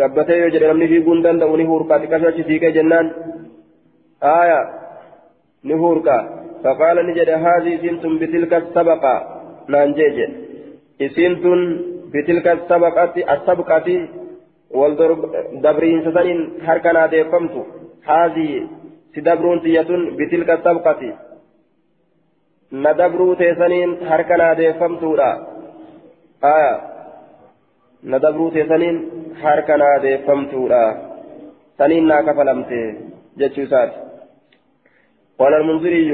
gabbatee 0.00 0.38
yoo 0.42 0.52
jedhe 0.54 0.70
namni 0.70 0.90
fiiguu 0.92 1.14
hin 1.14 1.24
danda'u 1.26 1.56
ni 1.60 1.68
huurqaa 1.70 2.00
xiqqasho 2.02 2.28
achi 2.32 2.60
jennaan 2.78 3.06
aaya 4.34 4.60
ni 5.68 5.74
huurqaa 5.82 6.22
faqaala 6.64 7.02
ni 7.06 7.16
jedhe 7.18 7.42
haadhi 7.44 7.74
isin 7.78 7.96
tun 8.02 8.18
bitilka 8.22 8.60
sabaqa 8.74 9.14
naan 9.74 9.94
jee 9.98 10.10
jedhe 10.18 10.36
isin 11.06 11.34
tun 11.42 11.60
bitilka 12.12 12.52
sabaqatti 12.70 13.28
asabqati 13.34 13.96
wal 14.80 14.94
dabriinsa 15.64 16.10
saniin 16.16 16.40
harka 16.66 16.92
naa 16.96 17.08
deeffamtu 17.14 17.60
haadhi 18.08 18.48
si 19.14 19.24
dabruun 19.28 19.60
tiyyatun 19.64 20.02
bitilka 20.18 20.56
sabqati 20.66 21.10
na 22.72 22.94
dabruu 22.94 23.34
teessaniin 23.36 23.96
harka 24.08 24.36
naa 24.36 24.54
deeffamtuudha. 24.54 25.30
Aya 26.42 26.74
na 28.02 28.18
dabruu 28.18 28.50
teessaniin 28.50 29.00
harka 29.42 29.76
naa 29.76 29.96
deeffamtuudha. 30.02 31.12
سنين 31.78 32.12
كفلمت 32.26 32.70
جتشوسات 33.38 33.90
قال 35.40 35.52
المنذري 35.60 36.12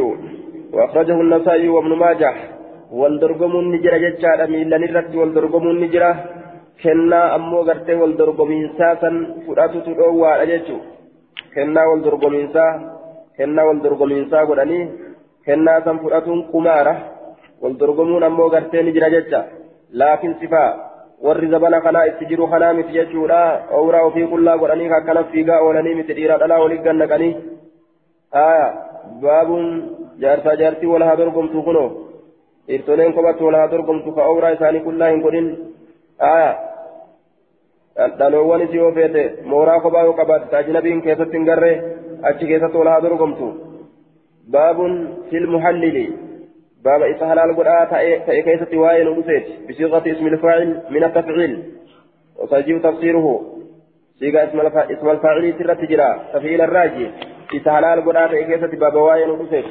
وأخرجه 0.74 1.18
النسائي 1.24 1.68
وابن 1.74 1.92
ماجه 2.02 2.32
والدرقمون 3.00 3.64
نجرة 3.72 3.98
جتشار 4.04 4.38
أميلا 4.44 4.78
نرد 4.82 5.12
والدرقمون 5.20 5.76
نجرة 5.84 6.10
كنا 6.82 7.20
أمو 7.36 7.58
غرتي 7.68 7.94
والدرقمين 8.00 8.64
ساسا 8.78 9.10
فراتو 9.46 9.78
تدعوا 9.86 10.42
أجتشو 10.42 10.78
كنا 11.54 11.82
والدرقمين 11.90 12.46
سا 12.54 12.64
كنا 13.36 13.62
والدرقمين 13.68 14.24
سا 14.30 14.38
قراني 14.48 14.80
كنا 15.48 15.74
سن 15.84 15.96
فراتو 16.02 16.32
قمارة 16.52 16.94
والدرقمون 17.62 18.22
أمو 18.28 18.46
غرتي 18.52 18.78
نجرة 18.86 19.08
جتشا 19.14 19.40
لكن 20.00 20.30
صفا 20.40 20.64
warri 21.26 21.50
zabana 21.50 21.80
kanaa 21.80 22.06
itti 22.06 22.26
jiru 22.30 22.46
kanaa 22.46 22.74
miti 22.78 22.92
jechuudha 22.96 23.38
ooraa 23.78 24.02
ofii 24.08 24.26
qullaa 24.32 24.58
godhanii 24.58 24.90
akkana 24.98 25.24
fiigaa 25.32 25.60
oolanii 25.66 25.94
miti 26.00 26.14
dhiiraa 26.18 26.38
dhalaa 26.42 26.60
waliin 26.64 26.84
gannaqanii 26.84 27.32
baabuun 29.22 29.66
jaarsaa 30.22 30.56
jaartii 30.60 30.92
wal 30.92 31.06
haa 31.08 31.18
dorgomtu 31.20 31.62
kunoo 31.68 31.88
dhiirtoleen 32.68 33.14
kophatti 33.18 33.44
wal 33.48 33.58
haa 33.60 33.70
dorgomtu 33.74 34.14
ka 34.18 34.30
ooraa 34.34 34.54
isaanii 34.56 34.86
qullaa 34.86 35.10
hin 35.12 35.22
godhin 35.26 35.48
dhaloowwan 38.18 38.66
isii 38.66 38.82
yoo 38.82 38.92
feete 38.98 39.24
mooraa 39.52 39.80
kophaa 39.86 40.04
yoo 40.08 40.18
qabaatte 40.20 40.56
ajnabiin 40.60 41.02
keessatti 41.06 41.38
hin 41.38 41.48
garree 41.50 41.76
achi 42.30 42.50
keessatti 42.52 42.78
wal 42.82 42.92
haa 42.92 43.02
dorgomtu 43.06 43.50
baabuun 44.52 44.94
filmu 45.30 45.58
hallili 45.58 46.28
باب 46.84 47.02
إسهال 47.02 47.38
القرآن 47.38 47.88
تأي 48.26 48.42
كيسة 48.42 48.78
وائل 48.78 49.08
ودفت 49.08 49.46
بصيغة 49.68 50.02
اسم 50.12 50.26
الفاعل 50.26 50.82
من 50.90 51.04
التفعيل 51.04 51.62
وسيجيب 52.38 52.82
تفسيره 52.82 53.26
صيغة 54.18 54.44
اسم 54.92 55.08
الفاعل 55.10 55.54
سر 55.58 55.74
تجرى 55.74 56.10
تفعيل 56.34 56.60
الراجي 56.60 57.10
إسهال 57.56 57.84
القرآن 57.84 58.28
تأي 58.30 58.44
كيسة 58.44 58.72
باب 58.78 58.94
وائل 58.94 59.30
ودفت 59.30 59.64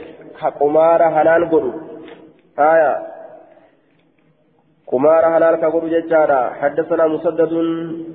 قمار 0.59 1.01
حلال 1.15 1.49
قرآن 1.51 1.73
آية 2.59 2.91
قمار 4.91 5.21
حلال 5.33 5.55
كقول 5.55 5.89
ججارا 5.89 6.49
حدثنا 6.49 7.07
مسدد 7.07 7.51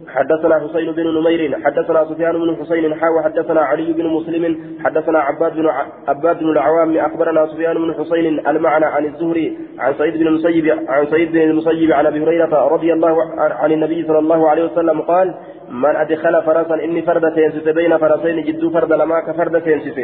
حدثنا 0.08 0.60
حسين 0.60 0.92
بن 0.92 1.20
نمير 1.20 1.58
حدثنا 1.64 2.04
سفيان 2.04 2.32
بن 2.32 2.56
حسين 2.60 2.94
حاوى 2.94 3.22
حدثنا 3.22 3.60
علي 3.60 3.92
بن 3.92 4.06
مسلم 4.06 4.58
حدثنا 4.84 5.18
عباد 5.18 5.52
بن 5.54 5.68
عباد 6.08 6.38
بن 6.38 6.50
العوام 6.50 6.96
اخبرنا 6.96 7.46
سفيان 7.46 7.74
بن 7.74 7.94
حسين 7.94 8.48
المعنى 8.48 8.86
عن 8.86 9.04
الزهري 9.04 9.58
عن 9.78 9.94
سعيد 9.94 10.16
بن 10.16 10.26
المسيب 10.26 10.78
عن 10.88 11.06
سعيد 11.06 11.32
بن 11.32 11.40
المسيب 11.40 11.92
عن 11.92 12.06
ابي 12.06 12.22
هريره 12.22 12.68
رضي 12.68 12.92
الله 12.92 13.16
عن 13.38 13.72
النبي 13.72 14.06
صلى 14.06 14.18
الله 14.18 14.48
عليه 14.48 14.64
وسلم 14.64 15.00
قال 15.00 15.34
من 15.70 15.96
ادخل 15.96 16.42
فرسا 16.42 16.74
اني 16.74 17.02
فرد 17.02 17.34
تنسس 17.34 17.68
بين 17.68 17.98
فرسين 17.98 18.44
جدو 18.44 18.70
فرد 18.70 18.92
لما 18.92 19.20
كفرد 19.20 19.62
تنسس 19.62 19.98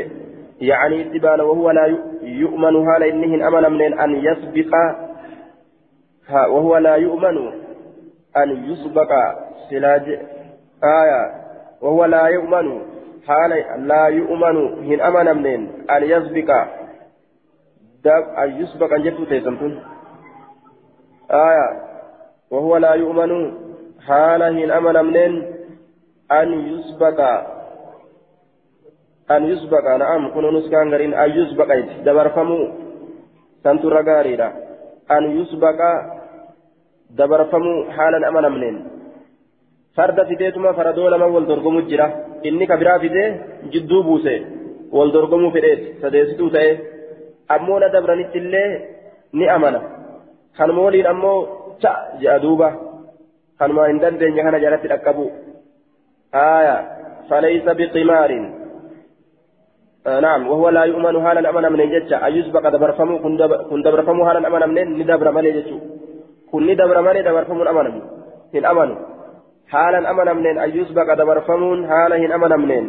يعني 0.60 1.02
اتبان 1.02 1.40
وهو 1.40 1.70
لا 1.70 1.96
يؤمن 2.22 2.76
هال 2.76 3.02
انهن 3.02 3.42
امن 3.42 3.72
من 3.72 3.98
ان 4.00 4.10
يسبق 4.16 4.74
وهو 6.30 6.76
لا 6.76 6.94
يؤمن 6.96 7.52
أن 8.36 8.72
يسبق 8.72 9.08
سلاج 9.70 10.08
آية 10.84 11.34
وهو 11.82 12.04
لا 12.04 12.26
يؤمن 12.26 12.80
حال 13.26 13.64
لا 13.88 14.06
يؤمن 14.06 14.56
هن 14.84 15.00
أمن 15.00 15.36
منين 15.36 15.84
أن 15.90 16.02
يسبق 16.02 16.50
أن 18.38 18.60
يسبق 18.62 18.92
أن 18.92 19.02
جبت 19.02 19.32
آية 21.30 21.88
وهو 22.50 22.76
لا 22.76 22.94
يؤمن 22.94 23.52
حال 24.06 24.42
هن 24.42 24.70
أمن 24.70 25.04
منين 25.04 25.54
أن 26.32 26.52
يسبق 26.52 27.20
أن 29.30 29.44
يسبق 29.44 29.96
نعم 29.96 30.34
كن 30.34 30.54
نسكان 30.56 30.94
أن 30.94 31.30
يسبق 31.30 31.74
دبر 32.04 32.28
فمو 32.28 32.68
سنتو 33.64 33.88
رغاريرا 33.88 34.52
أن 35.10 35.40
يسبق 35.40 35.80
dabarfamuu 37.16 37.78
haalan 37.96 38.24
amanamneen 38.24 38.76
farda 39.96 40.24
fideetuma 40.30 40.74
faradoo 40.78 41.10
lama 41.10 41.26
wal 41.26 41.46
dorgomu 41.46 41.82
jira 41.90 42.06
inni 42.42 42.66
ka 42.66 42.76
biraa 42.76 42.98
fidee 43.04 43.28
jidduu 43.72 44.02
buuse 44.02 44.34
wal 44.92 45.12
dorgomuu 45.16 45.50
fedheeti 45.56 46.00
sadeessituu 46.02 46.50
ta'e 46.50 46.70
ammoo 47.56 47.78
na 47.78 47.88
dabranitti 47.88 48.38
illee 48.38 48.70
ni 49.32 49.48
amana 49.56 49.80
kanuma 50.58 50.86
waliin 50.86 51.10
ammoo 51.12 51.38
cha 51.82 51.92
je'a 52.22 52.38
duuba 52.46 52.72
kanuma 53.58 53.88
hin 53.90 54.00
dandeenye 54.04 54.42
kana 54.42 54.64
jalatti 54.64 54.88
dhaqqabu 54.94 55.26
آية 56.34 56.76
فليس 57.30 57.64
بقمار 57.64 58.52
آه 60.06 60.20
نعم 60.20 60.48
وهو 60.48 60.68
لا 60.68 60.84
يؤمن 60.84 61.26
حالا 61.26 61.50
أمنا 61.50 61.68
من 61.68 61.90
جتة 61.90 62.26
أيسبق 62.26 62.68
دبرفمو 62.68 63.18
كن 63.70 63.82
دبرفمو 63.82 64.26
حالا 64.26 64.48
أمنا 64.48 64.66
من 64.66 64.98
ندبر 64.98 65.30
مالي 65.30 65.52
جتو 65.52 65.78
kunni 66.52 66.76
dabra 66.80 67.02
malee 67.06 67.22
dabarfamuun 67.28 67.70
amanamu 67.72 68.00
hin 68.54 68.68
amanu 68.72 68.94
haalan 69.74 70.06
amanamneen 70.12 70.62
ayyus 70.66 70.92
baqa 70.98 71.18
dabarfamuun 71.20 71.84
haala 71.90 72.20
hin 72.22 72.32
amanamneen 72.38 72.86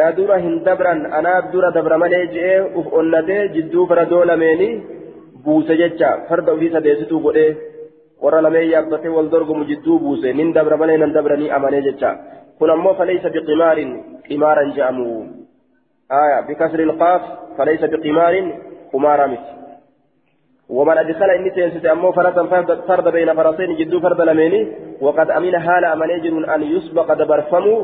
na 0.00 0.08
dura 0.18 0.38
hin 0.46 0.56
dabran 0.68 1.04
anaaf 1.20 1.52
dura 1.52 1.70
dabra 1.76 1.98
malee 2.04 2.24
je'ee 2.34 2.58
uf 2.80 2.90
onnatee 3.02 3.42
jidduu 3.54 3.86
faradoo 3.92 4.24
lameeni 4.32 4.68
buuse 5.44 5.76
jecha 5.82 6.10
farda 6.28 6.56
ofii 6.56 6.72
sadeessituu 6.74 7.22
godhee 7.28 7.50
warra 8.24 8.42
lameen 8.48 8.68
yaabbatee 8.74 9.16
wal 9.18 9.30
dorgomu 9.36 9.70
jidduu 9.70 10.02
buuse 10.04 10.28
nin 10.40 10.52
dabra 10.58 10.80
malee 10.82 10.98
nan 11.04 11.16
dabranii 11.18 11.54
amanee 11.60 11.86
jecha 11.88 12.12
kun 12.58 12.76
ammoo 12.76 12.98
falaysa 13.00 13.34
biqimaarin 13.38 13.96
qimaaran 14.28 14.76
je'amu 14.76 15.08
آية 16.12 16.40
بكسر 16.40 16.80
القاف 16.80 17.22
فليس 17.58 17.80
بقمار 17.84 18.52
قمار 18.92 19.26
مثل 19.26 19.63
ومن 20.76 20.98
أدخل 20.98 21.30
إني 21.30 21.50
سينسيت 21.54 21.86
أمو 21.86 22.12
فرسا 22.12 22.42
فرد 22.88 23.06
بين 23.16 23.30
فرسين 23.38 23.70
جدو 23.78 24.00
فرد 24.00 24.20
لميني 24.20 24.60
وقد 25.00 25.28
أمين 25.30 25.58
حال 25.58 25.84
أمن 25.84 26.10
يجر 26.10 26.34
أن 26.54 26.62
يسبق 26.62 27.08
دبر 27.20 27.40
فمو 27.50 27.76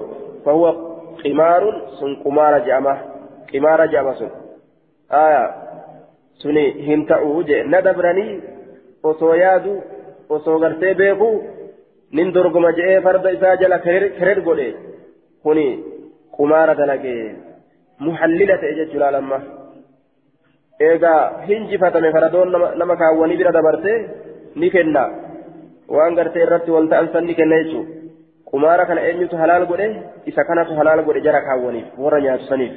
فهو 0.45 0.65
قمار 1.25 1.63
سن 1.99 2.13
قمار 2.25 2.59
جامة 2.67 2.95
قمار 3.53 3.87
جامة 3.93 4.13
سن. 4.15 4.31
آية. 5.13 5.45
سني 6.43 6.65
هنتأو 6.87 7.43
جي. 7.43 7.63
ندبرني 7.63 8.29
osoo 10.31 10.59
gartee 10.63 10.95
beeku 10.95 11.29
nin 12.13 12.33
dorgoma 12.35 12.71
je'ee 12.79 13.01
farda 13.07 13.31
isaa 13.37 13.57
jala 13.63 13.79
kerer 13.85 14.41
godhe 14.49 14.69
kuni 15.43 15.67
qumaara 16.37 16.75
dalagee 16.81 17.35
muhallila 18.07 18.59
ta'e 18.61 18.77
jechuudha 18.79 19.11
lamma 19.17 19.39
eegaa 20.89 21.43
hinjifatame 21.49 22.13
faradoon 22.13 22.53
nama 22.81 22.97
kaawwanii 22.97 23.37
bira 23.41 23.53
dabarte 23.53 23.93
ni 24.57 24.71
kenna 24.71 25.03
waan 25.97 26.15
gartee 26.15 26.43
irratti 26.47 26.71
wal 26.71 26.89
ta'an 26.89 27.11
san 27.13 27.27
ni 27.27 27.35
kenna 27.35 27.63
jechuudha 27.63 27.99
qumaara 28.51 28.87
kana 28.87 29.05
eenyutu 29.09 29.37
halaal 29.43 29.67
godhe 29.71 29.89
isa 30.33 30.45
kanatu 30.45 30.79
halaal 30.81 31.05
godhe 31.05 31.25
jara 31.27 31.45
kaawwaniif 31.49 31.99
warra 32.05 32.21
nyaatu 32.21 32.51
saniif 32.53 32.73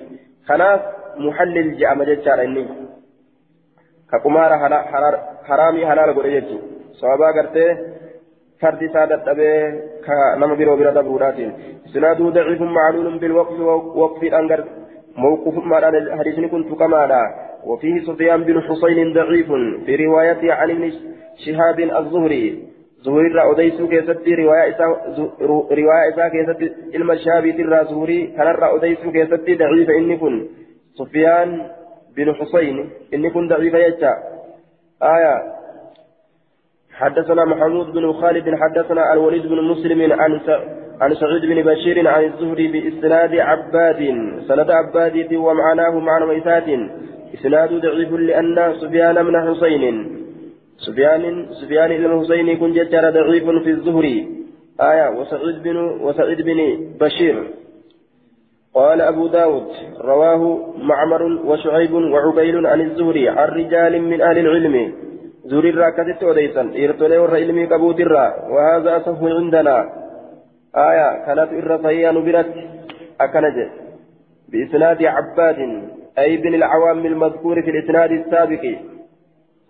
kanaaf 0.48 0.82
muhallil 1.26 1.72
je'ama 1.80 2.10
jechaadha 2.12 2.48
inni 2.50 2.68
ka 4.12 4.20
qumaara 4.26 4.62
haraamii 5.50 5.90
halaal 5.92 6.14
godhe 6.20 6.36
jechuudha 6.38 7.00
sababaa 7.02 7.34
gartee 7.40 7.70
fardi 8.62 8.86
isaa 8.92 9.08
dadhabee 9.14 9.58
ka 10.06 10.22
nama 10.44 10.56
biroo 10.56 10.78
bira 10.82 10.96
dabruudhaatiin 11.00 11.54
isnaaduu 11.88 12.32
daciifun 12.38 12.78
macluulun 12.80 13.20
bilwaqfi 13.24 13.62
waqfiidhaan 14.02 14.48
gar 14.54 14.64
موقوفمادhaan 15.18 15.96
حديثني 16.20 16.48
كنت 16.48 16.74
كمادا 16.74 17.22
وفيه 17.66 18.02
سفيان 18.08 18.44
بن 18.44 18.62
حسين 18.62 19.14
ضعيف 19.14 19.52
في 19.86 19.96
روايته 19.96 20.54
عن 20.54 20.70
ابن 20.70 20.92
شهاب 21.46 21.80
الزهري. 21.80 22.64
زهري 23.06 23.28
را 23.28 23.52
أديسو 23.52 23.88
كيستي 23.88 24.36
رواية 24.36 24.70
إسا 24.70 24.86
رواية 25.72 26.10
إسا 26.10 26.28
كيستي 26.28 26.72
علم 26.94 27.12
الشهاب 27.12 27.44
ترى 27.58 27.86
زهري. 27.90 28.28
كان 28.38 28.48
را 28.48 28.76
أديسو 28.76 29.12
كيستي 29.12 29.56
ضعيف. 29.56 29.90
إني 29.90 30.18
كن 30.18 30.48
سفيان 31.00 31.50
بن 32.16 32.36
حسين 32.36 32.90
إني 33.14 33.30
كن 33.30 33.48
ضعيف 33.48 33.74
يجا 33.74 34.14
آية. 35.04 35.36
حدثنا 36.94 37.46
محمود 37.46 37.88
بن 37.94 38.14
خالد. 38.14 38.56
حدثنا 38.56 39.14
الوليد 39.14 39.48
بن 39.48 39.60
مسلم 39.72 40.14
عن 40.14 40.40
عن 41.02 41.16
سعيد 41.16 41.42
بن 41.42 41.62
بشير 41.62 42.08
عن 42.08 42.24
الزهري 42.24 42.68
بإسناد 42.68 43.36
عباد. 43.36 44.02
سند 44.48 44.70
عباد 44.72 45.34
ومعناه 45.34 46.00
معنى 46.00 46.26
ميتات 46.26 46.68
إسناد 47.34 47.70
ضعيف 47.74 48.12
لأن 48.12 48.74
سفيان 48.82 49.24
بن 49.24 49.36
حسين 49.48 49.84
سفيان 50.78 51.46
سفيان 51.62 51.90
بن 51.90 52.20
حسين 52.20 52.58
كن 52.58 52.72
جتر 52.74 53.10
ضعيف 53.10 53.44
في 53.44 53.70
الزهري 53.70 54.44
آية 54.82 55.10
وسعيد 55.20 55.64
بن 55.64 55.78
وسعيد 55.78 56.42
بن 56.42 56.60
بشير. 57.00 57.38
قال 58.74 59.02
أبو 59.02 59.28
داود 59.28 59.68
رواه 60.02 60.74
معمر 60.78 61.24
وشعيب 61.46 61.94
وعبيل 61.94 62.68
عن 62.68 62.82
الزهري 62.82 63.30
عن 63.30 63.48
رجال 63.48 64.02
من 64.02 64.22
أهل 64.22 64.38
العلم. 64.38 64.94
زهري 65.46 65.72
راكزت 65.72 66.24
وديسا 66.24 66.62
إرتولي 66.62 67.18
ور 67.18 67.36
علمي 67.36 67.66
كبوت 67.66 68.02
وهذا 68.54 68.98
أصف 68.98 69.24
عندنا. 69.24 69.78
آية 70.76 71.26
كانت 71.26 71.50
إر 71.54 71.84
صحيحة 71.84 72.12
نبرت 72.12 72.54
أكنج. 73.22 73.58
بإسناد 74.52 75.04
عباد 75.04 75.60
أي 76.20 76.38
بن 76.38 76.54
العوام 76.54 77.06
المذكور 77.06 77.62
في 77.62 77.70
الإسناد 77.70 78.12
السابق. 78.12 78.64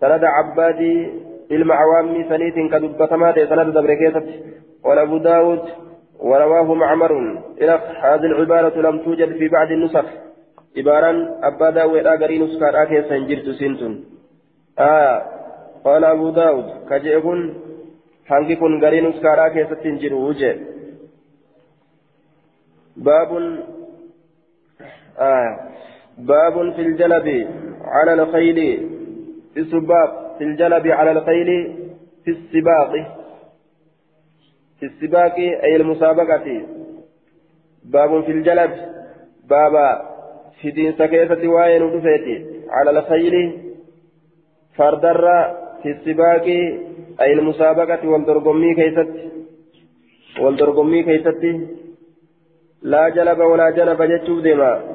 سند 0.00 0.24
عباد 0.24 0.80
المعوام 1.50 2.28
سنيت 2.28 2.56
كدبتما 2.72 3.28
سند 3.50 3.68
دبركيتت 3.76 4.28
ولأبو 4.84 5.18
داود 5.18 5.62
ورواه 6.20 6.74
معمر. 6.74 7.12
إلى 7.60 7.74
هذه 8.00 8.26
العبارة 8.30 8.76
لم 8.80 8.98
توجد 9.04 9.30
في 9.38 9.48
بعض 9.48 9.70
النسخ. 9.70 10.06
عبارا 10.76 11.12
أبا 11.42 11.70
داود 11.70 12.06
أغري 12.06 12.38
نسخة 12.38 12.82
آكي 12.82 13.02
سنجرت 13.08 13.48
سنتون. 13.60 14.04
آه 14.78 15.22
قال 15.84 16.04
أبو 16.04 16.30
داود 16.30 16.66
كجئكن 16.90 17.54
kun 18.28 18.80
garii 18.80 19.00
nuskaaraa 19.00 19.50
keessatti 19.50 19.88
hin 19.88 19.98
jiru 20.02 20.32
jee 20.34 20.54
baabun 23.04 23.44
باب 26.18 26.72
في 26.72 26.82
الجلب 26.82 27.48
على 27.84 28.12
الخيل. 28.12 28.88
في 29.54 29.60
السباق 29.60 30.34
في 30.38 30.44
الجلب 30.44 30.86
على 30.86 31.10
الخيل. 31.12 31.76
في 32.24 32.30
السباق 32.30 32.92
في 34.80 34.86
السباق 34.86 35.34
أي 35.38 35.76
المسابقة. 35.76 36.62
باب 37.84 38.24
في 38.24 38.32
الجلب. 38.32 38.70
بابا 39.50 40.14
في 40.60 40.70
دين 40.70 40.92
سكيسة 40.92 41.48
وين 41.48 41.82
على 42.68 42.90
الخيل. 42.90 43.58
فردر 44.76 45.28
في 45.82 45.90
السباق 45.90 46.46
أي 47.20 47.32
المسابقة. 47.32 48.08
والدرقمي 48.08 48.74
كيست. 48.74 49.14
والدرقمي 50.40 51.02
كيست. 51.02 51.44
لا 52.82 53.08
جلب 53.08 53.38
ولا 53.38 53.70
جنب 53.70 54.02
جتشوف 54.02 54.42
ديما. 54.42 54.93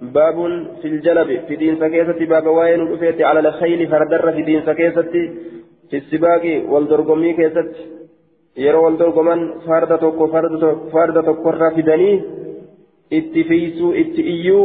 باب 0.00 0.36
في 0.82 0.88
الجلب 0.88 1.40
في 1.48 1.56
دين 1.56 1.76
سكيسة 1.80 2.26
باب 2.26 2.46
وين 2.46 2.80
رفيت 2.92 3.22
على 3.22 3.40
الخيل 3.40 3.88
فردر 3.88 4.32
في 4.32 4.42
دين 4.42 4.62
سكيسة 4.66 5.02
في 5.90 5.96
السباق 5.96 6.44
والدرقمي 6.68 7.32
كيست 7.32 7.70
yeroo 8.64 8.82
wal 8.84 8.96
dorgoman 9.00 9.40
farda 9.66 9.96
tokko 10.04 10.24
farda 10.92 11.22
tokkorra 11.28 11.68
fidanii 11.76 12.14
itti 13.18 13.44
fiisuu 13.48 13.92
itti 14.02 14.22
iyyuu 14.34 14.64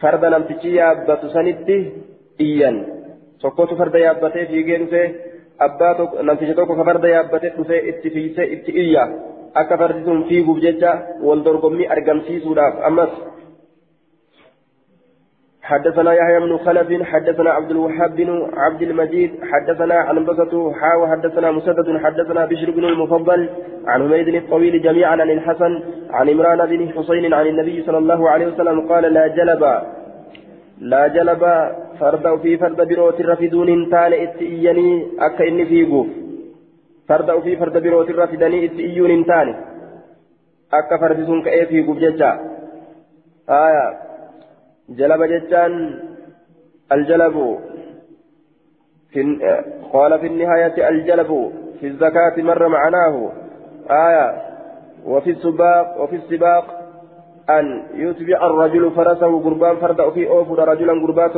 farda 0.00 0.30
namtichi 0.34 0.74
yaabbatu 0.76 1.30
sanitti 1.34 1.76
iyyan 2.46 2.76
tokkotu 3.42 3.76
farda 3.80 3.98
yaabbatee 4.06 4.44
fiigee 4.50 4.78
dhufee 4.82 5.06
abbaa 5.66 5.94
tokko 6.00 6.22
namticha 6.28 6.54
tokko 6.58 6.74
ka 6.80 6.84
farda 6.90 7.08
yaabbatee 7.16 7.52
dhufee 7.56 7.80
itti 7.90 8.08
fiisee 8.14 8.46
itti 8.54 8.70
iyya 8.84 9.04
akka 9.60 9.80
fardi 9.80 10.04
sun 10.04 10.20
fiiguuf 10.28 10.58
jecha 10.66 10.92
wal 11.26 11.40
dorgommii 11.46 11.90
argamsiisuudhaaf 11.96 12.74
ammas 12.88 13.12
حدثنا 15.70 16.12
يحيى 16.12 16.40
بن 16.40 16.56
خلف 16.56 17.02
حدثنا 17.02 17.50
عبد 17.50 17.70
الوهاب 17.70 18.16
بن 18.16 18.50
عبد 18.54 18.82
المجيد 18.82 19.30
حدثنا 19.50 19.94
عن 19.94 20.24
بسطه 20.24 20.72
حا 20.72 20.96
وحدثنا 20.96 21.50
مسدد 21.50 21.98
حدثنا 22.04 22.44
بشر 22.46 22.70
بن 22.70 22.84
المفضل 22.84 23.48
عن 23.86 24.00
حميد 24.08 24.28
الطويل 24.28 24.82
جميعا 24.82 25.10
عن 25.10 25.30
الحسن 25.30 25.82
عن 26.10 26.28
عمران 26.30 26.66
بن 26.66 26.88
حسين 26.88 27.34
عن 27.34 27.46
النبي 27.46 27.82
صلى 27.86 27.98
الله 27.98 28.30
عليه 28.30 28.46
وسلم 28.46 28.80
قال 28.80 29.02
لا 29.02 29.26
جلب 29.26 29.62
لا 30.80 31.06
جلب 31.08 31.42
فرد 32.00 32.40
في 32.42 32.56
فرد 32.58 32.88
بروت 32.88 33.20
الرفدون 33.20 33.90
تان 33.90 34.12
اتئيني 34.12 35.06
أكا 35.26 35.48
إني 35.48 35.64
فيقوف. 35.66 36.06
فرد 37.08 37.40
في 37.42 37.56
فرد 37.56 37.82
بروت 37.82 38.10
الرفدني 38.10 38.64
اتئيون 38.64 39.26
تان 39.26 39.48
أكا 40.72 40.96
فرد 41.00 41.18
سنك 41.26 41.46
إيه 41.48 41.64
فيقوف 41.64 41.96
ججا. 41.98 42.32
آية. 43.50 44.09
جلب 44.90 45.22
ججان 45.22 46.00
الجلب 46.92 47.58
في 49.10 49.20
قال 49.92 50.18
في 50.18 50.26
النهاية 50.26 50.88
الجلب 50.88 51.52
في 51.80 51.86
الزكاة 51.86 52.36
مر 52.38 52.68
معناه. 52.68 53.32
آية 53.90 54.42
وفي 55.06 55.30
السباق 55.30 56.02
وفي 56.02 56.16
السباق 56.16 56.64
أن 57.50 57.82
يتبع 57.94 58.46
الرجل 58.46 58.90
فرسه 58.90 59.42
قربان 59.44 59.76
فرد 59.76 60.12
في 60.12 60.28
أوفر 60.28 60.68
رجلا 60.68 60.92
قربان 60.92 61.30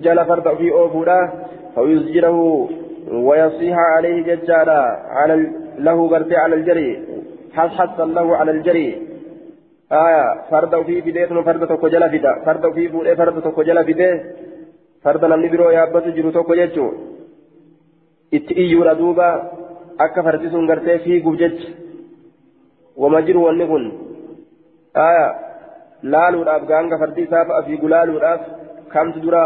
جل 0.00 0.24
فرد 0.24 0.56
في 0.56 0.72
أوفر 0.72 1.30
فيزجره 1.74 2.68
ويصيح 3.12 3.76
عليه 3.96 4.22
ججالا 4.22 4.82
على 5.08 5.52
له 5.78 6.08
قرتي 6.08 6.36
على 6.36 6.54
الجري 6.54 7.02
حصحص 7.52 8.00
له 8.00 8.36
على 8.36 8.50
الجري. 8.50 9.15
آية 9.92 10.50
فرد 10.50 10.82
في 10.86 11.00
بداية 11.00 11.26
فرد 11.26 11.66
تكو 11.68 11.88
جل 11.88 12.04
فدا 12.10 12.32
فرد 12.46 12.72
في 12.74 12.88
بولي 12.88 13.16
فرد 13.16 13.42
تكو 13.42 13.62
جل 13.62 13.84
فدا 13.84 14.10
فرد 15.04 15.24
نمني 15.24 15.48
برو 15.48 15.70
يابت 15.70 16.06
جرو 16.16 16.30
تكو 16.30 16.54
ججو 16.54 16.86
اتئيو 18.34 18.82
ردوبا 18.82 19.28
akka 19.98 20.22
fardi 20.22 20.50
sun 20.50 20.66
gartee 20.66 20.98
fiiguuf 21.04 21.36
jecha 21.38 21.68
wama 22.96 23.22
jiru 23.26 23.44
wanni 23.46 23.66
kun 23.66 23.84
aya 24.94 25.26
laaluudhaaf 26.02 26.66
gaanga 26.70 26.98
fardi 26.98 27.22
isaa 27.22 27.44
fa'a 27.48 27.62
fiigu 27.68 27.88
laaluudhaaf 27.88 28.42
kamtu 28.94 29.20
dura 29.24 29.42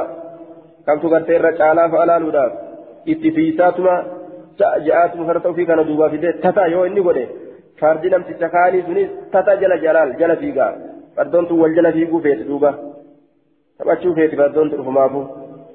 kamtu 0.86 1.12
gartee 1.12 1.36
irra 1.38 1.52
caalaa 1.60 1.88
fa'a 1.92 2.08
laaluudhaaf 2.10 2.52
itti 3.12 3.34
fiisaatuma 3.36 3.94
ja'aatuma 4.86 5.28
farda 5.30 5.48
ofii 5.52 5.68
kana 5.70 5.84
duubaa 5.90 6.10
fidee 6.14 6.34
kaanii 7.80 8.82
sunis 8.86 9.10
tata 9.32 9.56
jala 9.56 9.76
jalaal 9.84 10.16
jala 10.20 10.36
fiigaa 10.36 10.72
fardoon 11.16 11.46
tun 11.48 11.60
wal 11.62 11.74
jala 11.74 11.92
fiiguu 11.92 12.20
feeti 12.26 12.44
duuba 12.50 12.70
taphachuu 13.78 14.14
feeti 14.14 14.36
fardoon 14.36 14.70
tun 14.70 14.78
dhufumaafu 14.80 15.20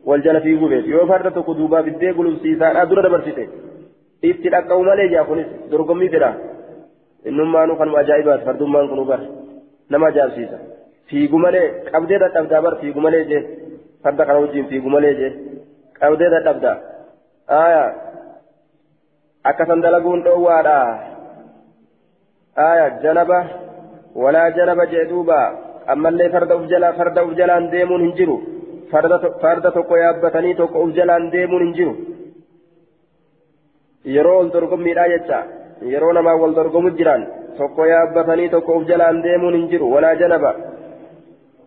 wal 0.09 0.21
jala 0.21 0.41
fiiguu 0.41 0.69
feeti 0.73 0.91
yoo 0.95 1.07
farda 1.11 1.31
tokko 1.31 1.53
duubaa 1.59 1.83
fiddee 1.87 2.13
gulubsiisaadhaa 2.19 2.85
dura 2.91 3.05
dabarsite 3.07 3.43
itti 4.29 4.49
dhaqqabu 4.55 4.83
malee 4.89 5.09
jaa 5.13 5.25
kunis 5.29 5.47
dorgommii 5.71 6.09
fedha 6.15 6.31
innummaanuu 7.31 7.77
kanuma 7.81 7.99
ajaa'ibaati 8.03 8.45
fardummaan 8.49 8.89
kun 8.89 9.05
bara 9.11 9.25
nama 9.89 10.07
ajaa'ibsiisa 10.11 10.57
fiigu 11.09 11.37
malee 11.45 11.65
qabdee 11.91 12.19
dadhabdaa 12.25 12.61
bar 12.67 12.75
fiigu 12.81 13.05
malee 13.07 13.23
jee 13.31 13.43
farda 14.03 14.25
kana 14.25 14.39
wajjin 14.45 14.69
fiigu 14.71 14.89
malee 14.95 15.13
jee 15.21 15.31
qabdee 15.99 16.29
dadhabdaa 16.35 16.77
aayaa 17.59 17.89
akkasan 19.51 19.81
dalaguun 19.85 20.23
dhoowwaadha 20.27 20.77
farda 26.99 27.23
uf 27.27 27.33
jalaan 27.39 27.71
deemuun 27.73 28.01
hin 28.05 28.13
jiru 28.19 28.35
farda 28.91 29.71
tokko 29.77 29.95
yaabbatanii 30.03 30.53
tokko 30.61 30.83
uf 30.85 30.91
jalaan 30.99 31.31
deemuun 31.33 31.63
hin 31.65 31.73
jiru 31.79 31.93
yeroo 34.15 34.37
wal 34.39 34.49
dorgommiidha 34.55 35.05
jecha 35.13 35.39
yeroo 35.93 36.13
namaa 36.17 36.35
wal 36.43 36.53
dorgomu 36.59 36.89
jiran 36.99 37.21
tokko 37.57 37.85
yaabbatanii 37.93 38.49
tokko 38.55 38.77
uf 38.79 38.87
jalaan 38.91 39.23
deemuun 39.25 39.55
hin 39.59 39.67
jiru 39.73 39.91
walaa 39.95 40.15
janaba 40.21 40.51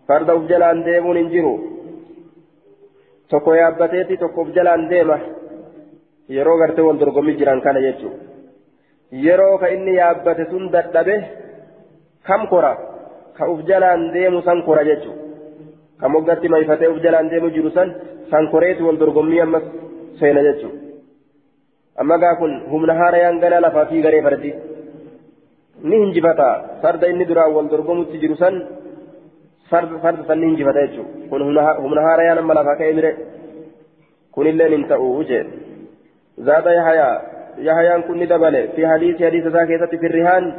farda 0.09 0.35
uf 0.41 0.45
jalaan 0.53 0.85
deemuun 0.89 1.17
hin 1.21 1.29
jiru 1.35 1.53
tokko 3.31 3.55
yaabbateeti 3.61 4.17
tokko 4.25 4.41
uf 4.47 4.55
jalaan 4.59 4.89
deema 4.95 5.19
yeroo 6.37 6.57
gartee 6.63 6.85
wal 6.89 6.99
dorgommi 7.05 7.37
jiran 7.43 7.61
kana 7.67 7.81
jechuun 7.87 8.17
yeroo 9.13 9.59
ka 9.59 9.69
inni 9.75 9.95
yaabbate 10.01 10.45
sun 10.51 10.71
dadhabe 10.71 11.17
kam 12.27 12.47
kora 12.49 12.73
ka 13.37 13.49
uf 13.53 13.61
jalaan 13.69 14.13
deemu 14.13 14.43
san 14.43 14.63
kora 14.63 14.85
jechuun 14.85 15.17
ka 16.01 16.09
moggatti 16.09 16.49
mayfatee 16.49 16.89
uf 16.93 17.03
jalaan 17.03 17.29
deemu 17.31 17.51
jiru 17.51 17.71
san 17.71 17.89
san 18.31 18.51
koreeti 18.53 18.83
wal 18.83 18.99
dorgommii 18.99 19.41
ammas 19.41 19.65
seena 20.19 20.43
jechuun. 20.43 20.75
amma 22.01 22.19
gaa 22.19 22.35
kun 22.41 22.53
humna 22.71 22.95
haarayaan 23.01 23.41
gala 23.43 23.61
lafaa 23.61 23.87
fi 23.91 24.03
garee 24.03 24.23
fardi 24.27 24.53
ni 25.89 25.97
hinjifata 26.03 26.49
farda 26.83 27.07
inni 27.13 27.25
duraan 27.31 27.55
wal 27.57 27.69
dorgomutti 27.73 28.21
jiru 28.23 28.37
san 28.43 28.55
farda 29.71 30.23
san 30.29 30.39
ni 30.41 30.47
hinjifata 30.51 30.87
jechuudha 30.87 31.29
kun 31.31 31.43
humna 31.85 32.03
haarayaan 32.07 32.39
amma 32.43 32.55
lafaa 32.59 32.77
ka'ee 32.81 32.93
mire 32.99 33.11
kunilleen 34.35 34.73
hin 34.77 34.85
ta'u 34.91 35.09
jee 35.31 35.45
zaata 36.47 36.77
yahayaa 36.79 37.38
yahayaan 37.63 38.03
kun 38.03 38.19
ni 38.19 38.27
dabale 38.27 38.63
fi 38.77 38.83
hadiisi 38.83 39.25
hadiisa 39.25 39.49
isaa 39.55 39.67
keessatti 39.73 39.99
firrihaan 40.05 40.53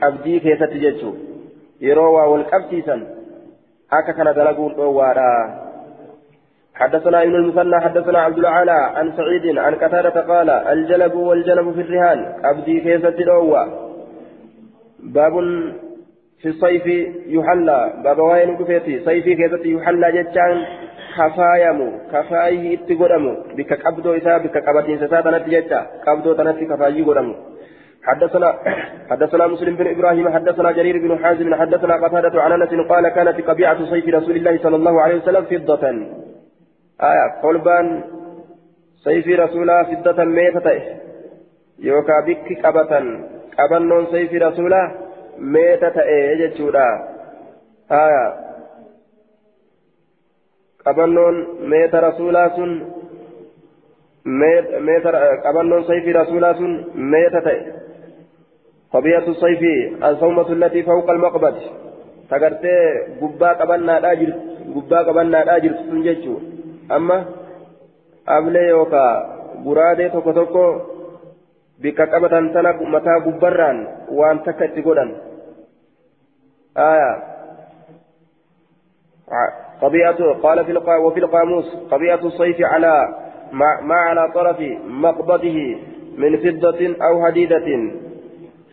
qabdii 0.00 0.40
keessatti 0.46 0.82
jechuudha 0.86 1.20
yeroo 1.88 2.08
waa 2.16 2.30
wal 2.32 2.46
qabsiisan 2.54 3.04
akka 3.90 4.12
kana 4.12 4.34
dalaguun 4.40 4.74
dhoowwaadha. 4.78 5.64
حدثنا 6.74 7.22
ابن 7.22 7.34
المثنى 7.34 7.80
حدثنا 7.80 8.18
عبد 8.18 8.38
العالى 8.38 8.78
عن 8.94 9.12
سعيد 9.16 9.58
عن 9.58 9.74
قتادة 9.74 10.20
قال 10.20 10.50
الجلب 10.50 11.14
والجلب 11.14 11.72
في 11.72 11.80
الرهان 11.80 12.32
أبدي 12.44 12.80
كيسة 12.80 13.08
الأوى 13.08 13.64
باب 14.98 15.32
في 16.42 16.48
الصيف 16.48 16.86
يحلى 17.26 17.92
باب 18.04 18.18
وين 18.18 18.56
كفيتي 18.56 19.04
صيفي 19.04 19.34
كيسة 19.34 19.64
يحلى 19.64 20.12
جتان 20.12 20.64
كفايم 21.16 21.78
كفايه 22.12 22.64
اتقدم 22.74 23.24
بك 23.56 23.72
قبضو 23.84 24.10
إسا 24.18 24.38
بك 24.38 24.56
قبضين 24.66 24.98
سسا 24.98 25.20
تنتي 25.20 25.50
جتا 25.50 25.80
قبضو 26.06 26.32
تنتي 26.32 26.64
كفايه 26.70 27.04
قدم 27.08 27.28
حدثنا 28.08 28.48
حدثنا 29.10 29.46
مسلم 29.46 29.74
بن 29.76 29.86
إبراهيم 29.94 30.28
حدثنا 30.34 30.70
جرير 30.72 30.96
بن 30.98 31.24
حازم 31.24 31.54
حدثنا 31.54 31.94
قتادة 32.02 32.42
عن 32.42 32.52
أنس 32.52 32.72
قال 32.90 33.08
كانت 33.08 33.40
قبيعة 33.48 33.84
سيف 33.90 34.08
رسول 34.08 34.36
الله 34.36 34.58
صلى 34.64 34.76
الله 34.76 35.00
عليه 35.00 35.16
وسلم 35.16 35.44
فضة. 35.44 35.84
آية 37.10 37.26
قلبان 37.42 38.04
سيف 39.04 39.26
رسولا 39.40 39.84
فضة 39.84 40.24
ميتة 40.24 40.82
يوكا 41.78 42.20
بك 42.26 42.66
قبة 42.66 42.92
قبنون 43.58 44.06
سيف 44.06 44.32
رسولا 44.32 44.82
ميتة 45.38 45.96
ايجتشورا 46.02 46.88
آية 47.92 48.24
قبنون 50.86 51.34
ميت 51.70 51.94
رسولا 51.94 52.48
سن 52.56 52.70
ميت 54.86 55.06
قبنون 55.44 55.82
سيف 55.84 56.16
رسولا 56.16 56.52
سن 56.52 56.72
ميتة 56.94 57.48
طبيعة 58.92 59.26
الصيف 59.28 59.62
الصومة 60.04 60.48
التي 60.52 60.82
فوق 60.82 61.10
المقبض 61.10 61.56
تقرتي 62.30 62.76
قبا 63.20 63.50
قبنا 63.52 63.98
راجل 63.98 64.30
قبا 64.74 64.98
قبنا 64.98 65.38
راجل 65.42 65.74
سنججو 65.88 66.36
أما 66.96 67.24
أبلي 68.28 68.68
يوكا 68.68 69.04
برادة 69.64 70.08
توكو 70.08 70.32
توكو 70.32 70.66
qabatan 71.84 72.54
tana 72.54 72.70
mataa 72.94 73.24
gubbarraan 73.26 73.78
waan 74.08 74.40
takka 74.46 74.70
itti 74.70 74.80
godhan. 74.80 75.10
آية 76.76 77.24
طبيعة 79.82 80.32
قال 80.42 80.64
في 80.64 80.72
وفي 81.06 81.20
القاموس 81.20 81.76
طبيعة 81.90 82.20
الصيف 82.26 82.56
على 82.60 83.08
ما, 83.52 83.80
ما 83.82 83.94
على 83.94 84.32
طرف 84.34 84.60
مقبضه 84.86 85.76
من 86.18 86.36
فضة 86.36 86.96
أو 87.02 87.24
حديدة. 87.26 87.90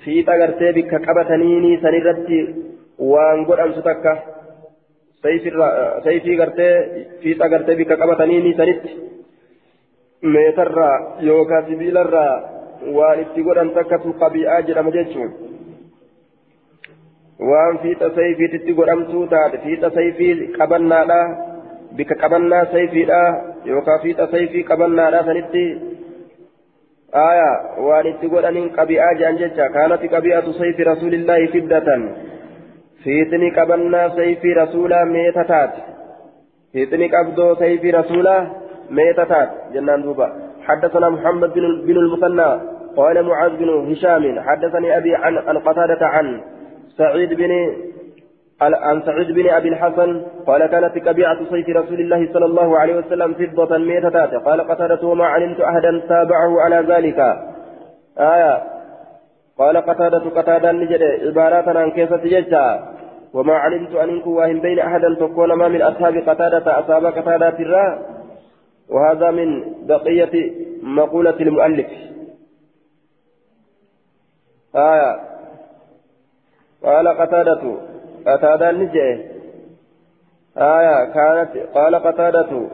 في 0.03 0.23
تغرتي 0.23 0.71
بك 0.71 1.09
قبتنيني 1.09 1.77
سنرتي 1.77 2.55
وان 2.99 3.45
قد 3.45 3.59
أمس 3.59 3.75
تكة 3.75 4.19
سيفي 6.03 6.37
غرتي 6.37 7.05
في 7.21 7.33
تغرتي 7.33 7.75
بك 7.75 7.91
قبتنيني 7.91 8.53
سنت 8.53 8.81
ميتر 10.23 10.79
يوكا 11.19 11.61
سبيلر 11.61 12.13
وان 12.87 13.19
اتقود 13.19 13.73
تكة 13.75 14.11
قبيئة 14.21 14.59
جرم 14.59 14.89
waan 17.49 17.79
fiixa 17.83 18.07
sayfiititti 18.17 18.73
godhamtuu 18.79 19.23
taate 19.33 19.57
fiixa 19.65 19.89
sayfii 19.97 20.33
qabannaadha 20.57 21.19
bika 21.97 22.15
qabannaa 22.23 22.65
sayfiidha 22.73 23.21
yookaan 23.71 24.01
fiixa 24.03 24.27
sayfii 24.33 24.63
qabannaadha 24.71 25.21
sanitti 25.29 25.63
aya 27.27 27.49
waan 27.87 28.05
itti 28.11 28.31
godhaniin 28.33 28.69
qabi'aa 28.77 29.13
jedhan 29.21 29.39
jecha 29.41 29.65
kaanati 29.77 30.11
qabi'atu 30.15 30.53
sayfi 30.59 30.87
rasuulillaahi 30.91 31.47
fiddatan 31.55 32.01
fiixni 33.03 33.49
qabannaa 33.57 34.07
sayfii 34.19 34.53
rasuulaa 34.61 35.05
meeta 35.15 35.43
taate 35.51 35.81
fiixni 36.73 37.09
qabdoo 37.15 37.51
sayfii 37.63 37.97
rasuulaa 37.99 38.39
meeta 38.99 39.25
taate 39.33 39.55
jennaan 39.75 40.07
duuba 40.07 40.29
حدثنا 40.67 41.07
محمد 41.09 41.53
بن 41.87 41.97
المثنى 42.03 42.49
قال 42.99 43.15
معاذ 43.29 43.51
بن 43.61 43.69
هشام 43.89 44.23
حدثني 44.47 44.97
أبي 44.97 45.15
عن 45.15 45.57
قتادة 45.67 46.01
عن 46.15 46.27
سعيد 47.01 47.33
بن 47.33 47.51
عن 48.61 49.01
سعيد 49.05 49.31
بن 49.31 49.49
أبي 49.49 49.69
الحسن 49.69 50.21
قال 50.47 50.65
كانت 50.65 50.97
كبيعة 50.97 51.49
صيف 51.49 51.69
رسول 51.69 51.99
الله 51.99 52.33
صلى 52.33 52.45
الله 52.45 52.79
عليه 52.79 52.95
وسلم 52.95 53.33
فضة 53.33 53.77
ميتة 53.77 54.37
قال 54.37 54.61
قتادة 54.61 55.07
وما 55.07 55.25
علمت 55.25 55.59
أحدا 55.59 56.01
تابعه 56.09 56.61
على 56.61 56.93
ذلك. 56.93 57.19
آية. 58.19 58.63
قال 59.57 59.77
قتادة 59.77 60.29
قتادة 60.29 60.71
نجد 60.71 61.03
عبارات 61.03 61.67
عن 61.67 61.91
كيف 61.91 62.13
تججا 62.13 62.67
وما 63.33 63.53
علمت 63.53 63.95
أن 63.95 64.09
إنكم 64.09 64.59
بين 64.59 64.79
أحدا 64.79 65.15
تكون 65.19 65.53
ما 65.53 65.67
من 65.67 65.81
أصحاب 65.81 66.17
قتادة 66.17 66.79
أصحاب 66.79 67.05
قتادة 67.05 67.59
الراء 67.59 67.99
وهذا 68.89 69.31
من 69.31 69.63
بقية 69.87 70.51
مقولة 70.83 71.39
المؤلف. 71.39 71.87
آية. 74.75 75.30
قال 76.83 77.07
قتادة. 77.07 77.77
قتادة 78.27 78.71
نجئ. 78.71 79.17
آية 80.57 81.05
كانت. 81.05 81.57
قال 81.73 81.95
قتادة. 81.95 82.67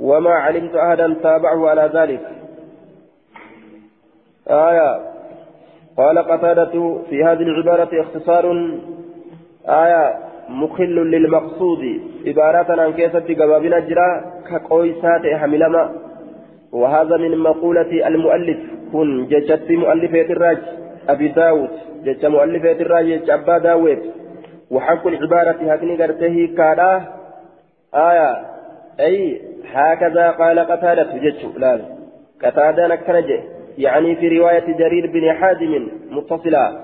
وما 0.00 0.30
علمت 0.30 0.74
أحدا 0.74 1.16
تابعه 1.22 1.68
على 1.68 1.90
ذلك. 1.94 2.20
آية. 4.48 5.00
قال 5.96 6.18
قتادة 6.18 6.98
في 7.10 7.24
هذه 7.24 7.42
العبارة 7.42 8.00
اختصار. 8.00 8.70
آية. 9.68 10.14
مخل 10.48 11.10
للمقصود. 11.10 12.00
عبارة 12.26 12.82
عن 12.82 12.92
كيسة 12.92 13.34
قبابنا 13.34 13.78
جرا 13.78 14.24
كقويسات 14.50 15.26
حملما. 15.34 15.92
وهذا 16.72 17.16
من 17.16 17.38
مقولة 17.38 18.06
المؤلف. 18.08 18.58
كن 18.92 19.26
ججت 19.26 19.70
مؤلفة 19.70 20.20
الراج. 20.20 20.85
أبي 21.08 21.28
داود 21.28 21.70
جج 22.04 22.26
مؤلفة 22.26 22.72
الراجي 22.72 23.16
جج 23.18 23.30
أبا 23.30 23.58
داود. 23.58 24.02
وحق 24.70 25.06
العبارة 25.06 25.72
هكني 25.72 26.02
قرته 26.02 26.54
كادا. 26.56 26.92
آية 27.94 28.30
أي 29.00 29.40
هكذا 29.72 30.30
قال 30.30 30.58
قتادة 30.58 31.10
جج 31.24 31.46
لا 31.56 31.80
قتادة 32.44 32.86
نكنجه 32.86 33.40
يعني 33.78 34.16
في 34.16 34.38
رواية 34.38 34.66
جرير 34.80 35.06
بن 35.06 35.32
حازم 35.32 35.88
متصلة 36.10 36.80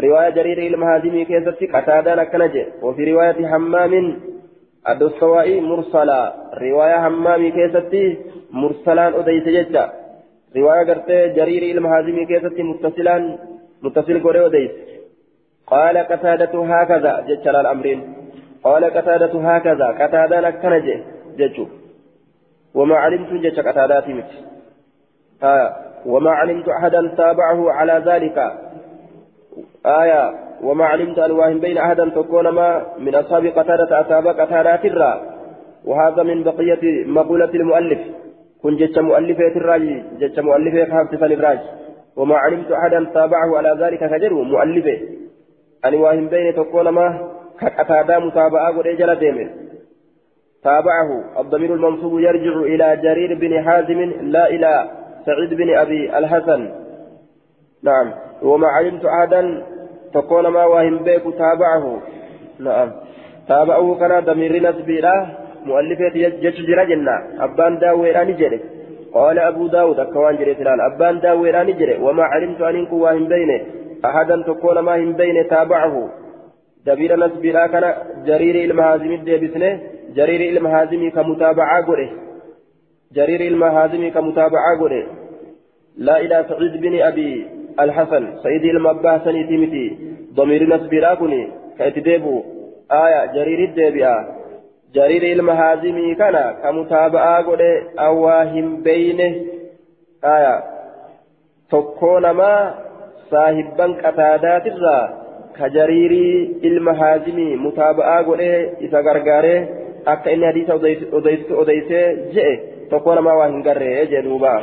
رواية 0.00 0.30
جرير 0.30 0.58
المهازمي 0.58 1.24
كيست 1.24 1.58
قتادة 1.74 2.14
نكنجه 2.14 2.66
وفي 2.82 3.12
رواية 3.12 3.56
همام 3.56 4.20
الدستوائي 4.88 5.60
مرسلة 5.60 6.32
رواية 6.62 7.06
همام 7.08 7.50
كيست 7.50 8.18
مرسلان 8.52 9.12
أديس 9.14 9.44
ججة 9.44 9.92
رواية 10.56 10.84
قرته 10.88 11.26
جرير 11.26 11.76
المهازمي 11.76 12.26
كيست 12.26 12.60
متصلان 12.60 13.38
متصل 13.82 14.22
قولي 14.22 14.40
وديس. 14.40 14.70
قال 15.66 15.98
قتادة 15.98 16.64
هكذا 16.64 17.24
جتشل 17.28 17.56
الأمرين 17.56 18.14
قال 18.64 18.84
قتادة 18.84 19.34
هكذا 19.40 19.86
قتادة 19.86 20.40
نكنجه 20.40 21.00
جتشو. 21.38 21.66
وما 22.74 22.96
علمت 22.96 23.32
جتش 23.32 23.58
قتادات 23.60 24.08
مت 24.08 24.30
آية 25.42 25.68
وما 26.06 26.30
علمت 26.30 26.68
أحدا 26.68 27.14
تابعه 27.16 27.70
على 27.70 28.02
ذلك. 28.06 28.38
آية 29.86 30.34
وما 30.62 30.84
علمت 30.84 31.18
ألواهم 31.18 31.58
بين 31.60 31.78
أحدا 31.78 32.08
تكون 32.08 32.48
ما 32.48 32.86
من 32.98 33.14
أصحاب 33.14 33.46
قتادة 33.46 34.00
أصحاب 34.00 34.26
قتادات 34.26 34.84
الرا 34.84 35.12
وهذا 35.84 36.22
من 36.22 36.42
بقية 36.42 37.04
مقولة 37.06 37.52
المؤلف. 37.54 37.98
كن 38.62 38.76
جتش 38.76 38.98
مؤلفة 38.98 39.56
الراجي 39.56 40.02
جتش 40.20 40.38
مؤلفة 40.38 40.92
حافظة 40.92 41.26
الراجي 41.26 41.68
وما 42.18 42.36
علمت 42.36 42.70
أحدا 42.72 43.10
تابعه 43.14 43.56
على 43.56 43.76
ذلك 43.84 43.98
كجر 43.98 44.34
مؤلفه 44.34 44.98
أن 45.84 45.94
واهم 45.94 46.28
بين 46.28 46.54
تكون 46.54 46.88
ما 46.88 47.30
كقتادا 47.60 48.18
متابعة 48.18 48.78
ورجل 48.78 49.14
ديمن 49.14 49.50
تابعه 50.62 51.40
الضمير 51.40 51.74
المنصوب 51.74 52.20
يرجع 52.20 52.54
إلى 52.60 53.00
جرير 53.02 53.34
بن 53.34 53.64
حازم 53.64 54.00
لا 54.20 54.50
إلى 54.50 54.90
سعيد 55.26 55.54
بن 55.54 55.74
أبي 55.74 56.18
الحسن. 56.18 56.70
نعم. 57.82 58.12
وما 58.42 58.68
علمت 58.68 59.04
أحدا 59.04 59.66
تكون 60.14 60.46
ما 60.46 60.64
واهم 60.64 60.98
بيك 60.98 61.22
تابعه. 61.22 62.02
نعم. 62.58 62.92
تابعه 63.48 63.96
كان 64.00 64.24
ضمير 64.24 64.70
نسبي 64.70 65.00
له 65.00 65.36
مؤلفة 65.64 66.08
جتجر 66.14 66.84
جنة. 66.84 67.44
أبان 67.44 67.78
داوي 67.78 68.22
أني 68.22 68.32
جري 68.32 68.60
قال 69.14 69.38
أبو 69.38 69.66
داود 69.66 70.00
أكوان 70.00 70.36
جري 70.36 70.54
فلان 70.54 70.80
أبان 70.80 71.20
داوي 71.20 71.60
أني 71.60 71.72
جري. 71.72 71.96
وما 71.96 72.22
علمت 72.22 72.60
أن 72.60 72.76
إنكو 72.76 72.96
واهم 72.96 73.28
بينه 73.28 73.60
أحدا 74.04 74.42
تكون 74.46 74.78
ما 74.78 74.96
هم 74.96 75.12
بينه 75.12 75.42
تابعه. 75.42 75.94
دبير 76.86 77.16
نسبي 77.16 77.52
لا 77.52 77.66
كان 77.66 77.94
جرير 78.26 78.70
المهازم 78.70 79.12
الديبسنه 79.12 79.80
جرير 80.16 80.56
المهازم 80.56 81.10
كمتابعة 81.10 81.86
قره 81.86 82.10
جرير 83.12 83.40
المهازم 83.40 84.10
كمتابعة 84.10 84.78
قره 84.80 85.06
لا 85.96 86.20
إلى 86.20 86.44
سعيد 86.48 86.80
بن 86.80 87.02
أبي 87.02 87.46
الحسن. 87.80 88.24
سيد 88.42 88.64
المباسني 88.64 89.46
تيمتي 89.46 89.98
ضمير 90.34 90.62
نسبي 90.76 91.00
لا 91.00 91.14
كني 91.14 91.48
كاتديبو 91.78 92.42
آية 92.92 93.32
جرير 93.34 93.68
الديبئة 93.68 94.16
جرير 94.94 95.22
المهازمي 95.36 96.14
كان 96.14 96.36
كمتابعة 96.62 97.42
قد 97.42 97.60
أواهم 97.98 98.82
بينه. 98.82 99.34
آية. 100.24 100.64
تكون 101.70 102.30
ما 102.30 102.74
صاحبا 103.30 103.86
قتادات 104.04 104.66
الرا. 104.66 105.00
كجرير 105.58 106.12
المهازمي 106.64 107.56
متابعة 107.56 108.22
قد 108.22 108.40
إذا 108.80 109.00
غرغاره 109.00 109.68
akka 110.06 110.30
inni 110.30 110.46
hadiisa 110.46 110.74
odeysee 111.60 112.06
je'e 112.34 112.52
tokko 112.90 113.14
namaa 113.14 113.36
waa 113.40 113.48
hin 113.48 113.62
garree 113.62 114.06
jedhuuba 114.14 114.54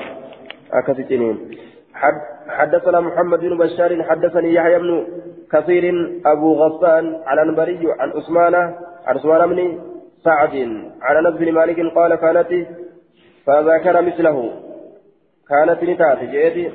akkasittiin 0.80 1.38
حدثنا 2.56 3.00
محمد 3.00 3.40
بن 3.40 3.58
بشار 3.58 4.04
حدثني 4.04 4.54
يحيى 4.54 4.80
بن 4.80 4.92
كثير 5.52 5.86
أبو 6.26 6.50
غسان 6.54 7.06
عن 7.26 7.38
أنبري 7.40 7.80
عن 8.00 8.10
عثمان 8.10 8.56
عن 8.56 9.16
عثمان 9.18 9.50
بن 9.50 9.60
سعد 10.26 10.56
عن 11.02 11.26
أنس 11.26 11.36
بن 11.42 11.52
مالك 11.52 11.80
قال 11.96 12.16
كانت 12.16 12.52
فذكر 13.46 14.02
مثله. 14.02 14.38
كانت 15.50 15.84
نتات 15.84 16.20
جئتي 16.34 16.66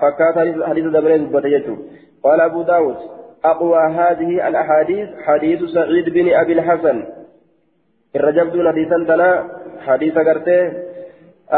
فكات 0.00 0.36
حديث 0.68 0.84
دبرين 0.84 1.22
بتجته 1.32 1.76
قال 2.24 2.40
أبو 2.40 2.62
داود 2.62 2.96
أقوى 3.44 3.82
هذه 4.00 4.48
الأحاديث 4.48 5.08
حديث 5.26 5.60
سعيد 5.74 6.06
بن 6.08 6.26
أبي 6.40 6.52
الحسن. 6.52 6.96
الرجب 8.16 8.52
دون 8.52 8.68
حديثا 8.68 9.04
تنا 9.08 9.30
حديث 9.86 10.14
قرته 10.18 10.60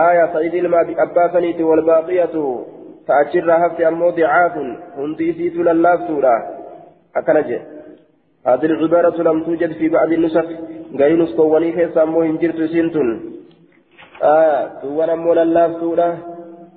آية 0.08 0.32
سعيد 0.32 0.54
لما 0.54 0.80
أباسنيت 0.98 1.60
والباقية 1.60 2.34
تأجر 3.08 3.48
هفت 3.66 3.80
أمو 3.80 4.10
ضعاف 4.10 4.56
هندي 4.96 5.32
سيت 5.32 5.56
لله 5.56 6.06
سورة. 6.08 6.34
أكنجه 7.16 7.60
هذه 8.47 8.64
العبارة 8.64 9.22
لم 9.22 9.45
توجد 9.45 9.72
في 9.72 9.88
بعض 9.88 10.12
النسخ. 10.12 10.47
غير 10.95 11.16
نسطواني 11.22 11.72
كيس 11.72 11.99
أمو 11.99 12.22
هنجرت 12.22 12.61
سنتون. 12.72 13.09
آية 14.22 14.82
دوان 14.82 15.11
أمو 15.11 15.32
لله 15.34 15.80
سورة 15.80 16.09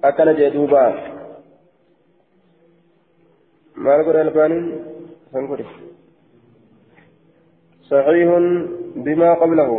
أكنجه 0.04 0.50
دوبا 0.50 0.86
ما 3.78 3.98
نقول 3.98 4.16
البانين 4.16 4.66
فنقول 5.34 5.60
صحيح 7.92 8.30
بما 8.96 9.34
قبله. 9.34 9.72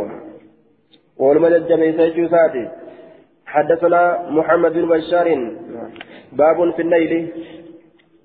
والمجد 1.17 1.67
جميسة 1.67 2.27
ساتي 2.33 2.63
حدثنا 3.45 4.29
محمد 4.37 4.73
بن 4.73 4.87
بشار. 4.91 5.27
باب 6.31 6.73
في 6.75 6.81
الليل 6.81 7.13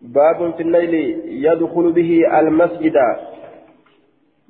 باب 0.03 0.55
في 0.57 0.63
الليل 0.63 0.95
يدخل 1.47 1.93
به 1.93 2.11
المسجد. 2.41 2.97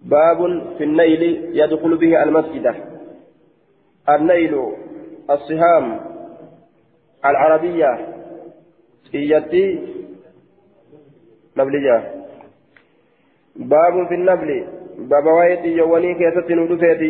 باب 0.04 0.62
في 0.78 0.84
الليل 0.84 1.22
يدخل 1.52 1.96
به 1.96 2.22
المسجد. 2.22 2.74
الليل 4.08 4.62
الصهام 5.30 6.00
العربية 7.24 8.08
إيتي 9.14 9.78
نبلجة 11.56 12.02
باب 13.56 14.08
في 14.08 14.14
النبل 14.14 14.64
باب 14.98 15.26
وايت 15.26 15.64
يواني 15.64 16.14
كيست 16.14 16.50
ندفت 16.50 17.00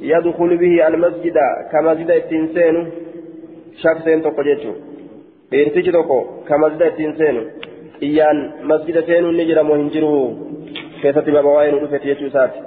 يدخل 0.00 0.56
به 0.56 0.88
المسجد 0.88 1.38
كمسجد 1.72 2.10
التنسين. 2.10 2.90
شخصين 3.82 4.22
تقجيتشو 4.22 4.72
dhiirtichi 5.50 5.92
tokko 5.92 6.44
ka 6.44 6.58
masjida 6.58 6.86
ittiin 6.90 7.16
seenu 7.16 7.42
iyyaan 8.06 8.38
masjida 8.70 9.02
seenuun 9.02 9.36
waa'ee 11.44 11.70
nu 11.72 11.78
dhufeeti 11.78 12.06
jechuu 12.06 12.26
isaati. 12.26 12.60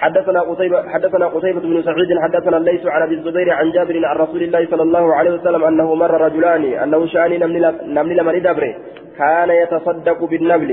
حدثنا 0.00 0.40
قتيبة 0.40 0.88
حدثنا 0.88 1.26
قتيبة 1.26 1.60
بن 1.60 1.82
سعيد 1.82 2.18
حدثنا 2.18 2.56
الليث 2.56 2.86
عن 2.86 3.02
أبي 3.02 3.14
الزبير 3.14 3.50
عن 3.50 3.70
جابر 3.70 4.06
عن 4.06 4.16
رسول 4.16 4.42
الله 4.42 4.66
صلى 4.70 4.82
الله 4.82 5.14
عليه 5.14 5.30
وسلم 5.30 5.64
أنه 5.64 5.94
مر 5.94 6.20
رجلان 6.20 6.64
أنه 6.64 7.06
شاني 7.06 7.38
نمل 7.38 8.16
لمن 8.16 8.42
دبره 8.42 8.74
كان 9.18 9.50
يتصدق 9.50 10.24
بالنبل. 10.24 10.70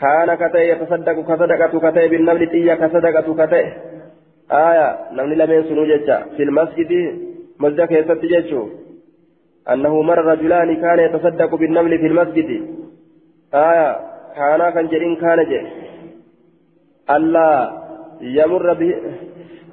كان 0.00 0.34
كتئ 0.34 0.62
يتصدق 0.72 1.16
كصدقة 1.28 1.90
كتئ 1.90 2.08
بالنبل 2.08 2.46
تيا 2.46 2.74
كصدقة 2.74 3.46
كتئ 3.46 3.66
آية 4.52 4.98
نمل 5.12 5.38
لمن 5.38 5.64
سنوجة 5.68 6.08
في 6.36 6.42
المسجد 6.42 6.90
مسجد 7.60 7.84
كيست 7.84 8.20
جيتشو 8.32 8.68
أنه 9.72 10.02
مر 10.02 10.18
رجلان 10.24 10.76
كان 10.76 10.98
يتصدق 10.98 11.54
بالنمل 11.54 11.98
في 11.98 12.06
المسجد. 12.06 12.50
آية 13.54 14.13
كان 14.36 14.60
كان 14.74 14.86
جرين 14.92 15.16
كان 15.16 15.40
جي 15.50 15.60
ألا 17.10 17.50
يمر 18.20 18.72
به 18.80 18.92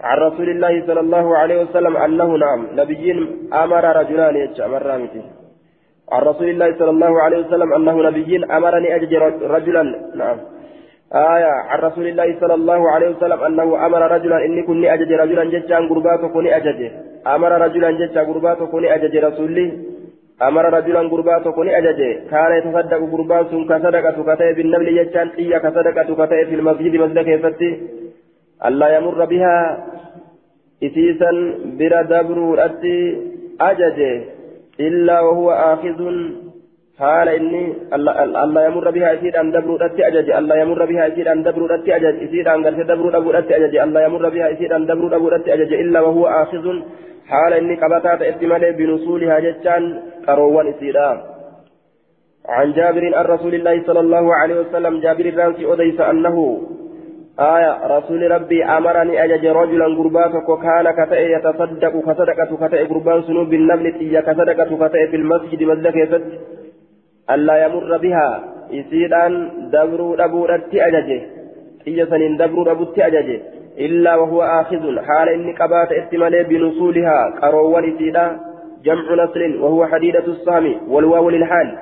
عن 0.08 0.18
رسول 0.18 0.50
الله 0.50 0.74
صلى 0.88 1.00
الله 1.00 1.38
عليه 1.38 1.58
وسلم 1.64 1.98
أنه 1.98 2.30
نعم 2.44 2.60
نبيين 2.80 3.20
أمر 3.54 3.84
رجلان 4.00 4.36
يتشأمر 4.36 4.82
رامتي 4.86 5.22
عن 6.12 6.22
رسول 6.22 6.50
الله 6.50 6.70
صلى 6.80 6.90
الله 6.90 7.22
عليه 7.22 7.38
وسلم 7.38 7.74
أنه 7.74 7.96
نبيين 8.10 8.52
أمرني 8.52 8.96
أجج 8.96 9.14
رجلا 9.56 9.84
نعم 10.16 10.38
آية 11.14 11.52
عن 11.70 11.80
رسول 11.80 12.08
الله 12.08 12.40
صلى 12.42 12.54
الله 12.54 12.92
عليه 12.92 13.10
وسلم 13.10 13.40
أنه 13.44 13.86
أمر 13.86 14.02
رجلا 14.12 14.46
إني 14.46 14.64
كني 14.64 14.94
أجج 14.94 15.12
رجلا 15.14 15.44
ججان 15.44 15.90
قرباته 15.90 16.28
كني 16.28 16.58
أججه 16.58 16.92
أمر 17.36 17.52
رجلا 17.66 17.92
ججا 17.92 18.22
قرباته 18.22 18.66
كني 18.66 18.96
أجج 18.96 19.18
رسولي 19.18 19.68
أمر 20.48 20.66
رجلا 20.74 21.02
قرباته 21.12 21.52
كني 21.52 21.78
أججه 21.78 22.10
كان 22.32 22.52
يتصدق 22.58 23.02
قربات 23.12 23.52
كصدقة 23.70 24.18
كتئ 24.28 24.54
بالنبل 24.58 24.88
ججان 24.98 25.28
إيا 25.40 25.58
كصدقة 25.64 26.10
كتئ 26.20 26.46
في 26.50 26.56
المسجد 26.56 26.94
مسجد 27.04 27.20
كيفتي. 27.28 27.72
ألا 28.68 28.88
يمر 28.98 29.26
بها 29.26 29.56
إسيسا 30.84 31.32
بلا 31.80 32.02
دبر 32.02 32.66
أتي 32.66 32.98
أججه 33.62 34.24
إلا 34.80 35.16
وهو 35.26 35.52
آخذ. 35.52 36.00
حال 37.00 37.28
إني 37.30 37.64
الله 38.44 38.62
يمر 38.68 38.92
بها 38.92 39.12
يسير 39.14 39.34
أن 39.42 39.52
دبر 39.52 39.86
أتي 39.86 40.02
أجج 40.08 40.30
الله 40.40 40.56
يمر 40.64 40.86
بها 40.86 41.06
يسير 41.08 41.32
أن 41.32 41.44
دبر 41.44 41.76
أتي 41.76 41.96
أجج 41.96 42.16
يسير 42.22 42.46
أن 42.56 42.62
دبر 42.64 43.38
أتي 43.40 43.56
أجج 43.58 43.76
الله 43.86 44.02
يمر 44.08 44.30
بها 44.30 44.48
يسير 44.54 44.76
أن 44.76 44.86
دبر 44.86 45.36
أتي 45.36 45.54
أجج 45.54 45.72
إلا 45.74 46.00
وهو 46.06 46.24
آخذ. 46.44 46.66
حال 47.32 47.54
إني 47.54 47.76
قبطات 47.76 48.22
استمال 48.22 48.64
بنصولها 48.74 49.40
جتان 49.40 49.84
قروان 50.28 50.68
إسيرا 50.68 51.24
عن 52.50 52.74
جابر 52.74 53.16
عن 53.16 53.26
رسول 53.26 53.54
الله 53.56 53.84
صلى 53.88 54.00
الله 54.00 54.36
عليه 54.36 54.56
وسلم 54.60 55.00
جابر 55.00 55.26
الرانسي 55.26 55.74
أديس 55.74 56.00
أنه 56.00 56.62
آية 57.40 57.98
رسول 57.98 58.32
ربي 58.32 58.66
أمرني 58.66 59.24
أجج 59.24 59.46
رجلا 59.46 59.86
قرباتك 59.98 60.50
وكان 60.50 60.92
كتئ 60.92 61.22
يتصدق 61.36 61.94
كصدقة 62.08 62.52
كتئ 62.62 62.82
قربان 62.92 63.22
سنوب 63.28 63.50
بالنمل 63.50 63.86
تيا 64.00 64.22
كصدقة 64.22 64.72
كتئ 64.82 65.08
في 65.12 65.16
المسجد 65.16 65.64
مزدك 65.64 65.96
يسد. 65.96 66.24
ألا 67.34 67.66
يمر 67.66 67.98
بها 67.98 68.44
يسيران 68.72 69.34
دبر 69.74 70.26
أبو 70.26 70.46
رتي 70.46 70.78
أججه 70.88 71.22
تيا 71.86 72.06
سنين 72.06 72.38
دبر 72.38 72.72
أبو 72.72 72.86
أججه 72.98 73.42
إلا 73.78 74.16
وهو 74.16 74.42
آخذ 74.42 75.00
حال 75.00 75.30
إني 75.30 75.54
قبات 75.54 75.92
استمالي 75.92 76.44
بنصولها 76.44 77.20
قروان 77.42 77.84
إسيدا 77.96 78.51
جمع 78.84 79.24
نصر 79.24 79.64
وهو 79.64 79.86
حديدة 79.86 80.26
الصام 80.28 80.66
والواو 80.88 81.30
للحال. 81.30 81.78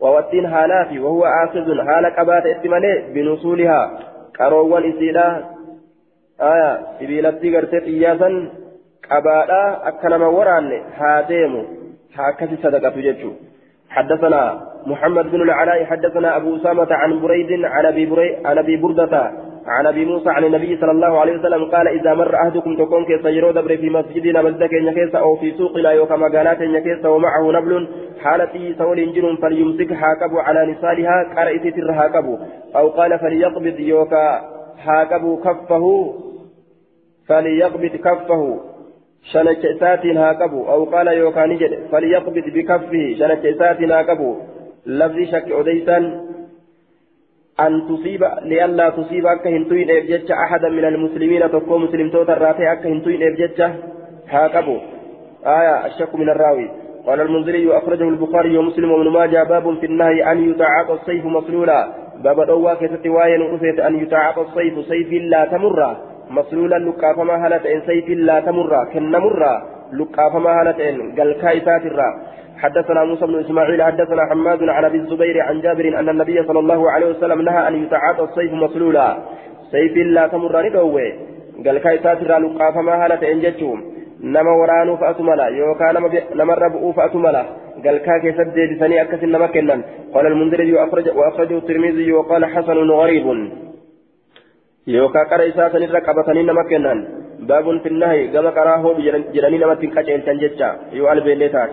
ووتين 0.00 0.46
هالافي 0.46 0.98
وهو 0.98 1.24
آخذ 1.24 1.82
حال 1.86 2.06
قبات 2.06 2.46
استمالي 2.46 3.02
بنصولها. 3.14 3.98
قروان 4.38 4.92
إسيدا. 4.92 5.44
آية 6.40 6.78
سبيلتي 7.00 7.56
قرتي 7.56 7.78
قياسا 7.78 8.48
قبادا 9.10 9.88
أكنما 9.88 10.26
وران 10.26 10.82
هاديمو 10.96 11.64
هكذا 12.14 12.56
صدقة 12.62 12.96
ججو. 12.96 13.32
حدثنا 13.88 14.60
محمد 14.86 15.30
بن 15.30 15.42
العلاء 15.42 15.84
حدثنا 15.84 16.36
أبو 16.36 16.56
أسامة 16.56 16.88
عن 16.90 17.20
بريد 17.20 17.64
عن 17.64 17.86
أبي 17.86 18.06
بري 18.06 18.36
عن 18.44 18.58
أبي 18.58 18.76
بردة. 18.76 19.32
عن 19.66 19.86
أبي 19.86 20.04
موسى 20.04 20.30
عن 20.30 20.44
النبي 20.44 20.76
صلى 20.76 20.90
الله 20.90 21.18
عليه 21.20 21.38
وسلم 21.38 21.64
قال 21.64 21.88
إذا 21.88 22.14
مر 22.14 22.34
أحدكم 22.34 22.76
تكون 22.76 23.04
كيس 23.04 23.20
دبر 23.54 23.76
في 23.76 23.90
مسجدنا 23.90 24.42
مزدك 24.42 24.72
يكيس 24.72 25.14
أو 25.14 25.36
في 25.36 25.50
سوقنا 25.50 25.92
يوكا 25.92 26.16
مقالات 26.16 26.60
يكيس 26.60 27.04
ومعه 27.04 27.52
نبل 27.52 27.88
حالتي 28.22 28.74
سول 28.78 28.98
إنجر 28.98 29.36
فليمسك 29.42 29.92
هاكبو 29.92 30.38
على 30.38 30.72
نصالها 30.72 31.16
قرأت 31.36 31.66
تر 31.76 31.90
هاكبو. 31.92 32.38
أو 32.76 32.88
قال 32.88 33.18
فليقبض 33.18 33.80
يوكا 33.80 34.40
هاكبو 34.82 35.36
كفه 35.36 36.14
فليقبض 37.28 37.96
كفه 38.06 38.60
شنك 39.32 39.66
إساتين 39.66 40.16
هاكبو. 40.16 40.60
أو 40.72 40.84
قال 40.84 41.08
يوكا 41.08 41.46
نجد 41.46 41.72
فليقبض 41.92 42.44
بكفه 42.56 43.14
شنك 43.18 43.46
إساتين 43.46 43.90
هاكبو. 43.90 44.36
لفظ 44.86 45.18
شك 45.32 45.48
أديسا 45.52 45.98
أن 47.60 47.82
تصيب 47.88 48.24
لئلا 48.42 48.90
تصيب 48.90 49.26
أكا 49.26 49.50
هنتوين 49.50 49.90
إبجتش 49.90 50.30
أحدا 50.30 50.68
من 50.68 50.84
المسلمين 50.84 51.50
تقوم 51.50 51.84
مسلم 51.84 52.10
توتا 52.10 52.34
راتي 52.34 52.72
أكا 52.72 52.88
هنتوين 52.88 53.22
إبجتش 53.22 53.60
هاكبو 54.28 54.76
آية 55.46 55.86
الشك 55.86 56.14
من 56.14 56.28
الراوي. 56.28 56.70
قال 57.06 57.20
المنذري 57.20 57.76
أخرجه 57.78 58.08
البخاري 58.08 58.58
ومسلم 58.58 58.90
وابن 58.92 59.08
ماجه 59.10 59.42
باب 59.44 59.78
في 59.80 59.86
النهي 59.86 60.32
أن 60.32 60.50
يتعاطى 60.50 60.92
السيف 60.92 61.24
مسلولا. 61.24 61.88
باب 62.24 62.38
كيست 62.78 63.06
واين 63.06 63.40
رفيت 63.54 63.80
أن 63.80 64.02
يتعاطى 64.02 64.40
السيف 64.40 64.86
سيف 64.88 65.12
لا 65.12 65.44
تمر. 65.44 65.96
مسلولا 66.30 66.78
لقافما 66.78 67.46
هلت 67.46 67.66
إن 67.66 67.80
سيف 67.86 68.08
لا 68.08 68.40
تمر 68.40 68.84
كن 68.92 69.10
مر 69.10 69.42
لقافما 69.92 70.62
هلت 70.62 70.80
إن 70.80 70.96
قال 71.18 71.40
كايسات 71.42 71.86
الرا 71.86 72.10
حدثنا 72.58 73.04
موسى 73.04 73.26
بن 73.26 73.40
إسماعيل 73.40 73.82
حدثنا 73.82 74.26
حماد 74.30 74.62
عن 74.62 74.84
أبي 74.84 74.98
الزبير 74.98 75.40
عن 75.40 75.60
جابر 75.60 75.98
أن 75.98 76.08
النبي 76.08 76.42
صلى 76.46 76.58
الله 76.58 76.90
عليه 76.90 77.06
وسلم 77.06 77.42
نهى 77.42 77.68
أن 77.68 77.82
يتعاطى 77.82 78.22
السيف 78.24 78.52
مسلولا. 78.52 79.18
سيف 79.70 79.96
لا 79.96 80.26
تمر 80.26 80.62
ندوه. 80.66 81.12
قال 81.66 81.78
كايسات 81.78 82.22
لقاف 82.22 82.76
ما 82.76 83.04
هالة 83.04 83.32
انجتهم 83.32 83.78
نما 84.20 84.50
ورانو 84.60 84.96
فأتملا. 84.96 85.46
يوكا 85.48 85.92
نما 86.34 86.54
ربؤوا 86.54 86.92
فأتملا. 86.92 87.44
قال 87.84 87.98
كاكي 87.98 88.32
سدد 88.32 88.78
ثاني 88.80 89.02
أكس 89.02 89.22
إنما 89.22 89.46
كنن. 89.46 89.82
قال 90.14 90.26
المنذري 90.26 90.72
وأخرج 90.72 91.08
وأخرجه 91.18 91.58
الترمذي 91.58 92.12
وقال 92.12 92.44
حسن 92.44 92.90
غريب. 92.90 93.26
يوكا 94.86 95.22
قرأ 95.30 95.48
إساءة 95.48 95.78
نرقبة 95.78 96.40
إنما 96.40 96.62
كنن. 96.70 96.98
باب 97.48 97.66
في 97.82 97.88
النهي. 97.88 98.28
كما 98.28 98.50
قرأه 98.50 98.82
جراني 99.34 99.58
نما 99.58 99.74
تنكتين 99.74 100.24
تنججا 100.24 100.70
يؤل 100.92 101.20
بيليتات 101.20 101.70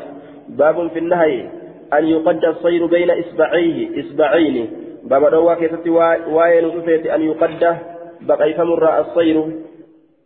باب 0.50 0.88
في 0.88 1.00
النهي 1.00 1.50
أن 1.94 2.06
يقد 2.06 2.46
الصير 2.46 2.86
بين 2.86 3.12
إصبعيه 3.12 4.00
إصبعين. 4.00 4.70
باب 5.04 5.32
دوا 5.32 5.54
كيست 5.54 5.88
واين 5.88 6.66
رفيت 6.66 7.06
أن 7.06 7.22
يقد 7.22 7.78
بقي 8.22 8.54
فمر 8.54 9.00
الصير 9.00 9.52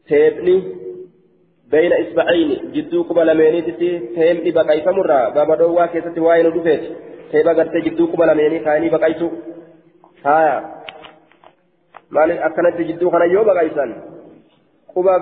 تيبني 0.07 0.63
بين 1.71 1.93
إصبعين. 1.93 2.71
جدو 2.73 3.03
قبل 3.03 3.37
مينيتي 3.37 3.99
تيبني 4.15 4.51
بقي 4.51 4.81
فمر 4.81 5.29
باب 5.29 5.57
دوا 5.57 5.85
كيست 5.85 6.17
واين 6.17 6.45
رفيت 6.47 6.83
تيبا 7.31 7.53
قرت 7.53 7.75
جدو 7.85 8.05
قبل 8.05 8.37
ميني 8.37 8.59
كاني 8.59 8.89
بقيتو 8.89 9.29
ها. 10.25 10.73
مالك 12.11 12.37
أكنت 12.37 12.81
جدو 12.81 13.09
خنا 13.09 13.25
يو 13.25 13.43
بقيسان 13.43 13.89
قبا 14.95 15.15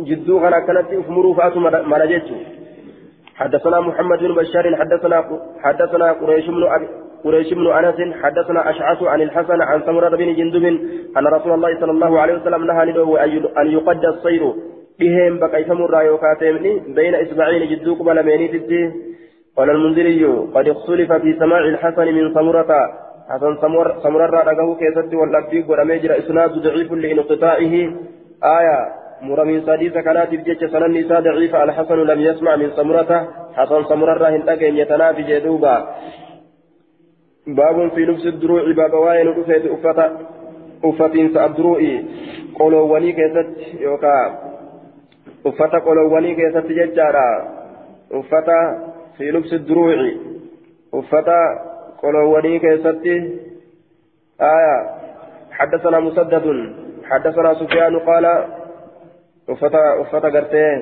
جدو 0.00 0.40
خنا 0.40 0.58
أكنت 0.58 0.92
أفمرو 0.92 1.34
فاتو 1.34 1.60
مرجتو 1.60 2.34
حدثنا 3.38 3.80
محمد 3.80 4.18
بن 4.18 4.34
بشار 4.34 4.76
حدثنا 4.76 5.18
حدثنا 5.62 6.12
قريش 6.12 6.46
بن 6.46 6.62
قريش 7.24 7.54
بن 7.54 7.66
أنس 7.66 7.98
حدثنا 8.22 8.70
أشعث 8.70 9.02
عن 9.02 9.20
الحسن 9.22 9.62
عن 9.62 9.82
سمرة 9.86 10.16
بن 10.16 10.34
جندب 10.34 10.64
أن 11.18 11.26
رسول 11.26 11.52
الله 11.52 11.80
صلى 11.80 11.90
الله 11.90 12.20
عليه 12.20 12.34
وسلم 12.34 12.64
نهى 12.64 12.82
أن 13.62 13.66
يقد 13.66 14.04
الصير 14.04 14.42
بهم 15.00 15.38
بقي 15.38 15.64
سمر 15.64 16.02
يوكاتمني 16.02 16.72
بين 16.94 17.14
إصبعين 17.14 17.68
جدو 17.68 17.94
قبل 17.94 18.26
مينيتي 18.26 18.92
قال 19.56 19.70
المنذري 19.70 20.24
قد 20.54 20.68
اختلف 20.68 21.12
في 21.12 21.36
سماع 21.38 21.58
الحسن 21.58 22.06
من 22.06 22.34
سمرة. 22.34 22.70
حسن 23.30 23.56
سمر 23.60 23.98
سمرة 24.02 24.26
رأى 24.26 24.74
كيست 24.80 25.14
والأبيق 25.14 25.70
ورميجر 25.70 26.18
إسناد 26.18 26.50
ضعيف 26.50 26.92
لانقطاعه. 26.92 27.74
آية 28.58 28.78
مرمين 29.22 29.60
صديق 29.66 29.94
كانت 30.00 30.30
بجيش 30.30 30.58
سنن 30.72 30.92
نساء 30.98 31.20
ضعيفة 31.20 31.64
الحسن 31.64 31.94
لم 31.94 32.20
يسمع 32.20 32.56
من 32.56 32.70
سمرته 32.70 33.20
حسن 33.56 33.84
سمر 33.84 34.12
الراهن 34.12 34.48
أجن 34.48 34.76
يتنافي 34.76 35.22
جدوبا. 35.22 35.76
باب 37.46 37.90
في 37.94 38.00
لبس 38.04 38.26
الدروع 38.26 38.72
باب 38.72 38.94
واين 38.94 39.28
رفيت 39.28 39.66
أفتا 39.66 40.06
أفتين 40.84 41.34
سأبدروئي 41.34 42.04
قولوني 42.58 43.12
كيست 43.12 43.50
يوكا. 43.80 44.16
أفتا 45.46 45.78
قولوني 45.78 46.34
كيست 46.34 46.66
ججارا. 46.66 47.28
أفتا 48.12 48.58
في 49.16 49.30
لبس 49.30 49.52
الدروع. 49.52 50.10
أفتا 50.94 51.40
قولوني 52.02 52.58
كيست. 52.58 53.06
آية. 54.40 54.76
حدثنا 55.50 56.00
مسدد. 56.00 56.46
حدثنا 57.10 57.54
سفيان 57.54 57.98
قال 57.98 58.26
uffata 59.48 60.30
gartee 60.30 60.72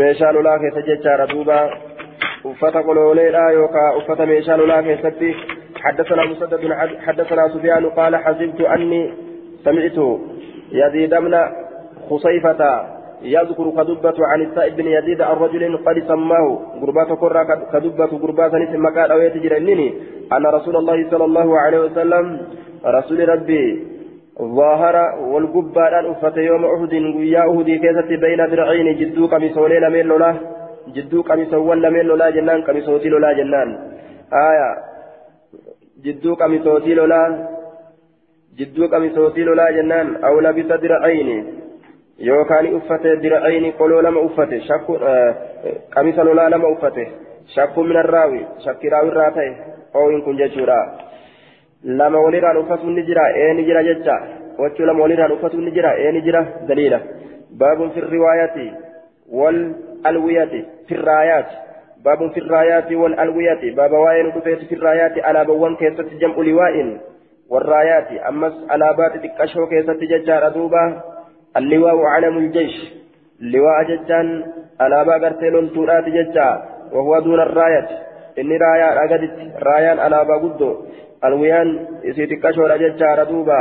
meeshaa 0.00 0.32
lolaa 0.32 0.58
keessa 0.58 0.82
jechaadha 0.82 1.30
duuba. 1.34 1.60
Uffata 2.44 2.82
qolooleedha 2.82 3.50
yookaan 3.60 3.96
uffata 4.02 4.26
meeshaa 4.26 4.56
lolaa 4.56 4.82
keessatti. 4.82 5.36
حدثنا 5.78 6.24
مسدد 6.24 6.72
حدثنا 7.06 7.48
سفيان 7.48 7.86
قال 7.86 8.16
حسبت 8.16 8.60
أني 8.60 9.12
سمعت 9.64 9.98
يزيد 10.72 11.14
بن 11.14 11.34
خصيفة 12.10 12.60
يذكر 13.22 13.70
كدبة 13.70 14.18
عن 14.26 14.40
السائب 14.42 14.76
بن 14.76 14.86
يزيد 14.86 15.20
عن 15.22 15.36
رجل 15.36 15.76
قد 15.76 15.96
سماه 16.08 16.46
قربات 16.80 17.10
قرى 17.22 17.42
كدبة 17.72 18.18
قربات 18.22 18.54
نسم 18.54 18.86
مكان 18.86 19.10
أو 19.10 19.20
يتجر 19.20 19.56
أن 20.36 20.46
رسول 20.46 20.76
الله 20.76 21.10
صلى 21.10 21.24
الله 21.24 21.58
عليه 21.58 21.78
وسلم 21.78 22.40
رسول 22.84 23.28
ربي 23.28 23.64
ظاهر 24.42 24.96
والقبان 25.20 26.06
أفت 26.10 26.36
يوم 26.36 26.64
أحد 26.64 26.92
ويا 26.92 27.42
أهدي 27.42 27.78
كيست 27.78 28.08
بين 28.08 28.50
درعين 28.50 28.98
جدو 28.98 29.26
قميصولي 29.26 29.80
لمن 29.80 30.06
لولا 30.06 30.34
جدو 30.94 31.22
قميصول 31.22 31.82
لمن 31.82 32.00
لولا 32.00 32.30
جنان 32.30 32.62
قميصوتي 32.62 33.08
لولا 33.08 33.32
جنان. 33.32 33.68
آية. 34.32 34.70
جدو 36.04 36.34
قميصوتي 36.34 36.94
لولا 36.94 37.48
جدو 38.58 38.86
قميصوتي 38.86 39.42
لولا 39.44 39.70
جنان. 39.70 40.24
أو 40.24 40.40
لبس 40.40 40.66
درعين. 40.82 41.28
يوكان 42.18 42.76
أفت 42.76 43.06
درعين 43.06 43.72
قلو 43.72 44.00
لما 44.00 44.26
أفت 44.26 44.52
شك 44.68 44.86
قميص 45.96 46.18
لولا 46.18 46.48
لما 46.48 46.72
أفت 46.72 46.98
شك 47.54 47.78
من 47.78 47.96
الراوي. 47.96 48.46
شك 48.64 48.84
راوي 48.84 49.08
الراتي. 49.08 49.48
أو 49.94 50.10
إن 50.10 50.20
كن 50.22 50.36
جشورا. 50.36 51.07
Lama 51.84 52.20
walirraan 52.20 52.56
uffatuun 52.56 52.94
ni 52.94 53.02
jira 53.02 53.22
ee 53.36 53.54
ni 53.54 53.64
jira 53.64 53.82
jecha 53.82 54.22
wachuu 54.58 54.86
lama 54.86 55.02
walirraan 55.02 55.32
uffatuun 55.32 55.64
ni 55.64 55.70
jira 55.70 55.94
ee 55.98 56.12
ni 56.12 56.22
jira 56.22 56.46
daliila 56.68 57.00
baabun 57.58 57.90
fi 57.90 58.00
riwaayati 58.00 58.72
wal 59.32 59.74
alwiyati 60.04 60.64
fi 60.88 60.94
raayaati 60.94 61.56
baabun 62.04 62.32
fi 62.32 62.40
raayaati 62.40 62.96
wal 62.96 63.14
alwiyati 63.18 63.70
baaba 63.70 64.00
waa'ee 64.00 64.22
nu 64.22 64.30
dhufeeti 64.30 64.66
fi 64.66 64.74
raayaati 64.74 65.20
alaabawwan 65.20 65.76
keessatti 65.76 66.16
jam'u 66.24 66.42
liwaa'in 66.42 66.98
والرايات 67.50 68.12
أمس 68.28 68.54
علابات 68.70 69.12
تكشو 69.24 69.66
كيست 69.66 70.00
ججار 70.12 70.48
دوبا 70.48 71.02
اللواء 71.56 71.96
علم 72.14 72.38
الجيش 72.38 72.74
لواء 73.40 73.82
ججان 73.82 74.44
علابا 74.80 75.14
قرتين 75.22 75.72
تورات 75.72 76.04
ججا 76.04 76.48
وهو 76.92 77.18
دون 77.18 77.40
الراية 77.40 77.88
إني 78.38 78.56
رايا 78.56 79.04
أجدت 79.04 79.34
رايان 79.62 79.98
علابا 79.98 80.34
قدو 80.42 80.70
alwiyaan 81.22 81.70
isii 82.02 82.26
xiqqashoodha 82.32 82.78
jechaadha 82.78 83.28
duuba. 83.30 83.60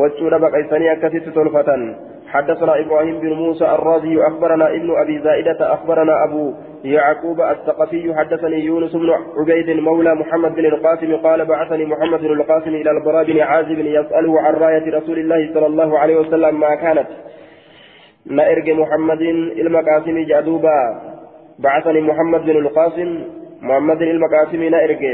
Wachuudha 0.00 0.38
baqaysanii 0.38 0.92
akkasitti 0.96 1.30
tolfatan. 1.30 1.82
حدثنا 2.26 2.80
إبراهيم 2.80 3.20
بن 3.20 3.32
موسى 3.32 3.64
الرازي 3.64 4.26
اخبرنا 4.26 4.70
ابن 4.70 4.90
ابي 4.98 5.18
زائده 5.18 5.74
اخبرنا 5.74 6.24
ابو 6.24 6.54
يعقوب 6.84 7.40
الثقفي 7.40 8.14
حدثني 8.14 8.64
يونس 8.64 8.92
بن 8.96 9.10
عبيد 9.36 9.70
مولى 9.70 10.14
محمد 10.14 10.54
بن 10.54 10.64
القاسم 10.64 11.16
قال 11.16 11.44
بعثني 11.44 11.84
محمد 11.84 12.20
بن 12.20 12.32
القاسم 12.40 12.74
إلى 12.74 12.90
البراء 12.90 13.24
بن 13.24 13.40
عازب 13.40 13.78
يساله 13.78 14.40
عن 14.40 14.54
رايه 14.54 14.96
رسول 14.98 15.18
الله 15.18 15.54
صلى 15.54 15.66
الله 15.66 15.98
عليه 15.98 16.16
وسلم 16.16 16.60
ما 16.60 16.74
كانت 16.74 17.06
نائرج 18.26 18.70
محمد 18.70 19.22
المقاسم 19.64 20.24
جادوبا 20.24 21.00
بعثني 21.58 22.00
محمد 22.00 22.40
بن 22.44 22.56
القاسم 22.56 23.24
محمد 23.62 24.02
المقاسم 24.02 24.62
نائرج 24.62 25.04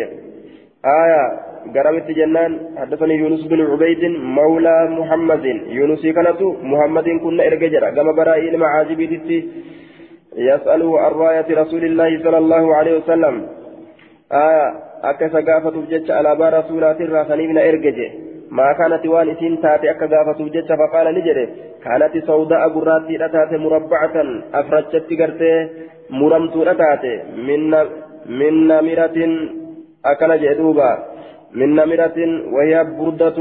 آية 0.84 1.22
قرمت 1.74 2.10
جنان 2.10 2.52
حدثني 2.78 3.14
يونس 3.14 3.42
بن 3.46 3.60
عبيد 3.70 4.02
مولى 4.38 4.76
محمد. 4.98 5.44
يونس 5.78 6.02
كانت 6.16 6.42
محمد 6.42 7.08
كنا 7.22 7.46
إرججرا 7.46 7.90
كما 7.90 8.12
برائي 8.12 8.48
المعازب 8.48 9.00
يسأله 10.36 11.00
عن 11.00 11.12
رأية 11.12 11.48
رسول 11.62 11.84
الله 11.84 12.10
صلى 12.24 12.38
الله 12.38 12.64
عليه 12.76 12.94
وسلم. 12.98 13.34
آية 14.32 14.66
أكس 15.10 15.34
قافة 15.48 15.70
بجتش 15.70 16.10
على 16.10 16.36
بار 16.36 16.52
رسولات 16.58 17.00
الراسني 17.00 17.46
من 17.46 17.58
إرججه 17.58 18.10
ما 18.50 18.68
كانت 18.78 19.06
وان 19.06 19.28
إسين 19.30 19.60
تاتي 19.62 19.90
أكا 19.90 20.06
قافة 20.06 20.44
بجتش. 20.44 20.68
فقال 20.80 21.06
نجري 21.14 21.44
كانت 21.84 22.14
سوداء 22.26 22.62
قراتي 22.74 23.14
لتاتي 23.22 23.56
مربعة. 23.56 24.16
أفرجت 24.54 24.94
قرتي 25.20 25.52
مرمت 26.10 26.56
لتاتي 26.56 27.14
من 27.46 27.62
من 28.38 28.54
نمرة 28.68 29.18
أكل 30.04 30.40
جدوبا 30.40 30.90
من 31.52 31.74
نمرة 31.74 32.18
وهي 32.54 32.84
بردة 32.98 33.38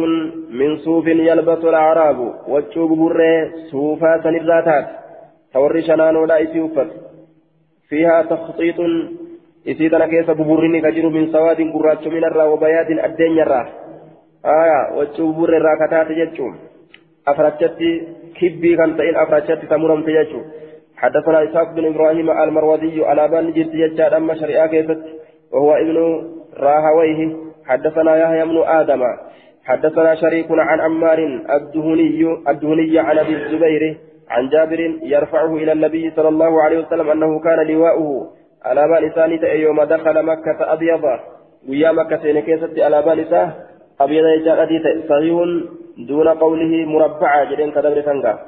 من 0.59 0.78
صوف 0.78 1.07
يلبس 1.07 1.64
الأعراب. 1.64 2.20
وتشوب 2.47 2.91
بري 2.99 3.51
صوفا 3.72 4.22
سنراتات 4.24 4.88
توري 5.53 5.82
شنان 5.82 6.16
ولا 6.16 6.43
إسيوفت 6.43 6.89
فيها 7.89 8.22
تخطيط. 8.22 8.80
إسيدنا 9.68 10.07
كيس 10.07 10.30
ببرني 10.30 10.82
كجر 10.82 11.09
من 11.09 11.32
سواد 11.32 11.59
قرات 11.74 12.07
من 12.07 12.24
الرا 12.24 12.43
وبياد 12.43 12.89
الدين 12.91 13.39
الرا 13.39 13.62
آية 14.45 14.97
وتشوب 14.97 15.36
بري 15.36 15.57
راكتات 15.57 16.07
جتشوم 16.20 16.55
أفرجت 17.28 17.80
كبي 18.38 18.76
كان 18.78 18.97
تئن 18.97 19.16
أفرجت 19.16 19.62
تمرم 19.70 20.01
تجتشو 20.03 20.41
حدثنا 21.01 21.43
إسحاق 21.43 21.74
بن 21.76 21.86
إبراهيم 21.86 22.30
المروزي 22.30 23.03
على 23.09 23.28
بان 23.28 23.53
جرت 23.53 23.74
جتشاد 23.82 24.14
أما 24.14 24.34
شريعة 24.36 24.68
كيست 24.68 25.01
وهو 25.53 25.72
ابن 25.74 25.97
راهويه 26.57 27.35
حدثنا 27.65 28.15
يحيى 28.17 28.45
بن 28.45 28.63
آدم 28.65 29.01
حدثنا 29.65 30.15
شريك 30.15 30.47
عن 30.51 30.79
عمار 30.79 31.19
الدهني 31.49 32.37
الدهني 32.49 32.99
عن 32.99 33.17
أبي 33.19 33.33
الزبير 33.35 33.97
عن 34.29 34.49
جابر 34.49 34.79
يرفعه 35.03 35.55
إلى 35.55 35.71
النبي 35.71 36.11
صلى 36.15 36.29
الله 36.29 36.61
عليه 36.63 36.79
وسلم 36.79 37.09
أنه 37.09 37.39
كان 37.39 37.67
لواؤه 37.67 38.29
على 38.65 38.87
بال 38.87 39.43
يوم 39.43 39.83
دخل 39.83 40.25
مكة 40.25 40.73
أبيض. 40.73 41.03
ويا 41.69 41.91
مكة 41.91 42.17
سينكيست 42.17 42.79
على 42.79 43.01
بال 43.01 43.51
أبيض 44.01 44.25
يجاء 44.25 44.65
صحيح 45.09 45.37
دون 46.07 46.27
قوله 46.27 46.85
مربعة 46.85 47.51
جدين 47.51 47.71
كدبر 47.71 48.01
سنغا. 48.01 48.39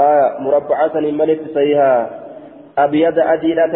آه 0.00 0.38
مربعة 0.40 0.94
ملك 0.94 1.40
صحيحة 1.54 2.10
أبيض 2.78 3.18
أديلة 3.18 3.74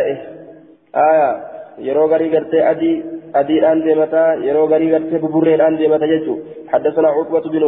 آية 0.96 1.50
يرو 1.88 2.06
غري 2.06 2.28
غرتي 2.34 2.70
أدي 2.70 2.92
أدي 3.34 3.56
أن 3.72 3.82
ديمتا 3.84 4.34
يرو 4.34 4.64
غري 4.72 4.86
غرتي 4.94 5.16
ببرين 5.22 5.60
أن 5.60 5.76
ديمتا 5.76 6.06
جيتشو 6.06 6.34
حدثنا 6.72 7.08
عقبة 7.08 7.44
بن 7.54 7.64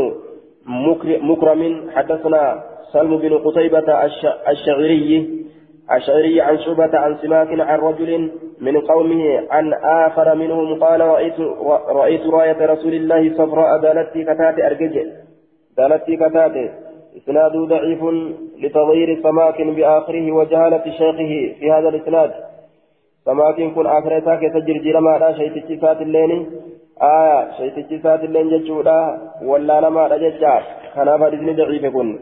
مكرم 1.30 1.62
حدثنا 1.94 2.42
سلم 2.92 3.16
بن 3.16 3.32
قتيبة 3.38 3.88
الشعري 4.52 5.42
الشعري 5.96 6.40
عن 6.40 6.58
شعبة 6.58 6.98
عن 6.98 7.16
سماك 7.22 7.60
عن 7.60 7.78
رجل 7.78 8.30
من 8.60 8.80
قومه 8.80 9.22
عن 9.50 9.72
آخر 9.74 10.34
منهم 10.34 10.80
قال 10.84 11.00
رأيت 11.00 11.40
رأيت 11.88 12.26
راية 12.26 12.66
رسول 12.66 12.94
الله 12.94 13.34
صفراء 13.38 13.80
دالتي 13.82 14.24
كتات 14.24 14.60
أرجج 14.60 14.96
دالتي 15.78 16.16
كتات 16.16 16.56
إسناد 17.16 17.52
ضعيف 17.52 18.02
لتغيير 18.62 19.22
سماك 19.22 19.62
بآخره 19.62 20.32
وجهالة 20.32 20.84
شيخه 20.84 21.54
في 21.60 21.72
هذا 21.72 21.88
الإسناد 21.88 22.30
كتجر 24.37 24.77
جرما 24.85 25.18
لا 25.18 25.33
شيء 25.39 25.79
سات 25.81 26.01
اللين 26.03 26.47
آية 27.03 27.51
شيء 27.57 28.01
سات 28.03 28.25
اللين 28.25 28.49
ججودا 28.51 29.01
ولا 29.43 29.81
لما 29.81 30.07
رججا 30.07 30.55
كان 30.95 31.18
فارزن 31.18 31.57
ضعيف 31.57 31.87
كن 31.87 32.18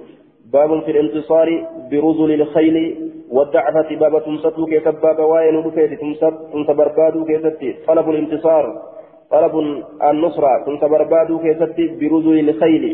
باب 0.53 0.83
في 0.85 0.91
الانتصار 0.91 1.49
برذل 1.91 2.33
الخيل 2.41 2.77
والدعفة 3.31 3.97
باب 3.97 4.25
تمسطو 4.25 4.67
كيسب 4.67 4.95
باب 5.03 5.19
واين 5.19 5.57
رفيت 5.67 6.01
تمسط 6.01 6.71
بربادو 6.71 7.25
كيستي 7.25 7.71
طلب 7.89 8.11
الانتصار 8.11 8.65
طلب 9.31 9.55
النصرة 10.11 10.65
تمسط 10.67 10.85
بربادو 10.85 11.39
كيستي 11.39 11.87
برذل 12.01 12.49
الخيل 12.49 12.85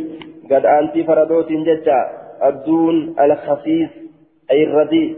قد 0.51 0.65
أنت 0.67 1.07
فردوت 1.07 1.53
ججا 1.53 2.01
الدون 2.49 3.15
الخفيف 3.21 3.91
أي 4.51 4.63
الرديء 4.65 5.17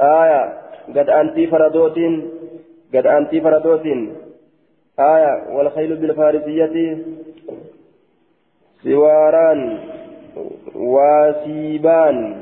آية 0.00 0.63
قد 0.88 1.08
أنت 1.08 1.40
فردوت 1.50 1.98
قد 2.94 3.06
أنت 3.06 3.36
فردوت 3.36 3.86
آية 5.00 5.34
والخيل 5.54 5.96
بالفارسية 5.96 6.98
سواران 8.82 9.78
واسيبان. 10.74 12.36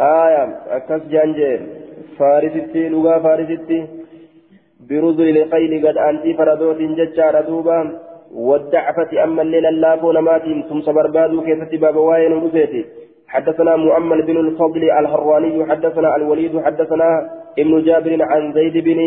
آية 0.00 0.44
أكس 0.76 1.02
جانجي 1.12 1.60
فارستي 2.18 2.88
لغا 2.88 3.18
فارستي 3.18 3.86
برذل 4.88 5.38
الخيل 5.38 5.86
قد 5.86 5.96
أنت 5.96 6.36
فردوت 6.38 6.76
ججار 6.76 7.40
دوبا 7.40 7.98
والدعفة 8.34 9.24
أما 9.24 9.42
الليل 9.42 9.66
اللافون 9.66 10.18
ماتين 10.18 10.62
ثم 10.68 10.80
سبربادو 10.80 11.42
كيف 11.42 11.80
باب 11.80 11.96
واين 11.96 12.32
حدثنا 13.28 13.76
مؤمل 13.76 14.22
بن 14.22 14.36
الفضل 14.36 14.90
الهرواني 14.90 15.66
حدثنا 15.70 16.16
الوليد 16.16 16.60
حدثنا 16.60 17.30
ابن 17.58 17.82
جابر 17.84 18.22
عن 18.22 18.52
زيد 18.52 18.84
بن 18.84 18.98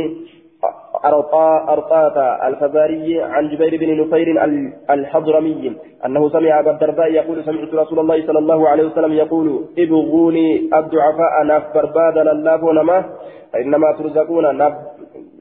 أرطاة 1.05 2.47
الفزاري 2.47 3.21
عن 3.21 3.49
جبير 3.49 3.77
بن 3.77 4.01
نفير 4.01 4.27
الحضرمي 4.89 5.75
أنه 6.05 6.29
سمع 6.29 6.59
أبا 6.59 6.71
الدرداء 6.71 7.11
يقول 7.11 7.43
سمعت 7.43 7.73
رسول 7.73 7.99
الله 7.99 8.27
صلى 8.27 8.39
الله 8.39 8.69
عليه 8.69 8.83
وسلم 8.83 9.13
يقول 9.13 9.65
ابغوني 9.79 10.69
الضعفاء 10.73 11.43
ناف 11.43 11.63
بربادا 11.75 12.23
للافون 12.23 12.79
ما؟ 12.79 13.05
فإنما 13.53 13.91
ترزقون 13.99 14.45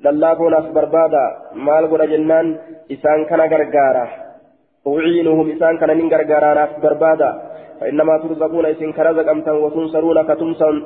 للافون 0.04 0.50
ناف 0.52 0.66
بربادا 0.76 1.24
مال 1.54 1.84
قد 1.90 2.02
جنان 2.10 2.46
إسان 2.92 3.24
كان 3.24 3.40
غرغارا 3.40 4.06
أعينهم 4.86 5.50
إسان 5.52 5.78
كان 5.78 5.90
من 5.98 6.06
غرغارا 6.12 6.54
ناف 6.54 6.70
بربادا 6.82 7.30
فإنما 7.80 8.18
ترزقون 8.18 8.66
إسن 8.66 8.92
كرزق 8.92 9.30
أمتا 9.30 9.52
وتنصرون 9.52 10.18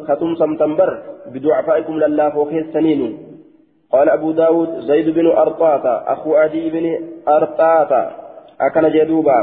كتمسم 0.08 0.56
تنبر 0.56 0.90
بدعفائكم 1.32 1.94
للافو 2.02 2.44
كيسنيني 2.44 3.10
قال 3.92 4.08
أبو 4.08 4.30
داود 4.32 4.80
زيد 4.80 5.08
بن 5.08 5.26
أرطاة 5.26 6.12
أخو 6.12 6.34
عدي 6.34 6.70
بن 6.70 6.86
أرطاة 7.28 8.10
أكن 8.60 8.88
جدوبا. 8.88 9.38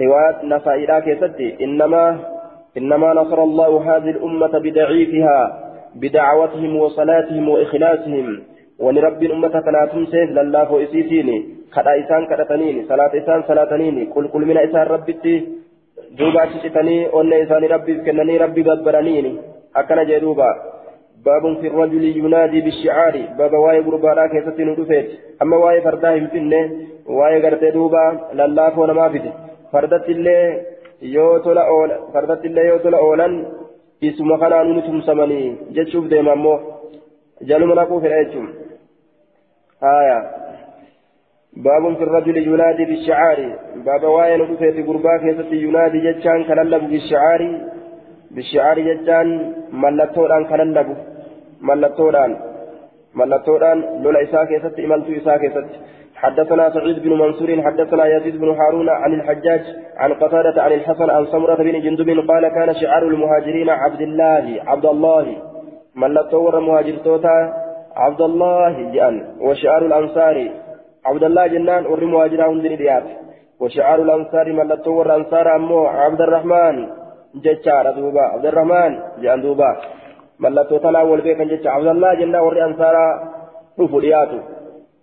رواية 0.00 0.36
نسائي 0.44 1.00
كيستي 1.00 1.64
إنما 1.64 2.18
إنما 2.76 3.14
نصر 3.14 3.42
الله 3.42 3.96
هذه 3.96 4.10
الأمة 4.10 4.58
بضعيفها 4.64 5.38
بدعوتهم 5.94 6.76
وصلاتهم 6.76 7.48
وإخلاصهم. 7.48 8.26
ونرب 8.78 9.22
الأمة 9.22 9.60
كناتم 9.60 10.06
سيف 10.06 10.30
لله 10.30 10.64
فإسيسيني 10.64 11.36
كدا 11.74 11.92
إسان 12.00 12.26
كدتنيني 12.26 12.84
صلاة 12.84 13.12
إسان 13.18 13.42
صلاتنيني 13.48 14.06
كل 14.06 14.28
كل 14.28 14.42
من 14.46 14.58
إسان 14.58 14.86
ربتي 14.86 15.48
دوبا 16.18 16.44
تشتني 16.44 16.96
أن 17.20 17.32
إسان 17.32 17.64
ربي 17.64 17.94
كنني 18.04 18.36
ربي 18.36 18.62
بدبرانيني 18.62 19.32
أكن 19.76 19.98
جدوبا 20.08 20.50
باب 21.24 21.44
في 21.60 21.66
الرجل 21.66 22.04
ينادي 22.16 22.60
بالشعار 22.60 23.14
باب 23.38 23.52
واي 23.52 23.78
غربانا 23.80 24.26
كيست 24.26 24.60
ندفت 24.60 25.06
اما 25.42 25.56
واي 25.56 25.80
فردا 25.80 26.10
يمتن 26.14 26.52
واي 27.06 27.34
غرتي 27.42 27.70
دوبا 27.70 28.04
لله 28.38 28.70
فونا 28.70 28.92
ما 28.92 29.08
فيد 29.12 29.26
فردت 29.72 30.08
الله 30.08 30.40
يوتلا 31.02 31.62
اول 31.72 31.90
فردت 32.12 32.44
الله 32.44 32.62
يوتلا 32.62 32.98
اولا 32.98 33.28
اسم 34.04 34.36
خنا 34.40 34.62
نتم 34.76 35.00
سمني 35.08 35.42
جتشوف 35.74 36.04
ديما 36.12 36.34
مو 36.34 36.54
جالو 37.48 37.66
مناكو 37.66 38.00
في 38.00 38.06
الايتم 38.06 38.44
آية 39.82 40.18
باب 41.56 41.96
في 41.96 42.02
الرجل 42.02 42.36
ينادي 42.36 42.84
بالشعار. 42.84 43.38
باب 43.86 44.04
واي 44.04 44.36
ندفت 44.36 44.76
غربا 44.88 45.16
كيست 45.22 45.52
ينادي 45.52 45.98
جتشان 46.00 46.44
كللب 46.44 46.82
بالشعار. 46.90 47.42
بالشعار 48.30 48.80
جتشان 48.80 49.52
ملتوران 49.72 50.44
كللبو. 50.44 50.94
ملتودان. 51.62 52.36
ملتودان 53.14 53.78
لولا 54.02 54.22
إساء 54.22 54.44
كيست 54.44 54.78
إملت 54.84 55.10
إساء 55.10 55.36
كيست 55.38 55.70
حدثنا 56.22 56.70
سعيد 56.70 56.98
بن 57.02 57.12
منصور 57.22 57.62
حدثنا 57.62 58.04
يزيد 58.06 58.36
بن 58.40 58.48
هارون 58.48 58.88
عن 58.88 59.12
الحجاج 59.14 59.62
عن 59.96 60.12
قتادة 60.12 60.62
عن 60.62 60.72
الحسن 60.72 61.10
عن 61.10 61.26
سمرة 61.26 61.54
بن 61.54 61.80
جندب 61.80 62.08
قال 62.30 62.48
كان 62.48 62.74
شعار 62.74 63.02
المهاجرين 63.02 63.70
عبد 63.70 64.00
الله 64.00 64.44
عبد 64.66 64.86
الله. 64.86 65.26
ملتور 65.96 66.60
مهاجر 66.60 66.96
توتا 67.04 67.52
عبد 67.96 68.20
الله 68.20 68.92
جان 68.94 69.14
وشعار 69.40 69.86
الأنصار 69.86 70.36
عبد 71.04 71.24
الله 71.24 71.46
جنان 71.46 71.82
ور 71.86 72.04
مهاجرا 72.04 72.46
هندني 72.52 72.76
ديات 72.76 73.06
وشعار 73.60 73.98
الأنصار 74.02 74.46
ملتور 74.52 75.06
أنصار 75.16 75.46
أمو 75.56 75.80
عبد 75.86 76.20
الرحمن 76.20 76.76
جتشار 77.44 77.86
دوبا 77.96 78.24
عبد 78.34 78.46
الرحمن 78.46 78.92
جان 79.22 79.40
دوبا 79.42 79.70
mallattoo 80.42 80.78
tanaa 80.82 81.06
wal 81.06 81.22
beekan 81.22 81.48
jecha 81.48 81.74
abdallaa 81.76 82.14
jennaan 82.20 82.44
warri 82.44 82.60
ansaaraa 82.60 83.12
dhufu 83.78 84.00
dhiyaatu. 84.02 84.38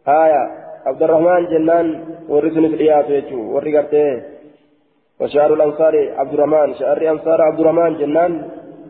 Haaya 0.10 0.42
abdurrahmaan 0.90 1.48
jennaan 1.54 1.88
warri 2.32 2.52
sunis 2.52 2.76
dhiyaatu 2.82 3.16
jechuun 3.16 3.46
warri 3.54 3.72
gartee. 3.72 4.14
وشعر 5.22 5.54
الأنصار 5.54 5.96
عبد 6.20 6.34
الرحمن 6.34 6.74
شعر 6.80 7.10
أنصار 7.10 7.42
عبد 7.42 7.60
الرحمن 7.60 7.98
جنان 7.98 8.32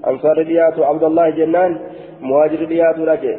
أنصار 0.08 0.38
ريات 0.38 0.80
عبد 0.80 1.04
الله 1.04 1.30
جنان 1.30 1.72
مهاجر 2.22 2.60
ريات 2.74 3.00
رجع 3.00 3.36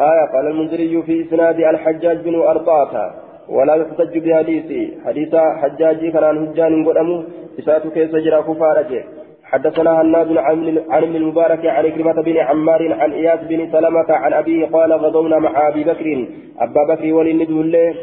آية 0.00 0.24
قال 0.32 0.46
المنذري 0.46 1.02
في 1.02 1.22
إسناد 1.22 1.56
الحجاج 1.56 2.18
بن 2.24 2.34
أرطاة 2.34 3.10
ولا 3.48 3.74
يحتج 3.74 4.18
بحديثي. 4.18 4.98
حديث 5.04 5.34
حجاج 5.34 6.10
كان 6.12 6.48
هجان 6.48 6.88
قدمه 6.88 7.24
إساته 7.58 7.90
كيس 7.90 8.10
جرى 8.10 8.42
كفار 8.42 9.04
حدثنا 9.50 10.00
هناد 10.00 10.36
عن 10.36 11.02
ابن 11.02 11.16
المبارك 11.16 11.66
عن 11.66 11.88
كلمة 11.90 12.22
بن 12.22 12.36
عمار 12.36 12.92
عن 12.92 13.12
إياس 13.12 13.40
بن 13.40 13.72
سلمة 13.72 14.06
عن 14.08 14.32
أبيه 14.32 14.66
قال 14.66 14.92
غزونا 14.92 15.38
مع 15.38 15.68
أبي 15.68 15.84
بكر. 15.84 16.26
أبا 16.60 16.94
بكر 16.94 17.12
ولندول 17.12 17.94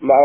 مع 0.00 0.18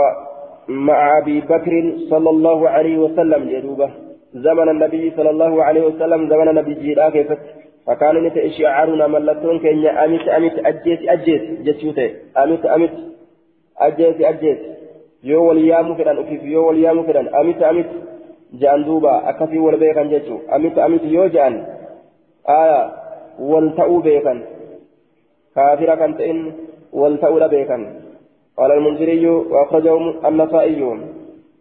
مع 0.68 1.18
أبي 1.18 1.42
بكر 1.42 1.94
صلى 2.10 2.30
الله 2.30 2.70
عليه 2.70 2.98
وسلم. 2.98 3.50
يدوبه. 3.50 3.90
زمن 4.34 4.70
النبي 4.70 5.12
صلى 5.18 5.30
الله 5.30 5.64
عليه 5.64 5.86
وسلم 5.86 6.30
زمن 6.30 6.48
النبي 6.48 6.96
كيفت. 7.12 7.40
فكان 7.88 8.24
نت 8.24 8.38
شعارنا 8.58 9.08
ملتون 9.08 9.60
كينيا 9.60 10.06
أمت 10.06 10.28
أمت 10.28 10.56
أجيت 10.66 11.02
أجيت 11.10 11.44
جتشوتي 11.66 12.08
أمت 12.38 12.66
أمت 12.66 12.94
أجيت 13.78 14.22
أجيت. 14.22 14.60
يو 15.24 15.50
وليامو 15.50 15.96
كدان 15.96 16.18
أكيف 16.18 16.44
يو 16.44 16.68
وليامو 16.68 17.04
كدان. 17.08 17.28
أمت 17.28 17.62
أمت 17.64 17.90
wal 19.64 19.78
beekan 19.80 20.10
jechuun 20.12 20.42
amiti 20.52 20.80
amiti 20.82 21.08
yoo 21.14 21.30
ja'an 21.32 21.56
aya 22.44 22.80
wal 23.40 23.72
ta'uu 23.78 24.04
beekan 24.04 24.44
kaafira 25.56 25.96
kan 25.98 26.18
ta'in 26.20 26.40
wal 26.92 27.18
ta'uudha 27.18 27.48
beekan 27.48 27.84
قال 28.58 28.72
المنذري 28.72 29.26
وأخرجه 29.28 30.28
النسائي. 30.28 30.82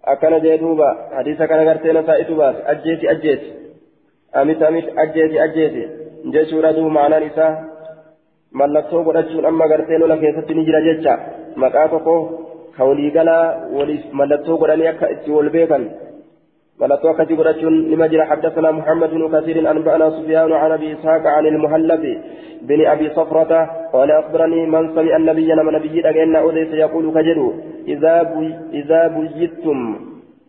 أكن 0.04 0.38
جدوبا 0.42 0.90
حديث 1.16 1.42
كان 1.42 1.68
غرتين 1.68 1.96
نسائي 1.96 2.24
تباس 2.24 2.56
أجيتي 2.66 3.10
أجيتي 3.10 3.50
أمت 4.36 4.62
أمت 4.62 4.86
أجيتي 4.98 5.44
أجيتي 5.44 5.99
جيشورا 6.24 6.70
دو 6.70 6.88
معنى 6.88 7.26
نساء 7.26 7.52
mallattoo 8.52 9.04
godhachuun 9.06 9.46
amma 9.46 9.68
gartee 9.70 9.98
lola 9.98 10.16
keessatti 10.22 10.54
ni 10.54 10.64
jira 10.66 10.80
jecha. 10.86 11.12
Maqaa 11.62 11.88
tokko 11.88 12.14
ka 12.76 12.84
walii 12.88 13.10
galaa 13.16 13.44
waliif 13.76 14.02
mallattoo 14.12 14.58
godhanii 14.58 14.88
akka 14.92 15.10
itti 15.14 15.30
wal 15.30 15.50
beekan. 15.54 15.84
ملتو 16.80 17.12
كتب 17.12 17.40
رجل 17.40 17.74
لمجرى 17.90 18.24
حدثنا 18.24 18.70
محمد 18.70 19.10
بن 19.10 19.40
كثير 19.40 19.70
أنبأنا 19.70 20.10
سفيان 20.10 20.52
عن 20.52 20.72
أبي 20.72 20.92
إسحاق 20.92 21.26
عن 21.26 21.46
المهلب 21.46 22.04
بن 22.62 22.86
أبي 22.86 23.10
صفرة 23.10 23.52
قال 23.92 24.10
أخبرني 24.10 24.66
من 24.66 24.94
سمع 24.94 25.16
النبي 25.16 25.48
لما 25.52 25.72
نبي 25.72 26.08
أجن 26.08 26.36
أوديس 26.36 26.72
يقول 26.72 27.04
كجدو 27.14 27.52
إذا 27.88 28.22
بي 28.22 28.46
إذا 28.80 29.02
بيتم 29.16 29.80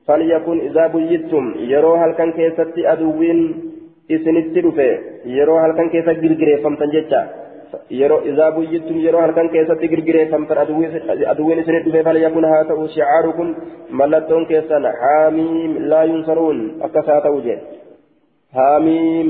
فليكن 0.07 0.59
إذا 0.59 0.87
بيتم 0.87 1.53
يرو 1.57 1.93
هل 1.95 2.11
كان 2.13 2.31
كيست 2.31 2.75
أدوين 2.77 3.39
يرو 5.25 5.57
هل 5.63 5.71
كان 5.77 5.89
كيست 5.89 6.09
جرجري 6.23 6.57
فمتن 6.63 6.89
جتا 6.95 7.21
yeroo 7.99 8.21
izaa 8.31 8.51
buyyittum 8.55 8.97
yeroo 9.03 9.21
halkan 9.21 9.49
keessatti 9.49 9.89
girgireeffamtan 9.91 10.57
aduwwiin 10.61 11.61
isinit 11.61 11.85
dhufe 11.85 12.01
falyakun 12.07 12.47
haa 12.51 12.63
ta'u 12.69 12.87
shicaaru 12.95 13.31
kun 13.37 13.53
mallattoon 13.99 14.47
keessan 14.49 14.87
haamiim 15.03 15.77
laa 15.93 16.03
yunsaruun 16.09 16.59
akkas 16.87 17.11
haa 17.11 17.21
ta'u 17.27 17.37
jee 17.45 17.59
haamiim 18.57 19.29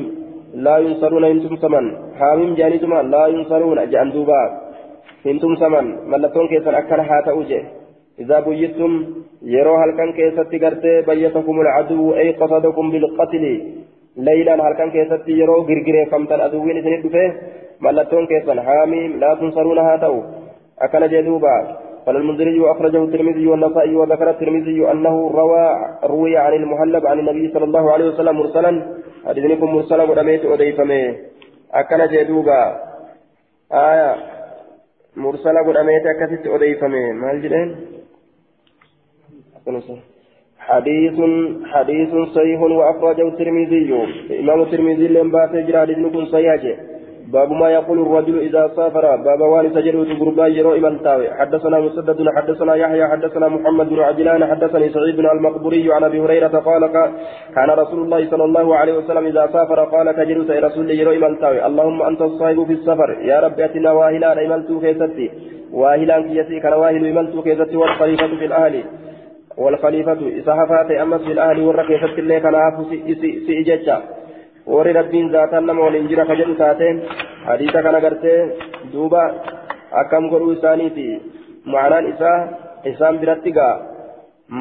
laa 0.67 0.79
yunsaruuna 0.85 1.31
hin 1.33 1.43
tumsaman 1.43 1.91
haamiim 2.21 2.55
jaanituma 2.61 3.03
laa 3.11 3.27
yunsaruuna 3.35 3.85
jedhan 3.91 4.15
duuba 4.15 4.41
hin 5.27 5.43
tumsaman 5.45 5.93
mallattoon 6.13 6.51
keessan 6.55 6.79
akkana 6.81 7.07
haa 7.11 7.21
ta'u 7.29 7.45
jee 7.53 7.63
إذا 8.19 8.39
بيتم 8.39 8.93
يرو 9.55 9.75
هل 9.81 9.91
كان 9.97 10.09
كيستي 10.17 10.57
غرتي 10.63 10.93
بيتكم 11.07 11.61
العدو 11.61 12.13
أي 12.13 12.31
قصدكم 12.31 12.91
بالقتل 12.91 13.45
ليلا 14.17 14.53
هل 14.67 14.73
كان 14.77 14.91
كيستي 14.91 15.31
يرو 15.31 15.61
غرغري 15.67 16.05
فمتن 16.11 16.39
أدوين 16.41 16.77
سنين 16.83 17.33
ملتون 17.81 18.27
كيفا 18.27 18.61
حاميم 18.61 19.19
لا 19.19 19.35
تنصرونها 19.39 19.97
تو 19.97 20.15
أكل 20.81 21.03
جدوبا. 21.09 21.77
قال 22.05 22.15
المنذري 22.15 22.59
وأخرجه 22.59 23.03
الترمذي 23.03 23.47
والنسائي 23.47 23.95
وذكر 23.95 24.29
الترمذي 24.29 24.91
أنه 24.91 25.15
روى 25.39 25.65
روي 26.03 26.37
عن 26.37 26.53
المهلب 26.53 27.07
عن 27.07 27.19
النبي 27.19 27.53
صلى 27.53 27.63
الله 27.63 27.91
عليه 27.91 28.05
وسلم 28.05 28.35
مرسلا. 28.37 28.71
حديثكم 29.27 29.75
مرسلا 29.75 30.03
ودميت 30.03 30.45
أديفمي 30.45 31.01
أكل 31.73 32.07
جدوبا. 32.07 32.61
آية. 33.71 34.15
مرسلا 35.15 35.61
ودميت 35.67 36.05
أكست 36.05 36.47
أديفمي 36.47 37.13
ما 37.13 37.31
الجنين 37.31 37.69
حديث 40.69 41.17
حديث 41.73 42.11
صحيح 42.35 42.61
وأخرجه 42.61 43.27
الترمذي. 43.27 43.89
إمام 44.39 44.61
الترمذي 44.61 45.07
لم 45.07 45.31
بات 45.31 45.53
جرى 45.67 45.81
حديث 45.85 46.15
صحيح 46.33 46.61
باب 47.33 47.51
ما 47.51 47.69
يقول 47.69 47.99
الرجل 48.01 48.35
إذا 48.47 48.63
سافر. 48.75 49.05
باب 49.15 49.41
وان 49.41 49.73
سجلوا 49.75 50.05
تقربا 50.05 50.47
يرو 50.47 50.75
إمالتاوي 50.79 51.27
حدثنا 51.39 51.79
مسدد 51.79 52.17
حدثنا 52.35 52.75
يحيى 52.75 53.07
حدثنا 53.07 53.47
محمد 53.55 53.89
بن 53.89 53.99
عجلان 53.99 54.41
حدثني 54.51 54.89
سعيد 54.89 55.15
بن 55.15 55.25
المقبوري 55.35 55.93
عن 55.93 56.03
أبي 56.03 56.19
هريرة 56.19 56.55
قال 56.67 56.83
كان 57.55 57.69
رسول 57.81 57.99
الله 58.05 58.21
صلى 58.31 58.43
الله 58.43 58.75
عليه 58.75 58.93
وسلم 58.99 59.25
إذا 59.25 59.43
سافر 59.53 59.79
قال 59.93 60.11
كجلوس 60.11 60.49
رسول 60.49 60.91
يرو 60.91 61.11
إمالتاوي 61.11 61.65
اللهم 61.67 62.01
أنت 62.01 62.21
الصاحب 62.21 62.63
في 62.67 62.73
السفر. 62.73 63.09
يا 63.31 63.39
رب 63.39 63.59
أتنا 63.59 63.91
واهلا 63.91 64.45
إمالتو 64.45 64.79
كيستي 64.79 65.27
واهلا 65.73 66.17
كيسي 66.21 66.59
كان 66.59 66.73
واهل 66.73 67.03
إمالتو 67.11 67.41
كيستي 67.41 67.75
والخليفة 67.81 68.27
في 68.39 68.45
الأهل 68.45 68.75
والخليفة 69.60 70.20
إسحافات 70.40 70.90
أمس 70.90 71.20
في 71.20 71.32
الأهل 71.32 71.58
والرقيفة 71.66 72.14
اللي 72.18 72.40
كان 72.40 72.54
عافو 72.54 72.82
سئججا 73.46 73.98
warri 74.66 74.92
rabbiin 74.98 75.30
zaataan 75.30 75.66
nama 75.66 75.80
waliin 75.86 76.08
jira 76.10 76.26
ka 76.26 76.34
jedhu 76.38 76.54
taateen 76.58 76.96
hadiisa 77.48 77.82
kana 77.86 78.00
gartee 78.04 78.38
duuba 78.92 79.22
akkam 80.00 80.24
godhuu 80.32 80.56
isaaniiti 80.58 81.04
ma'anaan 81.72 82.08
isaa 82.12 82.38
isaan 82.90 83.20
biratti 83.22 83.52
gaa 83.58 83.74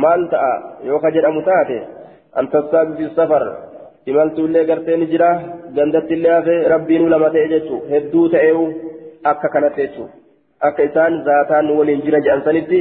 maal 0.03 0.27
ta'a 0.33 0.51
yoo 0.89 0.99
ka 1.03 1.09
jedhamu 1.15 1.41
taate 1.47 1.77
an 2.39 2.51
tassaabi 2.53 2.93
fi 2.99 3.09
safar 3.17 3.43
imaltuullee 4.11 4.65
gartee 4.69 4.97
ni 5.01 5.07
jira 5.13 5.29
gandattillee 5.77 6.35
hafee 6.37 6.59
rabbiinuu 6.73 7.09
lama 7.13 7.33
ta'e 7.35 7.47
jechuu 7.53 7.81
hedduu 7.93 8.27
ta'eewu 8.35 8.65
akka 9.31 9.53
kanatti 9.55 9.81
jechuu 9.85 10.07
akka 10.69 10.87
isaan 10.89 11.13
zaataan 11.29 11.73
waliin 11.79 12.05
jira 12.05 12.21
jedhan 12.25 12.45
sanitti 12.49 12.79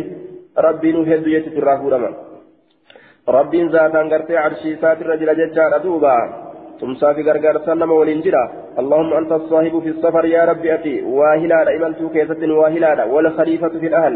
rabbiinuu 0.56 1.06
hedduu 1.06 1.34
jechuutu 1.36 1.58
irraa 1.64 1.78
fuudhama. 1.78 2.12
Rabbiin 3.28 3.72
zaataan 3.72 4.10
gartee 4.10 4.38
arshii 4.38 4.78
isaatirra 4.78 5.18
jira 5.18 5.36
jechaadha 5.42 5.84
duubaa 5.84 6.50
تمسا 6.80 7.14
في 7.14 7.22
غرغر 7.22 7.58
سلم 7.66 7.92
ولنجرا 7.92 8.44
اللهم 8.80 9.14
أنت 9.14 9.32
الصاحب 9.32 9.80
في 9.84 9.90
السفر 9.90 10.26
يا 10.26 10.46
ربي 10.46 10.74
أتي 10.74 11.02
واهلا 11.02 11.76
إملت 11.76 12.00
كيسة 12.14 12.54
واهلا 12.60 13.04
والخليفة 13.04 13.70
في 13.70 13.88
الأهل 13.88 14.16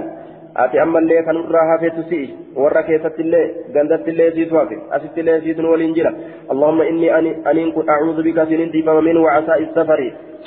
أتي 0.57 0.83
أما 0.83 0.99
اللي 0.99 1.23
كان 1.25 1.37
راها 1.55 1.77
في 1.81 1.89
تسي 1.89 2.35
ورا 2.55 2.81
كيسة 2.81 3.15
اللي 3.19 3.43
غندت 3.75 4.07
اللي 4.07 4.31
زيت 4.31 4.53
وافي 4.53 4.77
أسيت 4.91 5.17
اللي 5.17 5.41
زيت 5.41 5.59
ولنجرا 5.59 6.11
اللهم 6.51 6.81
إني 6.81 7.17
أني 7.17 7.31
أني 7.51 7.63
أعوذ 7.89 8.17
بك 8.23 8.43
سننتي 8.49 8.81
من 9.07 9.17
وعساء 9.17 9.59
السفر 9.67 9.99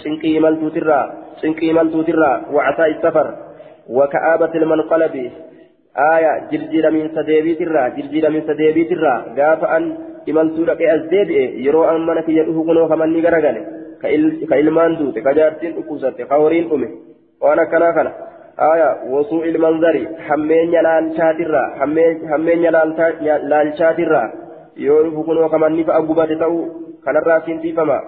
سنكي 0.02 0.38
إملت 0.38 0.62
ترى 0.74 1.00
سنكي 1.42 1.70
إملت 1.70 1.94
ترى 2.08 2.32
وعساء 2.54 2.88
السفر 2.96 3.26
وكآبة 3.96 4.52
المنقلب 4.54 5.14
آية 5.96 6.32
جرجير 6.50 6.90
من 6.90 7.10
سديبي 7.14 7.54
ترى 7.54 7.90
جرجير 7.96 8.30
من 8.30 8.42
سديبي 8.48 8.84
ترى 8.84 9.14
غاف 9.38 9.64
أن 9.64 9.84
imaltuu 10.26 10.66
dhaqee 10.66 10.90
as 10.90 11.02
deebi'e 11.10 11.44
yeroo 11.64 11.84
an 11.90 12.00
mana 12.06 12.22
kiyya 12.26 12.44
dhufu 12.46 12.64
kunoo 12.68 12.88
kamanni 12.88 13.20
garagale 13.22 13.60
ka 14.02 14.56
ilmaan 14.62 14.96
duute 14.98 15.20
ka 15.26 15.34
jaartiin 15.38 15.74
dhukkubsatte 15.76 16.26
ka 16.30 16.36
horiin 16.42 16.66
dhume 16.70 16.88
waan 17.40 17.58
akkanaa 17.64 17.92
kana 17.98 18.10
aya 18.70 18.88
wasuu 19.12 19.42
ilmanzari 19.50 20.02
hammeenya 20.28 20.82
laalchaatirraa 20.82 21.68
hammeenya 22.32 22.70
laalchaatirraa 23.52 24.28
yoo 24.86 25.00
dhufu 25.04 25.24
kunoo 25.28 25.48
kamanni 25.54 25.84
fa'a 25.90 26.02
gubate 26.08 26.36
ta'uu 26.42 26.64
kanarraa 27.04 27.40
siintiifama 27.46 27.98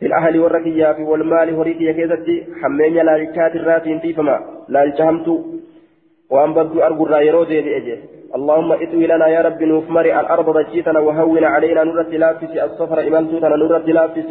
fil 0.00 0.12
ahli 0.20 0.38
warra 0.44 0.60
kiyyaa 0.66 0.94
fi 0.98 1.02
wal 1.12 1.24
maali 1.32 1.52
horii 1.60 1.78
kiyya 1.80 1.94
keessatti 1.94 2.36
waan 6.34 6.54
badduu 6.56 6.86
argurraa 6.88 7.26
yeroo 7.28 7.48
deebi'e 7.52 7.82
jee 7.88 8.00
اللهم 8.36 8.70
اتوي 8.72 9.06
لنا 9.06 9.26
يا 9.28 9.40
رب 9.40 9.60
نفمر 9.62 10.06
الأرض 10.20 10.48
بجيتنا 10.56 11.00
وهون 11.00 11.44
علينا 11.44 11.84
نور 11.88 12.00
التلافس 12.00 12.52
السفر 12.66 12.98
املتنا 13.08 13.56
نور 13.56 13.76
التلافس 13.76 14.30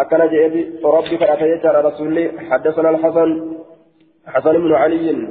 أكن 0.00 0.20
جئبي 0.32 0.60
ربي 0.96 1.16
فأتيت 1.18 1.66
على 1.66 1.80
رسول 1.88 2.16
حدثنا 2.50 2.88
الحسن 2.90 3.30
حسن 4.26 4.52
بن 4.52 4.74
علي. 4.74 5.28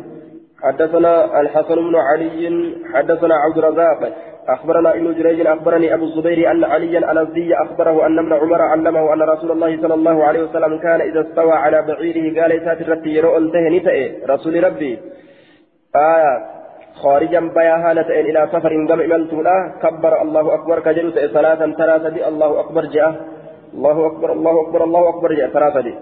حدثنا 0.64 1.42
الحسن 1.42 1.76
بن 1.76 1.96
علي. 1.96 2.76
حدثنا 2.94 3.36
عبد 3.36 3.58
الرزاق. 3.58 4.02
أخبرنا 4.48 4.96
إبن 4.96 5.14
جريج 5.14 5.48
أخبرني 5.48 5.94
أبو 5.94 6.06
الزبير 6.06 6.52
أن 6.52 6.64
عليا 6.64 7.00
الأزدي 7.00 7.56
أخبره 7.56 8.06
أن 8.06 8.20
ابن 8.20 8.34
عمر 8.34 8.62
علمه 8.62 9.14
أن 9.14 9.22
رسول 9.22 9.52
الله 9.52 9.82
صلى 9.82 9.94
الله 9.94 10.24
عليه 10.24 10.44
وسلم 10.44 10.78
كان 10.78 11.02
إذا 11.02 11.22
استوى 11.22 11.52
على 11.52 11.82
بعيره 11.88 12.42
قال 12.42 12.62
ساتر 12.66 12.90
رتي 12.90 13.10
يرو 13.10 13.38
انتهني 13.38 13.80
رسول 14.30 14.64
ربي. 14.64 15.00
آية 15.96 16.34
خارجا 17.04 17.40
بيا 17.56 17.76
هالة 17.86 18.10
إلى 18.20 18.42
سفر 18.54 18.72
قم 18.90 19.00
إملتولا 19.02 19.56
كبر 19.84 20.22
الله 20.22 20.54
أكبر 20.54 20.80
كجلس 20.80 21.16
ثلاثا 21.36 21.68
ثلاثة 21.80 22.10
دي 22.10 22.28
الله 22.28 22.60
أكبر 22.60 22.84
جاء. 22.86 23.12
الله 23.74 23.98
أكبر 24.08 24.30
الله 24.32 24.62
أكبر 24.62 24.84
الله 24.84 25.10
أكبر 25.10 25.30
جاء 25.34 25.50
ثلاثة 25.50 25.82
دي. 25.82 25.94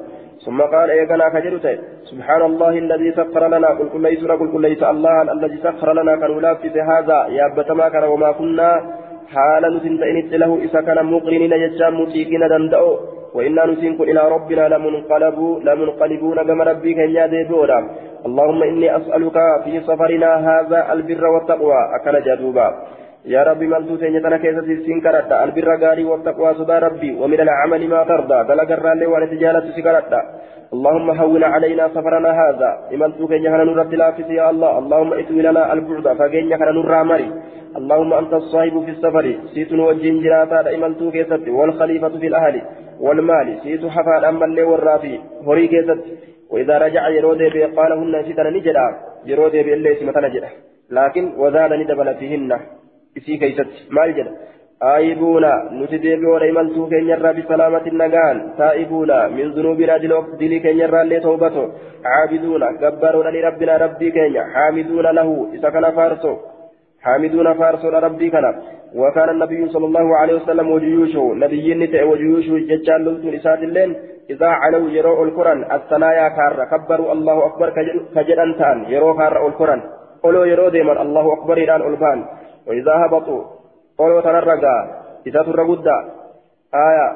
ثم 0.45 0.61
قال 0.61 0.89
إيقنا 0.89 1.29
كجلس 1.29 1.65
سبحان 2.09 2.41
الله 2.41 2.73
الذي 2.85 3.09
سخر 3.19 3.43
لنا 3.47 3.67
قل 3.67 3.87
كل 3.93 4.01
ليس 4.01 4.21
قل 4.25 4.51
كل 4.53 4.61
ليس 4.61 4.83
الله 4.83 5.21
الذي 5.21 5.57
سخر 5.67 5.93
لنا 5.93 6.13
كان 6.15 6.55
في 6.61 6.81
هذا. 6.81 7.19
يا 7.37 7.45
بتما 7.57 7.89
كان 7.89 8.03
وما 8.03 8.31
كنا. 8.31 8.69
حالا 9.33 9.69
نسنت 9.75 10.01
إن 10.01 10.17
له 10.41 10.51
إذا 10.65 10.81
كان 10.87 11.05
مقرنين 11.05 11.53
يجام 11.65 11.93
متيقين 12.01 12.43
دندأو. 12.53 12.89
وإنا 13.35 13.65
نسنكن 13.65 14.03
إلى 14.11 14.21
ربنا 14.35 14.63
لمنقلبوا 14.73 15.59
لمنقلبون 15.67 16.37
كما 16.47 16.63
ربي 16.63 16.93
كان 16.93 17.09
يدبونا 17.17 17.79
اللهم 18.25 18.63
إني 18.63 18.97
أسألك 18.97 19.37
في 19.63 19.79
سفرنا 19.79 20.31
هذا 20.49 20.93
البر 20.93 21.23
والتقوى. 21.27 21.79
أكل 21.95 22.15
جدوبا. 22.27 22.67
يا 23.25 23.43
ربي 23.43 23.67
من 23.67 23.87
توتين 23.87 24.15
يتنا 24.15 24.37
كيسة 24.37 24.67
سنكرت 24.85 25.31
البر 25.31 25.69
غاري 25.81 26.03
والتقوى 26.03 26.53
صدى 26.53 26.77
ربي. 26.87 27.11
ومن 27.21 27.39
العمل 27.41 27.81
ما 27.89 28.03
ترضى 28.03 28.39
دلق 28.49 28.71
الرالي 28.71 29.05
ونتجالة 29.05 29.65
سكرت 29.75 30.13
اللهم 30.73 31.09
هون 31.21 31.43
علينا 31.43 31.87
سفرنا 31.95 32.31
هذا. 32.41 32.69
إمن 32.93 33.09
توكين 33.17 33.43
يهنا 33.43 33.63
نرد 33.63 33.93
لافس 33.93 34.29
يا 34.29 34.49
الله. 34.49 34.71
اللهم 34.79 35.13
اتوي 35.13 35.41
لنا 35.41 35.73
البعد. 35.73 36.17
فكين 36.19 36.45
يهنا 36.51 36.71
نرى 36.71 37.03
مري. 37.03 37.29
اللهم 37.79 38.13
أنت 38.13 38.33
الصاحب 38.33 38.75
في 38.85 38.91
السفر. 38.91 39.25
سيت 39.53 39.71
وجين 39.73 40.15
جراتا 40.23 40.75
إمن 40.75 40.97
توكيست 40.97 41.43
والخليفة 41.47 42.13
في 42.21 42.27
الأهل. 42.27 42.61
والمال. 42.99 43.47
سيت 43.63 43.83
حفاد 43.85 44.23
أما 44.23 44.45
اللي 44.45 44.63
والرافي 44.63 45.19
هري 45.47 45.67
كيست 45.67 45.99
وإذا 46.53 46.77
رجع 46.77 47.03
يرودي 47.17 47.49
بي 47.49 47.63
قال 47.77 47.91
هن 47.99 48.13
ستنا 48.27 48.49
نجدا 48.55 48.85
يرودي 49.25 49.63
بي 49.63 49.73
اللي 49.73 49.95
سمتنا 49.99 50.27
جدا 50.35 50.49
لكن 50.97 51.23
وزاد 51.37 51.71
ندبل 51.73 52.15
فيهن. 52.19 52.51
إسي 53.17 53.37
كيست. 53.37 53.69
ما 53.95 54.05
الجدا 54.05 54.31
آيبونا. 54.83 55.53
نتدبي 55.79 56.25
وريمن 56.33 56.67
توكين 56.75 57.09
يرى 57.09 57.33
بسلامة 57.37 57.85
النقال. 57.87 58.37
تائبونا. 58.57 59.19
من 59.27 59.47
ذنوبنا 59.55 59.97
دلي 60.41 60.59
كين 60.63 60.79
يرى 60.79 61.01
اللي 61.01 61.19
توبته 61.19 61.63
عابدون 62.11 62.63
جبارون 62.81 63.27
لربنا 63.35 63.77
ربي 63.83 64.07
كين 64.15 64.35
حامدون 64.53 65.05
له. 65.17 65.29
إذا 65.55 65.69
كان 65.73 65.85
فارسو. 65.97 66.33
حامدون 67.05 67.47
فارسو 67.59 67.87
ربي 67.89 68.29
كان 68.33 68.45
وكان 68.95 69.29
النبي 69.29 69.69
صلى 69.69 69.85
الله 69.85 70.17
عليه 70.17 70.35
وسلم 70.35 70.71
وجيوشه 70.71 71.33
نبي 71.33 71.73
نتع 71.73 72.03
وجيوشه 72.03 72.57
ججال 72.69 73.01
لوت 73.05 73.25
لسات 73.25 73.59
اللين 73.59 73.95
إذا 74.29 74.47
علوا 74.47 74.89
يروا 74.89 75.25
القرآن 75.25 75.71
الثنايا 75.71 76.27
كار 76.29 76.65
كبروا 76.71 77.11
الله 77.11 77.45
أكبر 77.45 77.69
كجد 78.15 78.39
أنتان 78.39 78.85
يروا 78.93 79.17
كار 79.17 79.47
القرآن. 79.47 79.81
قولوا 80.23 80.45
يروا 80.45 80.69
ديما 80.69 81.01
الله 81.01 81.33
أكبر 81.33 81.57
إلى 81.57 81.75
الألبان 81.75 82.25
وإذا 82.67 82.93
هبطوا 83.05 83.43
قولوا 83.97 84.21
تنرقا 84.21 84.77
إذا 85.27 85.41
ترقدا 85.41 85.97
آية. 86.73 87.07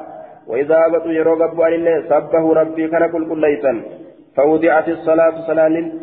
وإذا 0.48 0.76
هبطوا 0.86 1.12
يروا 1.12 1.46
قبوا 1.46 1.66
أن 1.66 2.02
سبه 2.08 2.44
ربي 2.60 2.88
كان 2.88 3.06
كل 3.12 3.28
كل 3.28 3.40
ليسا 3.40 3.82
فوضعت 4.36 4.88
الصلاة 4.88 5.46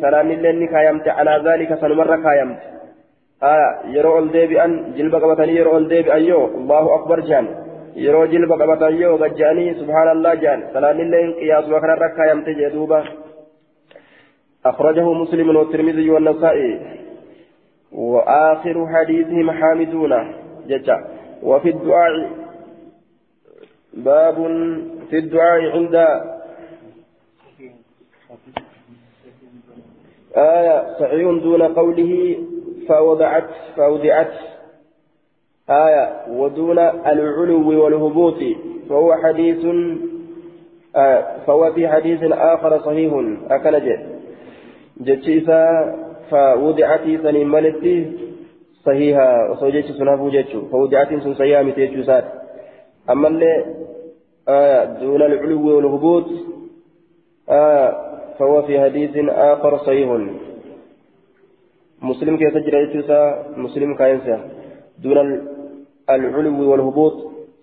سلام 0.00 0.30
اللين 0.30 0.66
كايمت 0.66 1.08
على 1.08 1.42
ذلك 1.46 1.74
سنمر 1.80 2.16
كايمت. 2.16 2.58
آية 3.42 3.70
يرو 3.96 4.18
الديبئا 4.18 4.66
جلب 4.96 5.14
قبطني 5.14 5.54
يرو 5.54 5.78
الديبئا 5.78 6.16
يو 6.16 6.44
الله 6.46 6.94
أكبر 6.94 7.20
جان 7.20 7.46
يرو 7.96 8.24
جلب 8.26 8.52
قبطن 8.52 8.94
يو 8.96 9.16
قجاني 9.16 9.74
سبحان 9.74 10.08
الله 10.08 10.34
جان 10.34 10.60
سلام 10.74 11.00
اللين 11.00 11.32
قياس 11.32 11.64
وكان 11.68 11.90
ركا 12.04 12.24
يمت 12.30 12.48
جدوبا 12.48 13.04
أخرجه 14.66 15.12
مسلم 15.12 15.56
والترمذي 15.56 16.10
والنسائي 16.10 16.80
وآخر 17.92 18.86
حديثهم 18.94 19.50
حامدون 19.50 20.12
جتا 20.68 20.96
وفي 21.42 21.68
الدعاء 21.68 22.30
باب 23.94 24.36
في 25.10 25.18
الدعاء 25.18 25.60
عند 25.76 25.94
آية 30.36 30.98
صحيح 31.00 31.42
دون 31.42 31.62
قوله 31.62 32.12
فوضعت 32.88 33.48
فوضعت. 33.76 34.32
آية 35.70 36.04
ودون 36.30 36.78
العلو 36.78 37.84
والهبوط. 37.84 38.38
فهو 38.88 39.14
حديث 39.14 39.64
آه 40.96 41.36
فهو 41.46 41.72
في 41.72 41.88
حديث 41.88 42.20
آخر 42.32 42.80
صحيح. 42.80 43.12
أكنج 43.50 43.86
جتشيسا 45.00 45.62
فوضعت 46.30 47.00
سنين 47.22 47.48
ملتي 47.48 48.12
صحيحة. 48.84 49.50
وصوجيش 49.50 49.86
سنافو 49.86 50.28
جتشو. 50.28 50.60
فوضعت 50.70 51.08
سن 51.08 51.34
صحيحة 51.34 51.62
سات. 52.02 52.24
أما 53.10 53.28
اللي 53.28 53.64
آية 54.48 54.84
دون 54.84 55.22
العلو 55.22 55.76
والهبوط. 55.76 56.26
آية 57.50 57.88
فهو 58.38 58.62
في 58.62 58.80
حديث 58.80 59.10
آخر 59.28 59.78
صحيح. 59.78 60.10
مسلم 62.02 62.36
كيف 62.36 62.54
تجرى 62.54 62.80
مسلم 63.56 63.94
كاينسا. 63.94 64.36
دون 65.02 65.18
العلو 66.10 66.70
والهبوط 66.70 67.14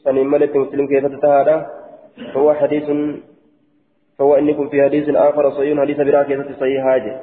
سنين 0.04 0.28
ملك 0.28 0.56
مسلم 0.56 0.88
كيف 0.88 1.06
تتهادى 1.06 1.58
فهو 2.34 2.54
حديث 2.54 2.84
فهو 4.20 4.36
إنكم 4.36 4.70
في 4.70 4.84
حديث 4.84 5.10
آخر 5.10 5.52
صحيح 5.52 5.80
حديث 5.80 5.98
برا 5.98 6.24
كيف 6.24 6.60
صحيح 6.60 6.84
حاجة 6.84 7.22